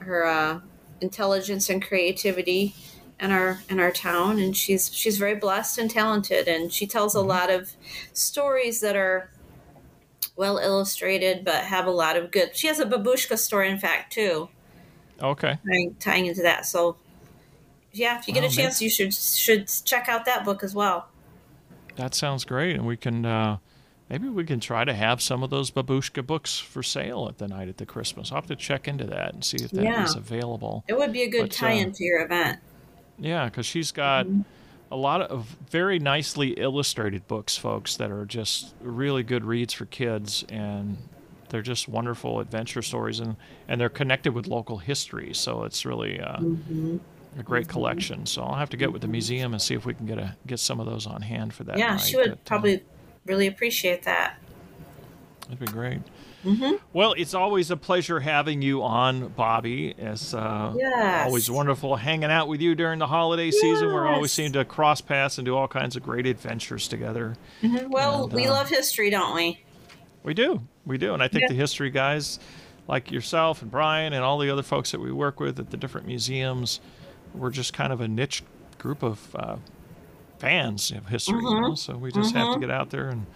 her 0.00 0.26
uh, 0.26 0.60
intelligence 1.00 1.70
and 1.70 1.82
creativity 1.82 2.74
in 3.20 3.32
our 3.32 3.62
in 3.70 3.80
our 3.80 3.92
town 3.92 4.38
and 4.40 4.56
she's 4.56 4.94
she's 4.94 5.18
very 5.18 5.36
blessed 5.36 5.78
and 5.78 5.90
talented 5.90 6.48
and 6.48 6.72
she 6.72 6.86
tells 6.86 7.14
Mm-hmm. 7.14 7.16
a 7.16 7.22
lot 7.22 7.50
of 7.50 7.76
stories 8.12 8.80
that 8.80 8.96
are 8.96 9.30
well 10.36 10.58
illustrated 10.58 11.44
but 11.44 11.64
have 11.64 11.86
a 11.86 11.90
lot 11.90 12.16
of 12.16 12.30
good 12.30 12.54
she 12.56 12.66
has 12.68 12.78
a 12.78 12.86
babushka 12.86 13.36
story 13.38 13.68
in 13.70 13.78
fact 13.78 14.12
too 14.12 14.48
Okay. 15.20 15.58
tying, 15.66 15.96
tying 15.98 16.26
into 16.26 16.42
that 16.42 16.66
so 16.66 16.96
yeah 17.92 18.18
if 18.18 18.28
you 18.28 18.34
get 18.34 18.44
Wow, 18.44 18.44
a 18.44 18.50
chance 18.50 18.80
you 18.82 18.90
should 18.90 19.14
should 19.14 19.68
check 19.84 20.08
out 20.08 20.24
that 20.26 20.44
book 20.44 20.64
as 20.64 20.74
well 20.74 21.10
That 21.96 22.14
sounds 22.14 22.44
great, 22.44 22.76
and 22.76 22.86
we 22.86 22.96
can 22.96 23.24
uh, 23.24 23.58
maybe 24.08 24.28
we 24.28 24.44
can 24.44 24.60
try 24.60 24.84
to 24.84 24.94
have 24.94 25.20
some 25.20 25.42
of 25.42 25.50
those 25.50 25.70
babushka 25.70 26.26
books 26.26 26.58
for 26.58 26.82
sale 26.82 27.26
at 27.28 27.38
the 27.38 27.48
night 27.48 27.68
at 27.68 27.78
the 27.78 27.86
Christmas. 27.86 28.30
I'll 28.30 28.36
have 28.36 28.46
to 28.46 28.56
check 28.56 28.86
into 28.86 29.04
that 29.06 29.34
and 29.34 29.44
see 29.44 29.58
if 29.58 29.70
that 29.72 29.82
Yeah. 29.84 30.04
is 30.04 30.14
available. 30.14 30.84
It 30.88 30.96
would 30.96 31.12
be 31.12 31.22
a 31.22 31.28
good 31.28 31.42
But, 31.48 31.62
uh, 31.62 31.66
tie-in 31.66 31.92
to 31.92 32.04
your 32.04 32.24
event. 32.24 32.60
Yeah, 33.18 33.46
because 33.46 33.64
she's 33.66 33.92
got 33.92 34.26
a 34.90 34.96
lot 34.96 35.22
of 35.22 35.56
very 35.70 35.98
nicely 35.98 36.50
illustrated 36.50 37.26
books, 37.26 37.56
folks, 37.56 37.96
that 37.96 38.10
are 38.10 38.26
just 38.26 38.74
really 38.80 39.22
good 39.22 39.44
reads 39.44 39.72
for 39.72 39.86
kids, 39.86 40.44
and 40.50 40.98
they're 41.48 41.62
just 41.62 41.88
wonderful 41.88 42.40
adventure 42.40 42.82
stories, 42.82 43.20
and 43.20 43.36
and 43.68 43.80
they're 43.80 43.88
connected 43.88 44.32
with 44.34 44.46
local 44.46 44.78
history. 44.78 45.32
So 45.32 45.64
it's 45.64 45.86
really 45.86 46.20
uh, 46.20 46.40
a 47.38 47.42
great 47.42 47.68
collection. 47.68 48.26
So 48.26 48.42
I'll 48.42 48.54
have 48.54 48.70
to 48.70 48.76
get 48.76 48.92
with 48.92 49.02
the 49.02 49.08
museum 49.08 49.52
and 49.52 49.60
see 49.60 49.74
if 49.74 49.84
we 49.84 49.94
can 49.94 50.06
get 50.06 50.18
a 50.18 50.36
get 50.46 50.58
some 50.58 50.80
of 50.80 50.86
those 50.86 51.06
on 51.06 51.22
hand 51.22 51.52
for 51.54 51.64
that. 51.64 51.78
yeah, 51.78 51.90
night. 51.92 52.00
she 52.00 52.16
would 52.16 52.30
But, 52.30 52.44
probably 52.44 52.82
really 53.26 53.46
appreciate 53.46 54.02
that. 54.04 54.36
That'd 55.42 55.58
be 55.60 55.66
great. 55.66 56.00
Well, 56.92 57.12
it's 57.14 57.34
always 57.34 57.72
a 57.72 57.76
pleasure 57.76 58.20
having 58.20 58.62
you 58.62 58.80
on, 58.84 59.28
Bobbie. 59.30 59.94
It's 59.98 60.32
uh, 60.32 60.72
Yes. 60.76 61.26
always 61.26 61.50
wonderful 61.50 61.96
hanging 61.96 62.30
out 62.30 62.46
with 62.46 62.60
you 62.60 62.76
during 62.76 63.00
the 63.00 63.08
holiday 63.08 63.50
season. 63.50 63.92
We're 63.92 64.06
always 64.06 64.30
Yes. 64.30 64.44
seem 64.46 64.52
to 64.52 64.64
cross 64.64 65.00
paths 65.00 65.38
and 65.38 65.44
do 65.44 65.56
all 65.56 65.66
kinds 65.66 65.96
of 65.96 66.04
great 66.04 66.24
adventures 66.24 66.86
together. 66.86 67.34
Well, 67.88 68.24
And, 68.24 68.32
we 68.32 68.46
uh, 68.46 68.52
love 68.52 68.68
history, 68.68 69.10
don't 69.10 69.34
we? 69.34 69.64
We 70.22 70.34
do, 70.34 70.62
we 70.84 70.98
do, 70.98 71.14
and 71.14 71.22
I 71.22 71.26
think 71.26 71.42
Yeah. 71.42 71.48
the 71.48 71.54
history 71.54 71.90
guys, 71.90 72.38
like 72.86 73.10
yourself 73.10 73.60
and 73.60 73.68
Brian 73.68 74.12
and 74.12 74.22
all 74.22 74.38
the 74.38 74.48
other 74.50 74.62
folks 74.62 74.92
that 74.92 75.00
we 75.00 75.10
work 75.10 75.40
with 75.40 75.58
at 75.58 75.70
the 75.70 75.76
different 75.76 76.06
museums, 76.06 76.78
we're 77.36 77.50
just 77.50 77.72
kind 77.72 77.92
of 77.92 78.00
a 78.00 78.08
niche 78.08 78.42
group 78.78 79.02
of 79.02 79.34
uh, 79.36 79.56
fans 80.38 80.90
of 80.90 81.06
history. 81.08 81.42
You 81.42 81.60
know? 81.60 81.74
So 81.74 81.96
we 81.96 82.12
just 82.12 82.34
have 82.34 82.52
to 82.52 82.58
get 82.58 82.70
out 82.70 82.90
there 82.90 83.08
and. 83.08 83.26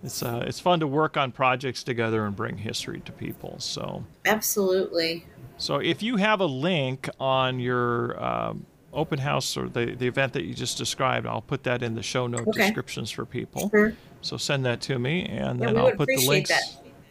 It's 0.00 0.22
uh, 0.22 0.44
it's 0.46 0.60
fun 0.60 0.78
to 0.78 0.86
work 0.86 1.16
on 1.16 1.32
projects 1.32 1.82
together 1.82 2.24
and 2.24 2.36
bring 2.36 2.58
history 2.58 3.00
to 3.04 3.10
people. 3.10 3.56
So 3.58 4.04
Absolutely. 4.26 5.26
So 5.56 5.78
if 5.78 6.04
you 6.04 6.18
have 6.18 6.40
a 6.40 6.46
link 6.46 7.08
on 7.18 7.58
your 7.58 8.22
um, 8.22 8.64
open 8.92 9.18
house 9.18 9.56
or 9.56 9.68
the, 9.68 9.96
the 9.96 10.06
event 10.06 10.34
that 10.34 10.44
you 10.44 10.54
just 10.54 10.78
described, 10.78 11.26
I'll 11.26 11.40
put 11.40 11.64
that 11.64 11.82
in 11.82 11.96
the 11.96 12.02
show 12.04 12.28
note 12.28 12.46
Okay. 12.46 12.66
descriptions 12.66 13.10
for 13.10 13.24
people. 13.24 13.70
Sure. 13.70 13.92
So 14.20 14.36
send 14.36 14.64
that 14.66 14.80
to 14.82 15.00
me, 15.00 15.24
and 15.24 15.58
Yeah, 15.58 15.66
then 15.66 15.76
I'll 15.76 15.90
put 15.90 16.06
the 16.06 16.24
links. 16.28 16.50
that. 16.50 16.62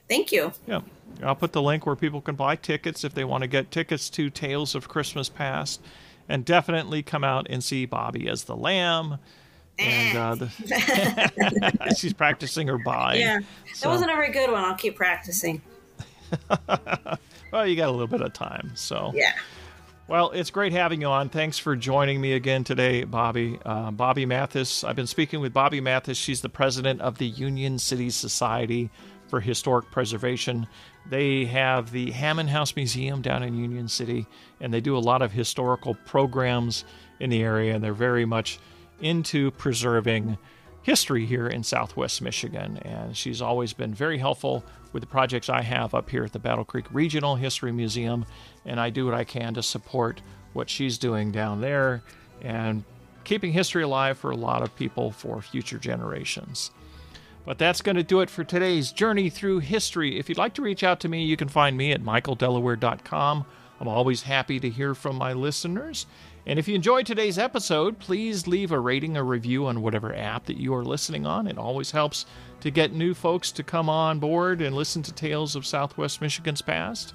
Thank 0.07 0.31
you. 0.31 0.53
Yeah, 0.65 0.79
I'll 1.21 1.35
put 1.35 1.51
the 1.51 1.61
link 1.61 1.85
where 1.85 1.97
people 1.97 2.21
can 2.21 2.35
buy 2.35 2.55
tickets 2.55 3.03
if 3.03 3.13
they 3.13 3.25
want 3.25 3.41
to 3.41 3.47
get 3.49 3.69
tickets 3.69 4.09
to 4.11 4.29
Tales 4.29 4.75
of 4.75 4.87
Christmas 4.87 5.27
Past, 5.27 5.81
and 6.29 6.43
definitely 6.45 7.03
come 7.03 7.23
out 7.23 7.47
and 7.49 7.63
see 7.63 7.85
Bobbie 7.85 8.27
as 8.29 8.43
the 8.45 8.55
lamb. 8.55 9.17
And 9.79 10.17
uh, 10.17 10.35
the, 10.35 11.93
she's 11.97 12.13
practicing 12.13 12.67
her 12.67 12.77
bye. 12.77 13.15
Yeah. 13.15 13.39
So- 13.73 13.87
That 13.87 13.93
wasn't 13.93 14.11
a 14.11 14.15
very 14.15 14.31
good 14.31 14.51
one. 14.51 14.63
I'll 14.63 14.75
keep 14.75 14.95
practicing. 14.95 15.61
well, 17.51 17.65
you 17.65 17.75
got 17.75 17.87
a 17.89 17.91
little 17.91 18.07
bit 18.07 18.21
of 18.21 18.33
time, 18.33 18.71
so 18.75 19.11
Yeah. 19.15 19.33
Well, 20.07 20.31
it's 20.31 20.51
great 20.51 20.71
having 20.71 21.01
you 21.01 21.07
on. 21.07 21.27
Thanks 21.27 21.57
for 21.57 21.75
joining 21.75 22.21
me 22.21 22.31
again 22.31 22.63
today, 22.63 23.03
Bobbie. 23.03 23.59
Uh, 23.65 23.91
Bobbie 23.91 24.25
Mathis. 24.25 24.85
I've 24.85 24.95
been 24.95 25.05
speaking 25.07 25.41
with 25.41 25.51
Bobbie 25.51 25.81
Mathis. 25.81 26.17
She's 26.17 26.39
the 26.39 26.47
president 26.49 27.01
of 27.01 27.17
the 27.17 27.27
Union 27.27 27.77
City 27.77 28.09
Society 28.09 28.89
for 29.27 29.39
Historic 29.39 29.89
Preservation. 29.91 30.67
They 31.09 31.45
have 31.45 31.91
the 31.91 32.11
Hammond 32.11 32.49
House 32.49 32.75
Museum 32.75 33.21
down 33.21 33.43
in 33.43 33.55
Union 33.55 33.87
City, 33.87 34.25
and 34.59 34.73
they 34.73 34.81
do 34.81 34.97
a 34.97 34.99
lot 34.99 35.21
of 35.21 35.31
historical 35.31 35.95
programs 36.05 36.85
in 37.19 37.29
the 37.29 37.41
area, 37.41 37.75
and 37.75 37.83
they're 37.83 37.93
very 37.93 38.25
much 38.25 38.59
into 39.01 39.51
preserving 39.51 40.37
history 40.81 41.25
here 41.25 41.47
in 41.47 41.63
southwest 41.63 42.21
Michigan. 42.21 42.77
And 42.77 43.15
she's 43.15 43.41
always 43.41 43.73
been 43.73 43.93
very 43.93 44.17
helpful 44.17 44.63
with 44.93 45.03
the 45.03 45.07
projects 45.07 45.49
I 45.49 45.61
have 45.61 45.93
up 45.93 46.09
here 46.09 46.23
at 46.23 46.31
the 46.31 46.39
Battle 46.39 46.63
Creek 46.63 46.85
Regional 46.91 47.35
History 47.35 47.71
Museum. 47.71 48.25
And 48.65 48.79
I 48.79 48.89
do 48.89 49.05
what 49.05 49.13
I 49.13 49.25
can 49.25 49.53
to 49.55 49.63
support 49.63 50.21
what 50.53 50.69
she's 50.69 50.97
doing 50.97 51.31
down 51.31 51.61
there 51.61 52.03
and 52.41 52.83
keeping 53.25 53.51
history 53.51 53.83
alive 53.83 54.17
for 54.17 54.31
a 54.31 54.35
lot 54.35 54.61
of 54.61 54.73
people 54.77 55.11
for 55.11 55.41
future 55.41 55.77
generations. 55.77 56.71
But 57.47 57.57
that's 57.57 57.81
going 57.81 57.95
to 57.95 58.03
do 58.03 58.19
it 58.19 58.29
for 58.29 58.43
today's 58.43 58.91
journey 58.91 59.29
through 59.29 59.59
history. 59.59 60.19
If 60.19 60.27
you'd 60.27 60.37
like 60.37 60.53
to 60.55 60.61
reach 60.61 60.83
out 60.83 60.99
to 60.99 61.07
me, 61.07 61.23
you 61.23 61.37
can 61.37 61.47
find 61.47 61.77
me 61.77 61.93
at 61.93 62.03
michaeldelaware.com. 62.03 63.45
I'm 63.79 63.87
always 63.87 64.23
happy 64.23 64.59
to 64.59 64.69
hear 64.69 64.93
from 64.93 65.15
my 65.15 65.31
listeners. 65.31 66.07
And 66.45 66.59
if 66.59 66.67
you 66.67 66.75
enjoyed 66.75 67.05
today's 67.05 67.37
episode, 67.37 67.99
please 67.99 68.47
leave 68.47 68.73
a 68.73 68.79
rating 68.81 69.15
or 69.15 69.23
review 69.23 69.65
on 69.65 69.81
whatever 69.81 70.13
app 70.13 70.47
that 70.47 70.57
you 70.57 70.73
are 70.75 70.83
listening 70.83 71.25
on. 71.25 71.47
It 71.47 71.57
always 71.57 71.91
helps 71.91 72.25
to 72.59 72.69
get 72.69 72.91
new 72.91 73.13
folks 73.13 73.53
to 73.53 73.63
come 73.63 73.89
on 73.89 74.19
board 74.19 74.61
and 74.61 74.75
listen 74.75 75.01
to 75.03 75.13
Tales 75.13 75.55
of 75.55 75.65
Southwest 75.65 76.19
Michigan's 76.19 76.61
past. 76.61 77.13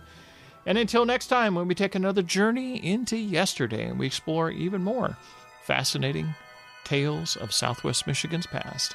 And 0.64 0.78
until 0.78 1.05
next 1.05 1.26
time, 1.26 1.55
when 1.55 1.68
we 1.68 1.74
take 1.74 1.95
another 1.95 2.22
journey 2.22 2.83
into 2.83 3.18
yesterday 3.18 3.85
and 3.85 3.99
we 3.99 4.07
explore 4.07 4.51
even 4.51 4.83
more 4.83 5.18
fascinating 5.66 6.35
tales 6.85 7.37
of 7.37 7.53
Southwest 7.53 8.07
Michigan's 8.07 8.47
past. 8.47 8.95